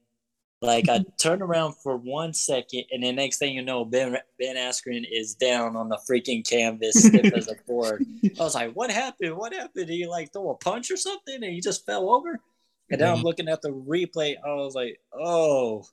like 0.63 0.89
I 0.89 1.05
turn 1.19 1.43
around 1.43 1.75
for 1.75 1.97
one 1.97 2.33
second, 2.35 2.85
and 2.91 3.03
the 3.03 3.13
next 3.13 3.39
thing 3.39 3.55
you 3.55 3.63
know, 3.63 3.85
Ben 3.85 4.17
Ben 4.39 4.57
Askren 4.57 5.05
is 5.11 5.35
down 5.35 5.77
on 5.77 5.89
the 5.89 5.99
freaking 6.09 6.49
canvas, 6.49 7.03
stiff 7.03 7.33
as 7.35 7.49
a 7.49 7.57
board. 7.67 8.05
I 8.39 8.43
was 8.43 8.55
like, 8.55 8.73
"What 8.75 8.91
happened? 8.91 9.37
What 9.37 9.55
happened? 9.55 9.87
Did 9.87 9.89
he 9.89 10.07
like 10.07 10.33
throw 10.33 10.51
a 10.51 10.55
punch 10.57 10.91
or 10.91 10.97
something, 10.97 11.35
and 11.35 11.53
he 11.53 11.61
just 11.61 11.87
fell 11.87 12.11
over?" 12.11 12.41
And 12.91 13.01
then 13.01 13.13
I'm 13.13 13.23
looking 13.23 13.49
at 13.49 13.63
the 13.63 13.71
replay. 13.71 14.37
I 14.45 14.55
was 14.55 14.75
like, 14.75 15.01
oh, 15.13 15.85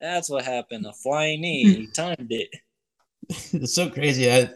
that's 0.00 0.30
what 0.30 0.44
happened. 0.44 0.86
A 0.86 0.92
flying 0.92 1.40
knee. 1.40 1.64
he 1.74 1.86
timed 1.88 2.30
it. 2.30 2.48
it's 3.28 3.74
so 3.74 3.90
crazy. 3.90 4.30
I, 4.30 4.50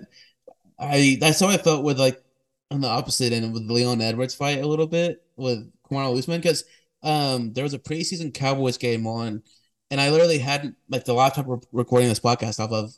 I 0.79 1.19
that's 1.21 1.41
how 1.41 1.49
I 1.49 1.59
felt 1.59 1.85
with 1.85 1.99
like 1.99 2.23
on 2.71 2.81
the 2.81 2.89
opposite 2.89 3.33
end 3.33 3.53
with 3.53 3.71
Leon 3.71 4.01
Edwards 4.01 4.35
fight 4.35 4.63
a 4.63 4.67
little 4.67 4.87
bit 4.87 5.23
with 5.37 5.71
Kamaru 5.91 6.19
Usman 6.19 6.41
because 6.41 6.65
um 7.03 7.53
there 7.53 7.65
was 7.65 7.75
a 7.75 7.79
preseason 7.79 8.33
Cowboys 8.33 8.79
game 8.79 9.07
on, 9.07 9.43
and 9.91 10.01
I 10.01 10.11
literally 10.11 10.39
hadn't 10.39 10.77
like 10.89 11.05
the 11.05 11.13
laptop 11.13 11.47
re- 11.49 11.59
recording 11.73 12.09
this 12.09 12.21
podcast 12.21 12.61
off 12.61 12.73
of. 12.73 12.95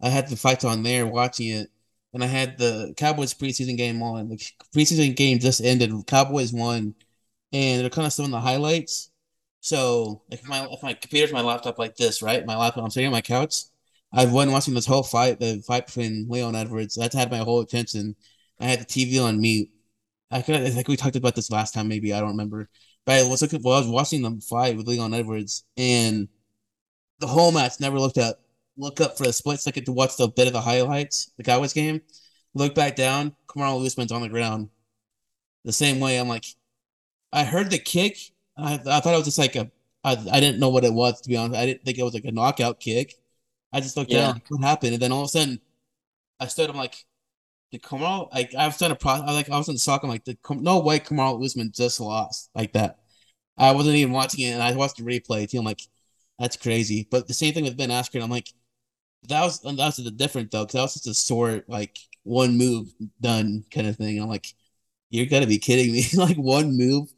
I 0.00 0.10
had 0.10 0.28
the 0.28 0.36
fights 0.36 0.64
on 0.64 0.82
there 0.82 1.06
watching 1.06 1.48
it, 1.48 1.70
and 2.12 2.22
I 2.22 2.26
had 2.26 2.58
the 2.58 2.94
Cowboys 2.96 3.34
preseason 3.34 3.76
game 3.76 4.02
on. 4.02 4.28
The 4.28 4.36
preseason 4.74 5.16
game 5.16 5.38
just 5.38 5.60
ended. 5.62 5.92
Cowboys 6.06 6.52
won, 6.52 6.94
and 7.56 7.82
they're 7.82 7.90
kind 7.90 8.06
of 8.06 8.12
some 8.12 8.26
of 8.26 8.30
the 8.32 8.40
highlights. 8.40 9.10
So 9.60 10.22
if 10.30 10.46
my 10.48 10.66
if 10.70 10.82
my 10.82 10.94
computer's 10.94 11.32
my 11.32 11.40
laptop 11.40 11.78
like 11.78 11.96
this, 11.96 12.22
right? 12.22 12.44
My 12.46 12.56
laptop, 12.56 12.84
I'm 12.84 12.90
sitting 12.90 13.08
on 13.08 13.12
my 13.12 13.22
couch. 13.22 13.62
I've 14.12 14.32
been 14.32 14.52
watching 14.52 14.74
this 14.74 14.86
whole 14.86 15.02
fight, 15.02 15.40
the 15.40 15.62
fight 15.66 15.86
between 15.86 16.28
Leon 16.28 16.54
Edwards. 16.54 16.94
That's 16.94 17.14
had 17.14 17.30
my 17.30 17.38
whole 17.38 17.60
attention. 17.60 18.14
I 18.60 18.66
had 18.66 18.80
the 18.80 18.84
TV 18.84 19.22
on 19.22 19.40
mute. 19.40 19.68
I 20.30 20.42
could 20.42 20.56
I 20.56 20.70
think 20.70 20.88
we 20.88 20.96
talked 20.96 21.16
about 21.16 21.34
this 21.34 21.50
last 21.50 21.74
time, 21.74 21.88
maybe 21.88 22.12
I 22.12 22.20
don't 22.20 22.30
remember. 22.30 22.68
But 23.06 23.20
I 23.20 23.28
was 23.28 23.42
looking 23.42 23.62
well, 23.62 23.76
I 23.76 23.80
was 23.80 23.88
watching 23.88 24.22
them 24.22 24.40
fight 24.40 24.76
with 24.76 24.88
Leon 24.88 25.14
Edwards, 25.14 25.64
and 25.76 26.28
the 27.20 27.26
whole 27.26 27.52
match 27.52 27.80
never 27.80 27.98
looked 27.98 28.18
up 28.18 28.40
look 28.76 29.00
up 29.00 29.16
for 29.16 29.24
a 29.24 29.32
split 29.32 29.60
second 29.60 29.84
to 29.86 29.92
watch 29.92 30.16
the 30.16 30.28
bit 30.28 30.46
of 30.46 30.52
the 30.52 30.60
highlights, 30.60 31.32
the 31.38 31.42
Cowboys 31.44 31.72
game. 31.72 32.02
Look 32.54 32.74
back 32.74 32.96
down, 32.96 33.34
Kamaru 33.48 33.84
Usman's 33.86 34.12
on 34.12 34.22
the 34.22 34.28
ground. 34.28 34.70
The 35.64 35.72
same 35.72 36.00
way, 36.00 36.18
I'm 36.18 36.28
like, 36.28 36.44
I 37.32 37.44
heard 37.44 37.70
the 37.70 37.78
kick. 37.78 38.18
I, 38.56 38.74
I 38.74 39.00
thought 39.00 39.14
it 39.14 39.16
was 39.16 39.24
just 39.24 39.38
like 39.38 39.56
a. 39.56 39.70
I, 40.04 40.12
I 40.30 40.40
didn't 40.40 40.60
know 40.60 40.68
what 40.68 40.84
it 40.84 40.92
was 40.92 41.20
to 41.20 41.28
be 41.28 41.36
honest. 41.36 41.58
I 41.58 41.66
didn't 41.66 41.84
think 41.84 41.98
it 41.98 42.02
was 42.04 42.14
like 42.14 42.24
a 42.24 42.32
knockout 42.32 42.80
kick. 42.80 43.14
I 43.72 43.80
just 43.80 43.96
looked 43.96 44.10
yeah. 44.10 44.32
down, 44.32 44.42
what 44.48 44.62
happened? 44.62 44.94
And 44.94 45.02
then 45.02 45.12
all 45.12 45.22
of 45.22 45.26
a 45.26 45.28
sudden, 45.28 45.60
I 46.38 46.46
stood. 46.46 46.70
I'm 46.70 46.76
like, 46.76 47.04
the 47.72 47.78
Kamaru. 47.78 48.32
Like 48.32 48.54
I 48.54 48.66
was 48.66 48.78
trying 48.78 48.90
to 48.90 48.96
process. 48.96 49.28
I 49.28 49.32
like 49.32 49.50
I 49.50 49.58
was 49.58 49.68
in 49.68 49.76
shock. 49.76 50.02
I'm 50.02 50.08
like, 50.10 50.24
the, 50.24 50.36
no 50.50 50.80
way, 50.80 51.00
Kamaru 51.00 51.44
Usman 51.44 51.72
just 51.74 52.00
lost 52.00 52.50
like 52.54 52.72
that. 52.72 52.98
I 53.58 53.72
wasn't 53.72 53.96
even 53.96 54.12
watching 54.12 54.46
it, 54.46 54.52
and 54.52 54.62
I 54.62 54.74
watched 54.74 54.98
the 54.98 55.02
replay 55.02 55.48
too. 55.48 55.58
I'm 55.58 55.64
like, 55.64 55.82
that's 56.38 56.56
crazy. 56.56 57.08
But 57.10 57.26
the 57.26 57.34
same 57.34 57.54
thing 57.54 57.64
with 57.64 57.76
Ben 57.76 57.90
Askren. 57.90 58.22
I'm 58.22 58.30
like, 58.30 58.48
that 59.28 59.42
was 59.42 59.60
that 59.60 59.76
was 59.76 59.96
the 59.96 60.10
different 60.10 60.50
though, 60.50 60.64
because 60.64 60.74
that 60.74 60.82
was 60.82 60.94
just 60.94 61.06
a 61.06 61.14
short, 61.14 61.68
like 61.68 61.98
one 62.22 62.56
move 62.58 62.92
done 63.20 63.64
kind 63.70 63.86
of 63.86 63.96
thing. 63.96 64.20
I'm 64.20 64.28
like, 64.28 64.46
you're 65.10 65.26
going 65.26 65.42
to 65.42 65.48
be 65.48 65.58
kidding 65.58 65.92
me! 65.92 66.04
like 66.14 66.36
one 66.36 66.76
move 66.76 67.12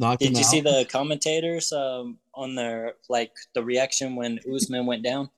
knocked 0.00 0.22
Did 0.22 0.32
you 0.32 0.38
out. 0.38 0.44
see 0.44 0.60
the 0.60 0.86
commentators 0.90 1.72
um, 1.72 2.18
on 2.34 2.54
their 2.54 2.94
like 3.08 3.32
the 3.54 3.62
reaction 3.62 4.16
when 4.16 4.40
Usman 4.52 4.86
went 4.86 5.04
down? 5.04 5.30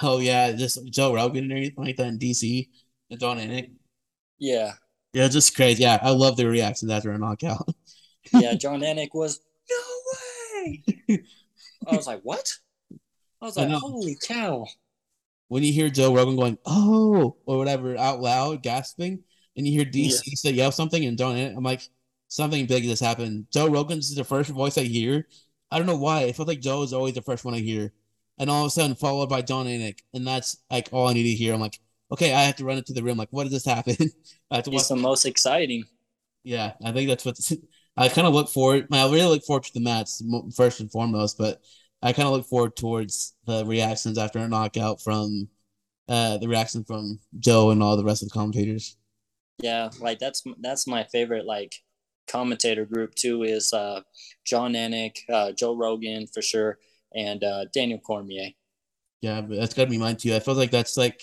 Oh 0.00 0.20
yeah, 0.20 0.52
just 0.52 0.84
Joe 0.86 1.14
Rogan 1.14 1.52
or 1.52 1.56
anything 1.56 1.84
like 1.84 1.96
that 1.96 2.06
in 2.06 2.18
DC, 2.18 2.68
and 3.10 3.20
Jon 3.20 3.38
Anik. 3.38 3.70
Yeah. 4.38 4.72
Yeah, 5.12 5.26
just 5.26 5.56
crazy. 5.56 5.82
Yeah, 5.82 5.98
I 6.00 6.10
love 6.10 6.36
the 6.36 6.48
reactions 6.48 6.90
after 6.90 7.10
a 7.10 7.18
knockout. 7.18 7.68
yeah, 8.32 8.54
Jon 8.58 8.80
Anik 8.80 9.10
was 9.12 9.40
no 9.68 10.56
way. 11.08 11.24
I 11.86 11.96
was 11.96 12.06
like, 12.06 12.20
what? 12.22 12.48
I 13.42 13.46
was 13.46 13.56
like, 13.56 13.68
I 13.68 13.72
holy 13.72 14.16
cow 14.22 14.66
when 15.50 15.64
you 15.64 15.72
hear 15.72 15.90
Joe 15.90 16.14
Rogan 16.14 16.36
going, 16.36 16.58
oh, 16.64 17.36
or 17.44 17.58
whatever 17.58 17.98
out 17.98 18.20
loud, 18.20 18.62
gasping, 18.62 19.24
and 19.56 19.66
you 19.66 19.72
hear 19.72 19.84
DC 19.84 20.20
yeah. 20.24 20.34
say 20.36 20.50
yell 20.52 20.70
something 20.70 21.04
and 21.04 21.18
Jon, 21.18 21.36
I'm 21.36 21.64
like, 21.64 21.82
something 22.30 22.64
big 22.64 22.84
has 22.84 23.00
happened. 23.00 23.46
Joe 23.52 23.68
Rogan's 23.68 24.08
is 24.08 24.16
the 24.16 24.24
first 24.24 24.50
voice 24.50 24.78
I 24.78 24.84
hear. 24.84 25.26
I 25.70 25.76
don't 25.76 25.86
know 25.86 25.96
why. 25.96 26.22
It 26.22 26.36
feels 26.36 26.48
like 26.48 26.60
Joe 26.60 26.82
is 26.82 26.92
always 26.92 27.14
the 27.14 27.22
first 27.22 27.44
one 27.44 27.54
I 27.54 27.58
hear. 27.58 27.92
And 28.38 28.48
all 28.48 28.62
of 28.62 28.68
a 28.68 28.70
sudden, 28.70 28.94
followed 28.94 29.28
by 29.28 29.42
Jon 29.42 29.66
Anik. 29.66 29.98
And 30.14 30.26
that's 30.26 30.56
like 30.70 30.88
all 30.92 31.08
I 31.08 31.12
need 31.12 31.24
to 31.24 31.34
hear. 31.34 31.52
I'm 31.52 31.60
like, 31.60 31.78
okay, 32.10 32.32
I 32.32 32.44
have 32.44 32.56
to 32.56 32.64
run 32.64 32.78
into 32.78 32.94
the 32.94 33.02
room. 33.02 33.18
Like, 33.18 33.28
what 33.32 33.42
did 33.44 33.52
this 33.52 33.66
happen? 33.66 33.96
I 34.50 34.56
have 34.56 34.64
to 34.64 34.70
the 34.70 34.96
most 34.96 35.26
exciting. 35.26 35.84
Yeah, 36.42 36.72
I 36.82 36.92
think 36.92 37.08
that's 37.08 37.24
what 37.24 37.38
I 37.96 38.08
kind 38.08 38.26
of 38.26 38.32
look 38.32 38.48
forward. 38.48 38.86
I 38.92 39.04
really 39.04 39.26
look 39.26 39.44
forward 39.44 39.64
to 39.64 39.74
the 39.74 39.80
match 39.80 40.08
first 40.56 40.80
and 40.80 40.90
foremost, 40.90 41.36
but 41.36 41.60
I 42.00 42.12
kind 42.12 42.26
of 42.26 42.32
look 42.32 42.46
forward 42.46 42.76
towards 42.76 43.34
the 43.44 43.66
reactions 43.66 44.16
after 44.16 44.38
a 44.38 44.48
knockout 44.48 45.02
from 45.02 45.48
uh, 46.08 46.38
the 46.38 46.48
reaction 46.48 46.84
from 46.84 47.20
Joe 47.38 47.70
and 47.70 47.82
all 47.82 47.96
the 47.96 48.04
rest 48.04 48.22
of 48.22 48.28
the 48.28 48.32
commentators. 48.32 48.96
Yeah, 49.58 49.90
like 50.00 50.18
that's 50.18 50.42
that's 50.60 50.86
my 50.86 51.04
favorite 51.04 51.44
like 51.44 51.74
commentator 52.30 52.84
group 52.84 53.14
too 53.14 53.42
is 53.42 53.72
uh, 53.72 54.00
Jon 54.44 54.74
Anik, 54.74 55.18
uh, 55.32 55.52
Joe 55.52 55.74
Rogan 55.74 56.26
for 56.26 56.42
sure, 56.42 56.78
and 57.14 57.42
uh, 57.42 57.66
Daniel 57.72 57.98
Cormier. 57.98 58.50
Yeah, 59.20 59.40
but 59.40 59.56
that's 59.56 59.74
gotta 59.74 59.90
be 59.90 59.98
mine 59.98 60.16
too. 60.16 60.34
I 60.34 60.40
feel 60.40 60.54
like 60.54 60.70
that's 60.70 60.96
like 60.96 61.22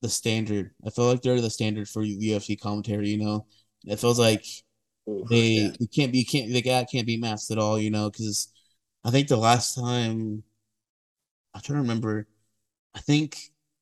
the 0.00 0.08
standard. 0.08 0.70
I 0.86 0.90
feel 0.90 1.06
like 1.06 1.22
they're 1.22 1.40
the 1.40 1.50
standard 1.50 1.88
for 1.88 2.02
UFC 2.02 2.58
commentary. 2.60 3.08
You 3.08 3.18
know, 3.18 3.46
it 3.84 3.98
feels 3.98 4.18
like 4.18 4.44
Ooh, 5.08 5.26
they 5.28 5.46
yeah. 5.46 5.70
you 5.78 5.88
can't 5.88 6.12
be 6.12 6.18
you 6.18 6.26
can't 6.26 6.52
the 6.52 6.62
guy 6.62 6.84
can't 6.84 7.06
be 7.06 7.16
masked 7.16 7.50
at 7.50 7.58
all. 7.58 7.78
You 7.78 7.90
know, 7.90 8.10
because 8.10 8.48
I 9.04 9.10
think 9.10 9.28
the 9.28 9.36
last 9.36 9.74
time 9.74 10.42
I'm 11.52 11.60
trying 11.60 11.76
to 11.76 11.82
remember, 11.82 12.26
I 12.94 13.00
think 13.00 13.38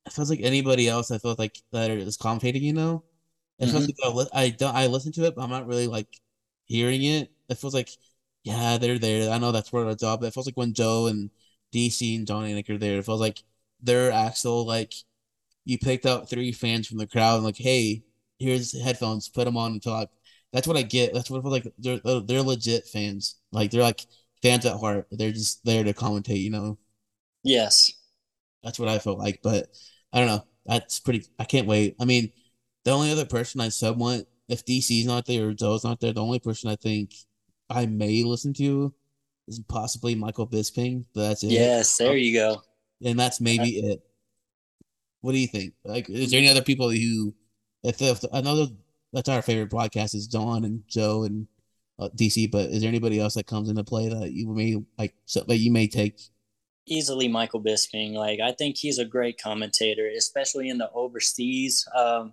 it 0.07 0.12
feels 0.12 0.31
like 0.31 0.41
anybody 0.43 0.89
else. 0.89 1.11
I 1.11 1.18
felt 1.18 1.39
like 1.39 1.57
that 1.73 1.91
is 1.91 2.18
commentating. 2.18 2.62
You 2.62 2.73
know, 2.73 3.05
it 3.59 3.68
mm-hmm. 3.68 4.18
like 4.18 4.29
I, 4.33 4.43
I 4.45 4.51
don't 4.51 4.75
I 4.75 4.87
listen 4.89 5.12
to 5.12 5.25
it, 5.27 5.37
but 5.37 5.43
I'm 5.43 5.51
not 5.51 5.66
really 5.66 5.87
like 5.87 6.09
hearing 6.73 7.05
it. 7.05 7.31
It 7.49 7.59
feels 7.59 7.75
like 7.75 7.91
yeah, 8.45 8.79
they're 8.79 8.99
there. 8.99 9.31
I 9.31 9.39
know 9.39 9.53
that's 9.53 9.70
part 9.70 9.85
of 9.85 9.91
the 9.91 9.97
job. 9.97 10.20
But 10.20 10.27
it 10.29 10.35
feels 10.35 10.47
like 10.47 10.57
when 10.57 10.75
Joe 10.75 11.07
and 11.07 11.31
DC 11.73 12.16
and 12.16 12.27
Jon 12.27 12.45
Anik 12.45 12.68
are 12.70 12.79
there, 12.79 12.99
it 12.99 13.05
feels 13.07 13.20
like 13.20 13.43
they're 13.81 14.12
actual 14.12 14.66
like 14.66 14.95
you 15.64 15.79
picked 15.79 16.07
out 16.07 16.29
three 16.29 16.53
fans 16.53 16.89
from 16.89 16.99
the 16.99 17.07
crowd 17.07 17.37
and 17.37 17.45
like, 17.45 17.57
hey, 17.59 18.03
here's 18.39 18.81
headphones, 18.81 19.29
put 19.29 19.45
them 19.45 19.57
on 19.57 19.73
and 19.73 19.83
talk. 19.83 20.11
That's 20.53 20.66
what 20.66 20.77
I 20.77 20.83
get. 20.83 21.14
That's 21.14 21.31
what 21.31 21.39
it 21.39 21.43
feels 21.43 21.53
like. 21.53 21.75
They're 21.79 22.20
they're 22.23 22.43
legit 22.43 22.87
fans. 22.89 23.37
Like 23.53 23.70
they're 23.70 23.83
like 23.83 24.07
fans 24.43 24.66
at 24.66 24.79
heart. 24.79 25.09
They're 25.11 25.33
just 25.33 25.64
there 25.64 25.85
to 25.85 25.95
commentate, 25.95 26.43
you 26.43 26.51
know. 26.51 26.79
Yes. 27.45 27.93
That's 28.62 28.79
what 28.79 28.89
I 28.89 28.99
felt 28.99 29.18
like, 29.18 29.41
but 29.43 29.68
I 30.12 30.18
don't 30.18 30.29
know. 30.29 30.47
That's 30.66 31.01
pretty. 31.01 31.27
I 31.39 31.45
can't 31.45 31.66
wait. 31.66 31.97
I 32.01 32.05
mean, 32.05 32.33
the 32.85 32.93
only 32.93 33.11
other 33.11 33.25
person 33.27 33.61
I 33.61 33.68
somewhat, 33.70 34.27
if 34.49 34.64
DC's 34.64 35.07
not 35.07 35.26
there 35.26 35.49
or 35.49 35.55
Joe's 35.55 35.84
not 35.84 36.01
there, 36.01 36.12
the 36.12 36.22
only 36.22 36.38
person 36.38 36.70
I 36.70 36.76
think 36.76 37.14
I 37.70 37.86
may 37.86 38.22
listen 38.24 38.53
to 38.55 38.93
is 39.49 39.61
possibly 39.68 40.14
Michael 40.14 40.47
Bisping. 40.47 41.05
But 41.14 41.28
that's 41.28 41.45
it. 41.45 41.53
Yes, 41.53 41.97
there 41.97 42.16
you 42.16 42.34
go. 42.34 42.62
And 43.05 43.18
that's 43.18 43.40
maybe 43.40 43.78
it. 43.78 44.01
What 45.20 45.32
do 45.32 45.38
you 45.38 45.47
think? 45.47 45.74
Like, 45.84 46.11
is 46.11 46.30
there 46.30 46.38
any 46.38 46.49
other 46.49 46.62
people 46.62 46.90
who, 46.90 47.34
if, 47.82 48.01
if 48.03 48.22
know 48.32 48.68
that's 49.12 49.28
our 49.28 49.43
favorite 49.43 49.70
podcast 49.70 50.14
is 50.14 50.26
Don 50.26 50.64
and 50.64 50.82
Joe 50.88 51.24
and 51.24 51.47
uh, 51.99 52.09
DC, 52.16 52.51
but 52.51 52.70
is 52.70 52.80
there 52.80 52.88
anybody 52.88 53.20
else 53.20 53.34
that 53.34 53.47
comes 53.47 53.68
into 53.68 53.84
play 53.84 54.09
that 54.09 54.32
you 54.32 54.49
may 54.49 54.82
like 54.99 55.14
so, 55.26 55.43
that 55.47 55.59
you 55.59 55.70
may 55.70 55.86
take? 55.86 56.20
Easily 56.86 57.28
Michael 57.28 57.62
Bisping. 57.62 58.14
Like 58.14 58.40
I 58.40 58.53
think 58.53 58.76
he's 58.76 58.99
a 58.99 59.05
great 59.05 59.40
commentator, 59.40 60.09
especially 60.16 60.68
in 60.68 60.78
the 60.78 60.90
overseas 60.93 61.86
um, 61.95 62.32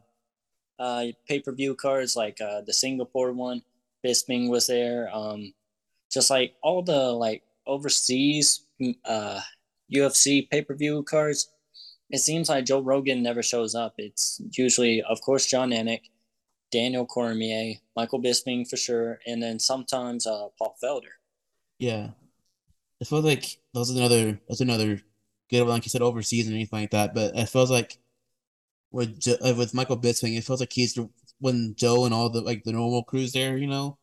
uh, 0.80 1.06
pay 1.28 1.40
per 1.40 1.52
view 1.52 1.76
cards, 1.76 2.16
like 2.16 2.40
uh, 2.42 2.62
the 2.62 2.74
Singapore 2.74 3.34
one. 3.34 3.62
Bisping 4.06 4.50
was 4.50 4.68
there. 4.68 5.10
Um, 5.14 5.54
just 6.10 6.30
like 6.30 6.56
all 6.64 6.82
the 6.82 7.12
like 7.12 7.44
overseas 7.68 8.62
uh, 9.06 9.42
UFC 9.94 10.50
pay 10.50 10.62
per 10.62 10.74
view 10.74 11.04
cards, 11.04 11.50
it 12.10 12.20
seems 12.20 12.50
like 12.50 12.66
Joe 12.66 12.80
Rogan 12.80 13.22
never 13.22 13.44
shows 13.44 13.76
up. 13.76 13.96
It's 13.98 14.42
usually, 14.54 15.02
of 15.04 15.22
course, 15.22 15.46
Jon 15.46 15.72
Anik 15.72 16.02
Daniel 16.72 17.06
Cormier, 17.06 17.76
Michael 17.96 18.22
Bisping 18.22 18.68
for 18.68 18.78
sure, 18.78 19.20
and 19.26 19.42
then 19.42 19.60
sometimes 19.60 20.28
uh, 20.28 20.48
Paul 20.58 20.76
Felder. 20.82 21.18
Yeah, 21.78 22.10
it 23.00 23.08
feels 23.08 23.24
like 23.24 23.60
are 23.76 23.84
another 23.90 24.40
that's 24.48 24.62
another 24.62 25.02
good 25.50 25.62
one, 25.62 25.70
like 25.70 25.86
you 25.86 25.90
said, 25.90 26.02
overseas 26.02 26.48
and 26.48 26.56
anything 26.56 26.82
like 26.82 26.92
that. 26.92 27.14
But 27.14 27.36
it 27.36 27.50
feels 27.50 27.72
like 27.72 27.98
with 28.92 29.28
uh, 29.28 29.54
with 29.56 29.74
Michael 29.74 29.98
Bisping, 29.98 30.38
it 30.38 30.44
feels 30.44 30.60
like 30.60 30.74
he's 30.74 30.98
when 31.40 31.76
Joe 31.76 32.06
and 32.06 32.14
all 32.14 32.30
the 32.30 32.42
like 32.42 32.64
the 32.64 32.74
normal 32.74 33.04
crews 33.04 33.34
there, 33.34 33.58
you 33.58 33.68
know. 33.68 33.98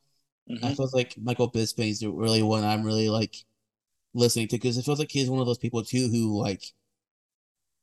Mm-hmm. 0.50 0.64
I 0.64 0.74
feels 0.74 0.94
like 0.94 1.16
Michael 1.18 1.50
Bisping 1.50 1.90
is 1.90 2.04
really 2.04 2.42
one 2.42 2.64
I'm 2.64 2.84
really 2.84 3.08
like 3.08 3.36
listening 4.14 4.48
to 4.48 4.56
because 4.56 4.78
it 4.78 4.84
feels 4.84 4.98
like 4.98 5.10
he's 5.10 5.28
one 5.28 5.40
of 5.40 5.46
those 5.46 5.58
people 5.58 5.82
too 5.84 6.08
who 6.08 6.40
like 6.40 6.62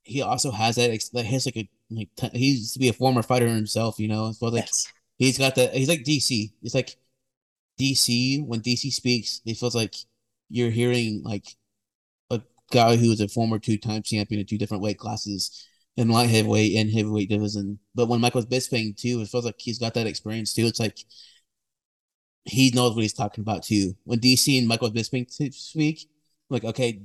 he 0.03 0.21
also 0.21 0.51
has 0.51 0.75
that 0.77 0.97
that 1.13 1.25
has 1.25 1.45
like 1.45 1.57
a 1.57 1.69
like 1.89 2.09
he 2.33 2.51
used 2.53 2.73
to 2.73 2.79
be 2.79 2.89
a 2.89 2.93
former 2.93 3.21
fighter 3.21 3.47
himself, 3.47 3.99
you 3.99 4.07
know. 4.07 4.31
So 4.31 4.47
like 4.47 4.63
yes. 4.63 4.91
he's 5.17 5.37
got 5.37 5.55
that. 5.55 5.73
He's 5.73 5.89
like 5.89 6.03
DC. 6.03 6.53
It's 6.61 6.75
like 6.75 6.97
DC 7.79 8.45
when 8.45 8.61
DC 8.61 8.91
speaks, 8.91 9.41
it 9.45 9.57
feels 9.57 9.75
like 9.75 9.95
you're 10.49 10.69
hearing 10.69 11.21
like 11.23 11.45
a 12.29 12.41
guy 12.71 12.95
who 12.95 13.11
is 13.11 13.21
a 13.21 13.27
former 13.27 13.59
two-time 13.59 14.03
champion 14.03 14.39
in 14.39 14.45
two 14.45 14.57
different 14.57 14.83
weight 14.83 14.99
classes 14.99 15.67
in 15.97 16.09
light 16.09 16.29
heavyweight 16.29 16.75
and 16.75 16.91
heavyweight 16.91 17.29
division. 17.29 17.79
But 17.95 18.07
when 18.07 18.21
Michael's 18.21 18.45
Bisping 18.45 18.97
too, 18.97 19.21
it 19.21 19.29
feels 19.29 19.45
like 19.45 19.55
he's 19.59 19.79
got 19.79 19.93
that 19.93 20.07
experience 20.07 20.53
too. 20.53 20.65
It's 20.65 20.79
like 20.79 20.97
he 22.45 22.71
knows 22.71 22.95
what 22.95 23.01
he's 23.03 23.13
talking 23.13 23.41
about 23.41 23.63
too. 23.63 23.95
When 24.03 24.19
DC 24.19 24.57
and 24.57 24.67
Michael 24.67 24.91
Bisping 24.91 25.29
speak, 25.53 26.09
like 26.49 26.63
okay, 26.63 27.01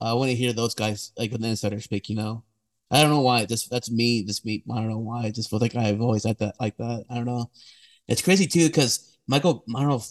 I 0.00 0.12
want 0.14 0.30
to 0.30 0.36
hear 0.36 0.52
those 0.52 0.74
guys 0.74 1.12
like 1.18 1.30
the 1.32 1.46
insider 1.46 1.80
speak. 1.80 2.08
You 2.08 2.16
know, 2.16 2.44
I 2.90 3.02
don't 3.02 3.10
know 3.10 3.20
why. 3.20 3.44
Just 3.46 3.70
that's 3.70 3.90
me. 3.90 4.24
Just 4.24 4.44
me. 4.44 4.62
I 4.70 4.76
don't 4.76 4.88
know 4.88 4.98
why. 4.98 5.24
I 5.24 5.30
just 5.30 5.50
feel 5.50 5.58
like 5.58 5.76
I've 5.76 6.00
always 6.00 6.24
had 6.24 6.38
that 6.38 6.56
like 6.60 6.76
that. 6.78 7.04
I 7.10 7.14
don't 7.16 7.26
know. 7.26 7.50
It's 8.08 8.22
crazy 8.22 8.46
too 8.46 8.68
because 8.68 9.18
Michael. 9.26 9.64
I 9.74 9.80
don't 9.80 9.88
know. 9.88 9.96
If, 9.96 10.08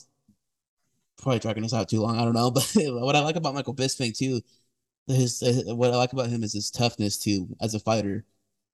probably 1.18 1.40
dragging 1.40 1.64
this 1.64 1.74
out 1.74 1.90
too 1.90 2.02
long. 2.02 2.18
I 2.18 2.24
don't 2.24 2.34
know. 2.34 2.52
But 2.52 2.66
what 2.76 3.16
I 3.16 3.22
like 3.22 3.36
about 3.36 3.56
Michael 3.56 3.76
Bisping 3.76 4.18
too, 4.18 4.42
his, 5.08 5.44
what 5.68 5.92
I 5.92 5.96
like 5.96 6.14
about 6.14 6.30
him 6.30 6.44
is 6.44 6.54
his 6.54 6.70
toughness 6.70 7.18
too 7.18 7.48
as 7.62 7.74
a 7.74 7.80
fighter, 7.80 8.26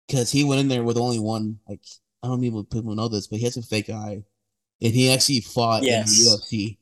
because 0.08 0.32
he 0.32 0.44
went 0.44 0.62
in 0.62 0.68
there 0.68 0.84
with 0.84 0.98
only 0.98 1.20
one 1.20 1.60
like 1.68 1.82
I 2.24 2.28
don't 2.28 2.44
even 2.44 2.56
know 2.56 2.62
if 2.62 2.70
people 2.70 2.96
know 2.96 3.10
this, 3.10 3.28
but 3.28 3.40
he 3.40 3.46
has 3.46 3.58
a 3.58 3.62
fake 3.62 3.90
eye, 3.90 4.24
and 4.82 4.94
he 4.94 5.12
actually 5.12 5.42
fought 5.42 5.84
yes. 5.84 6.18
in 6.18 6.26
the 6.26 6.32
UFC. 6.32 6.78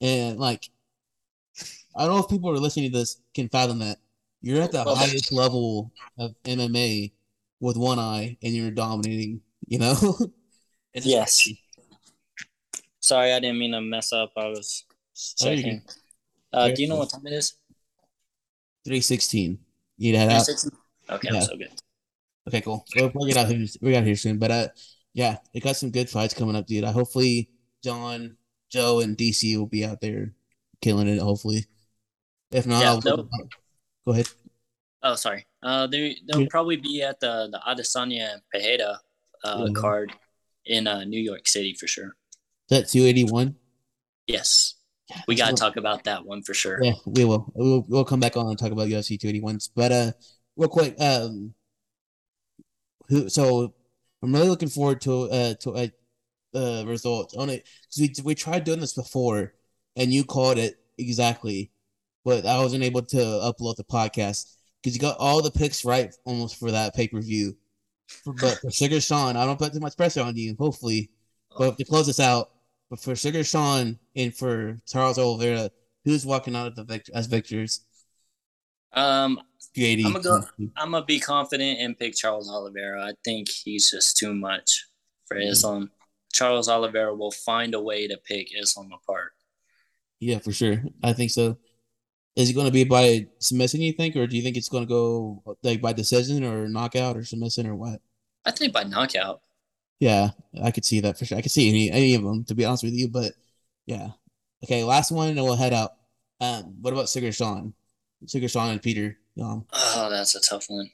And 0.00 0.38
like, 0.40 0.68
I 1.94 2.04
don't 2.04 2.16
know 2.16 2.22
if 2.22 2.28
people 2.28 2.50
are 2.50 2.58
listening 2.58 2.90
to 2.90 2.98
this 2.98 3.20
can 3.32 3.48
fathom 3.48 3.78
that 3.78 3.98
you're 4.40 4.60
at 4.60 4.72
the 4.72 4.82
highest 4.84 5.32
level 5.32 5.92
of 6.18 6.34
MMA 6.42 7.12
with 7.60 7.76
one 7.76 8.00
eye, 8.00 8.36
and 8.42 8.52
you're 8.52 8.72
dominating. 8.72 9.40
You 9.68 9.78
know. 9.78 10.18
yes. 10.94 11.48
Sorry, 12.98 13.32
I 13.32 13.38
didn't 13.38 13.58
mean 13.58 13.72
to 13.72 13.80
mess 13.80 14.12
up. 14.12 14.32
I 14.36 14.48
was 14.48 14.84
checking. 15.38 15.82
Uh, 16.52 16.70
do 16.70 16.82
you 16.82 16.88
know 16.88 16.96
what 16.96 17.10
time 17.10 17.26
it 17.26 17.32
is? 17.32 17.54
Three 18.84 19.00
sixteen. 19.00 19.58
You 19.98 20.16
had 20.16 20.30
out. 20.30 20.48
Okay, 21.10 21.28
yeah. 21.30 21.38
I'm 21.38 21.42
so 21.42 21.56
good. 21.56 21.70
Okay, 22.48 22.60
cool. 22.60 22.84
We'll, 22.96 23.12
we'll 23.14 23.28
get 23.28 23.36
out 23.36 23.48
here. 23.48 23.66
We 23.80 23.92
got 23.92 24.04
here 24.04 24.16
soon, 24.16 24.38
but 24.38 24.50
uh, 24.50 24.68
yeah, 25.14 25.36
it 25.54 25.62
got 25.62 25.76
some 25.76 25.90
good 25.90 26.10
fights 26.10 26.34
coming 26.34 26.56
up, 26.56 26.66
dude. 26.66 26.84
Uh, 26.84 26.92
hopefully, 26.92 27.50
Jon, 27.84 28.36
Joe, 28.70 29.00
and 29.00 29.16
DC 29.16 29.56
will 29.56 29.66
be 29.66 29.84
out 29.84 30.00
there 30.00 30.32
killing 30.80 31.08
it. 31.08 31.20
Hopefully, 31.20 31.66
if 32.50 32.66
not, 32.66 33.04
yeah, 33.04 33.14
go 34.04 34.12
ahead. 34.12 34.28
Oh, 35.02 35.14
sorry. 35.14 35.46
Uh, 35.62 35.86
they 35.86 36.16
they'll 36.26 36.42
yeah. 36.42 36.46
probably 36.50 36.76
be 36.76 37.02
at 37.02 37.20
the 37.20 37.48
the 37.50 37.60
Adesanya 37.66 38.40
Pereira 38.52 39.00
uh, 39.44 39.66
yeah. 39.66 39.80
card 39.80 40.12
in 40.66 40.86
uh, 40.86 41.04
New 41.04 41.20
York 41.20 41.46
City 41.48 41.74
for 41.78 41.86
sure. 41.86 42.16
Is 42.70 42.78
that 42.78 42.88
two 42.88 43.04
eighty 43.04 43.24
one? 43.24 43.56
Yes. 44.26 44.74
We 45.26 45.34
got 45.34 45.50
to 45.50 45.54
talk 45.54 45.76
about 45.76 46.04
that 46.04 46.24
one 46.24 46.42
for 46.42 46.54
sure. 46.54 46.82
Yeah, 46.82 46.92
we 47.06 47.24
will. 47.24 47.50
We'll, 47.54 47.84
we'll 47.88 48.04
come 48.04 48.20
back 48.20 48.36
on 48.36 48.48
and 48.48 48.58
talk 48.58 48.72
about 48.72 48.88
UFC 48.88 49.18
281s. 49.18 49.70
But 49.74 49.92
uh, 49.92 50.12
real 50.56 50.68
quick, 50.68 51.00
um, 51.00 51.54
who? 53.08 53.28
So 53.28 53.74
I'm 54.22 54.32
really 54.32 54.48
looking 54.48 54.68
forward 54.68 55.00
to 55.02 55.22
uh 55.24 55.54
to 55.60 55.70
uh, 55.72 55.86
uh 56.54 56.84
results 56.86 57.34
on 57.34 57.50
it 57.50 57.66
because 57.82 58.20
we 58.22 58.30
we 58.30 58.34
tried 58.34 58.64
doing 58.64 58.80
this 58.80 58.94
before, 58.94 59.54
and 59.96 60.12
you 60.12 60.24
called 60.24 60.58
it 60.58 60.76
exactly, 60.98 61.70
but 62.24 62.46
I 62.46 62.58
wasn't 62.58 62.84
able 62.84 63.02
to 63.02 63.16
upload 63.16 63.76
the 63.76 63.84
podcast 63.84 64.56
because 64.80 64.94
you 64.94 65.00
got 65.00 65.18
all 65.18 65.42
the 65.42 65.50
picks 65.50 65.84
right 65.84 66.14
almost 66.24 66.58
for 66.58 66.70
that 66.70 66.94
pay 66.94 67.08
per 67.08 67.20
view. 67.20 67.56
But 68.26 68.58
for 68.60 68.70
Sugar 68.70 69.00
Sean, 69.00 69.36
I 69.36 69.44
don't 69.46 69.58
put 69.58 69.72
too 69.72 69.80
much 69.80 69.96
pressure 69.96 70.22
on 70.22 70.36
you. 70.36 70.54
Hopefully, 70.58 71.10
but 71.56 71.78
to 71.78 71.84
close 71.84 72.06
this 72.06 72.20
out, 72.20 72.50
but 72.92 73.00
for 73.00 73.16
Sugar 73.16 73.42
Sean 73.42 73.98
and 74.14 74.36
for 74.36 74.76
Charles 74.86 75.18
Oliveira, 75.18 75.70
who's 76.04 76.26
walking 76.26 76.54
out 76.54 76.66
of 76.66 76.76
the 76.76 76.84
vict- 76.84 77.08
as 77.14 77.26
victors? 77.26 77.86
Um, 78.92 79.40
I'm 79.74 80.02
gonna 80.02 80.20
go. 80.20 80.42
I'm 80.76 80.90
gonna 80.90 81.02
be 81.06 81.18
confident 81.18 81.80
and 81.80 81.98
pick 81.98 82.14
Charles 82.14 82.50
Oliveira. 82.50 83.02
I 83.02 83.12
think 83.24 83.48
he's 83.48 83.90
just 83.90 84.18
too 84.18 84.34
much 84.34 84.88
for 85.24 85.38
mm-hmm. 85.38 85.48
Islam. 85.52 85.90
Charles 86.34 86.68
Oliveira 86.68 87.14
will 87.14 87.30
find 87.30 87.72
a 87.72 87.80
way 87.80 88.06
to 88.08 88.18
pick 88.26 88.48
Islam 88.54 88.90
apart. 88.92 89.32
Yeah, 90.20 90.40
for 90.40 90.52
sure. 90.52 90.84
I 91.02 91.14
think 91.14 91.30
so. 91.30 91.56
Is 92.36 92.50
it 92.50 92.52
going 92.52 92.66
to 92.66 92.72
be 92.72 92.84
by 92.84 93.26
submission? 93.38 93.80
You 93.80 93.94
think, 93.94 94.16
or 94.16 94.26
do 94.26 94.36
you 94.36 94.42
think 94.42 94.58
it's 94.58 94.68
going 94.68 94.84
to 94.84 94.88
go 94.88 95.42
like 95.62 95.80
by 95.80 95.94
decision 95.94 96.44
or 96.44 96.68
knockout 96.68 97.16
or 97.16 97.24
submission 97.24 97.66
or 97.66 97.74
what? 97.74 98.02
I 98.44 98.50
think 98.50 98.74
by 98.74 98.84
knockout. 98.84 99.40
Yeah, 100.02 100.30
I 100.60 100.72
could 100.72 100.84
see 100.84 100.98
that 100.98 101.16
for 101.16 101.24
sure. 101.24 101.38
I 101.38 101.42
could 101.42 101.52
see 101.52 101.68
any 101.68 101.88
any 101.88 102.16
of 102.16 102.24
them 102.24 102.42
to 102.46 102.56
be 102.56 102.64
honest 102.64 102.82
with 102.82 102.92
you, 102.92 103.06
but 103.06 103.34
yeah. 103.86 104.08
Okay, 104.64 104.82
last 104.82 105.12
one, 105.12 105.28
and 105.28 105.36
we'll 105.36 105.54
head 105.54 105.72
out. 105.72 105.92
Um, 106.40 106.74
what 106.80 106.92
about 106.92 107.08
Sugar 107.08 107.30
Sean? 107.30 107.72
Sugar 108.26 108.48
Sean 108.48 108.70
and 108.70 108.82
Peter. 108.82 109.16
Um, 109.40 109.64
oh, 109.72 110.08
that's 110.10 110.34
a 110.34 110.40
tough 110.40 110.64
one. 110.66 110.90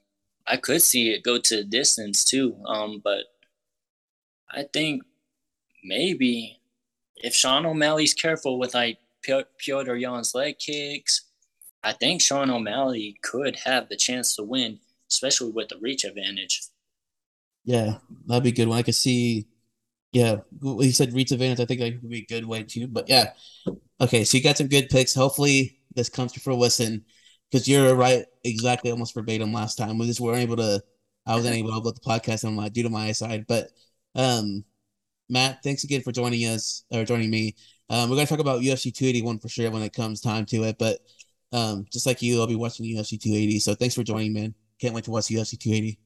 I 0.47 0.59
could 0.59 0.83
see 0.83 1.09
it 1.09 1.23
go 1.23 1.39
to 1.39 1.65
distance 1.65 2.23
too. 2.23 2.63
Um, 2.67 3.01
but 3.03 3.25
I 4.51 4.65
think 4.75 5.05
maybe 5.83 6.61
if 7.17 7.35
Sean 7.35 7.65
O'Malley's 7.65 8.13
careful 8.13 8.59
with 8.59 8.75
like 8.75 8.99
Petr 9.27 9.99
Yan's 9.99 10.35
leg 10.35 10.59
kicks, 10.59 11.23
I 11.83 11.95
think 11.95 12.21
Sean 12.21 12.51
O'Malley 12.51 13.17
could 13.23 13.57
have 13.65 13.89
the 13.89 13.97
chance 13.97 14.37
to 14.37 14.43
win, 14.43 14.81
especially 15.11 15.53
with 15.53 15.71
the 15.71 15.79
reach 15.79 16.05
advantage. 16.05 16.68
Yeah, 17.69 17.99
that'd 18.27 18.43
be 18.43 18.49
a 18.49 18.53
good 18.53 18.67
one. 18.69 18.79
I 18.79 18.83
could 18.83 18.95
see. 18.95 19.47
Yeah, 20.13 20.37
he 20.63 20.91
said 20.91 21.13
reach 21.13 21.33
advantage. 21.33 21.61
I 21.61 21.67
think 21.67 21.81
that 21.81 22.01
would 22.01 22.11
be 22.11 22.21
a 22.21 22.27
good 22.27 22.47
way 22.47 22.63
too. 22.63 22.87
But 22.87 23.11
yeah, 23.11 23.33
okay. 24.01 24.25
So 24.25 24.39
you 24.39 24.43
got 24.43 24.57
some 24.57 24.69
good 24.69 24.89
picks. 24.89 25.15
Hopefully 25.15 25.79
this 25.95 26.09
comes 26.09 26.33
to 26.33 26.41
fruition 26.41 27.05
because 27.51 27.69
you're 27.69 27.95
right 27.95 28.25
exactly 28.43 28.91
almost 28.91 29.13
verbatim 29.15 29.53
last 29.53 29.77
time. 29.77 29.99
We 29.99 30.07
just 30.07 30.19
weren't 30.19 30.39
able 30.39 30.57
to. 30.57 30.83
I 31.27 31.35
wasn't 31.35 31.57
able 31.57 31.71
to 31.73 31.77
upload 31.77 31.97
the 31.97 32.01
podcast 32.01 32.47
on 32.47 32.55
my 32.55 32.71
due 32.71 32.85
to 32.85 32.89
my 32.89 33.13
side. 33.13 33.45
But 33.47 33.69
um, 34.15 34.65
Matt, 35.29 35.63
thanks 35.63 35.85
again 35.85 36.01
for 36.01 36.13
joining 36.13 36.41
us 36.47 36.85
or 36.91 37.05
joining 37.05 37.31
me. 37.31 37.55
Um, 37.91 38.09
we're 38.09 38.17
gonna 38.17 38.29
talk 38.29 38.41
about 38.41 38.63
UFC 38.63 38.91
281 38.91 39.41
for 39.41 39.51
sure 39.51 39.71
when 39.71 39.83
it 39.83 39.93
comes 39.93 40.23
time 40.23 40.47
to 40.47 40.65
it. 40.65 40.79
But 40.79 41.01
um, 41.53 41.85
just 41.93 42.07
like 42.07 42.23
you, 42.23 42.41
I'll 42.41 42.47
be 42.47 42.57
watching 42.57 42.87
UFC 42.87 43.19
280. 43.19 43.59
So 43.59 43.75
thanks 43.75 43.95
for 43.95 44.05
joining, 44.05 44.33
man. 44.33 44.55
Can't 44.81 44.95
wait 44.95 45.05
to 45.05 45.11
watch 45.11 45.29
UFC 45.29 45.59
280. 45.59 45.99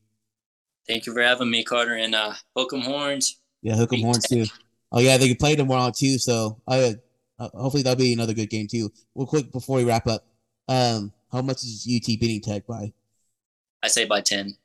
Thank 0.88 1.06
you 1.06 1.12
for 1.12 1.22
having 1.22 1.50
me, 1.50 1.64
Carter, 1.64 1.94
and 1.94 2.14
uh, 2.14 2.34
hook 2.56 2.72
'em 2.72 2.80
horns. 2.80 3.36
Yeah, 3.62 3.76
hook 3.76 3.92
'em 3.92 4.02
horns 4.02 4.26
too. 4.28 4.44
Oh 4.90 5.00
yeah, 5.00 5.16
they 5.16 5.28
can 5.28 5.36
play 5.36 5.56
tomorrow 5.56 5.90
too. 5.90 6.18
So 6.18 6.60
I 6.66 6.96
uh, 7.38 7.48
hopefully 7.54 7.82
that'll 7.82 7.98
be 7.98 8.12
another 8.12 8.34
good 8.34 8.50
game 8.50 8.66
too. 8.66 8.90
Real 9.14 9.26
quick 9.26 9.52
before 9.52 9.76
we 9.76 9.84
wrap 9.84 10.06
up, 10.06 10.26
um, 10.68 11.12
how 11.30 11.42
much 11.42 11.62
is 11.64 11.86
UT 11.88 12.06
beating 12.06 12.40
Tech 12.40 12.66
by? 12.66 12.92
I 13.82 13.88
say 13.88 14.04
by 14.04 14.20
ten. 14.20 14.56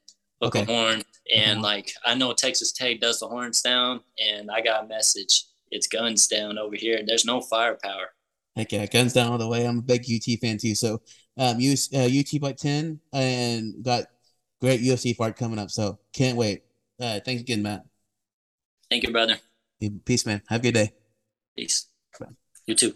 Hook'em 0.41 0.63
okay. 0.63 0.65
horn, 0.65 1.01
and 1.35 1.61
like 1.61 1.93
I 2.05 2.13
know 2.13 2.33
Texas 2.33 2.71
Tech 2.71 2.99
does 2.99 3.19
the 3.19 3.27
horns 3.27 3.61
down, 3.61 4.01
and 4.19 4.51
I 4.51 4.61
got 4.61 4.83
a 4.83 4.87
message. 4.87 5.45
It's 5.71 5.87
guns 5.87 6.27
down 6.27 6.57
over 6.57 6.75
here. 6.75 7.01
There's 7.05 7.25
no 7.25 7.41
firepower. 7.41 8.13
Heck 8.55 8.71
yeah, 8.71 8.85
guns 8.85 9.13
down 9.13 9.31
all 9.31 9.37
the 9.37 9.47
way. 9.47 9.65
I'm 9.65 9.79
a 9.79 9.81
big 9.81 10.05
UT 10.09 10.39
fan 10.39 10.57
too. 10.57 10.75
So 10.75 11.01
um, 11.37 11.59
use 11.59 11.89
uh, 11.93 12.07
UT 12.07 12.39
by 12.41 12.53
ten, 12.53 12.99
and 13.13 13.83
got 13.83 14.05
great 14.59 14.81
UFC 14.81 15.15
fight 15.15 15.35
coming 15.35 15.59
up. 15.59 15.69
So 15.69 15.99
can't 16.13 16.37
wait. 16.37 16.63
Uh, 16.99 17.19
thanks 17.23 17.41
again, 17.41 17.61
Matt. 17.61 17.85
Thank 18.89 19.03
you, 19.03 19.11
brother. 19.11 19.37
Peace, 20.05 20.25
man. 20.25 20.41
Have 20.47 20.61
a 20.61 20.63
good 20.63 20.73
day. 20.73 20.91
Peace. 21.55 21.87
Bye. 22.19 22.27
You 22.65 22.75
too. 22.75 22.93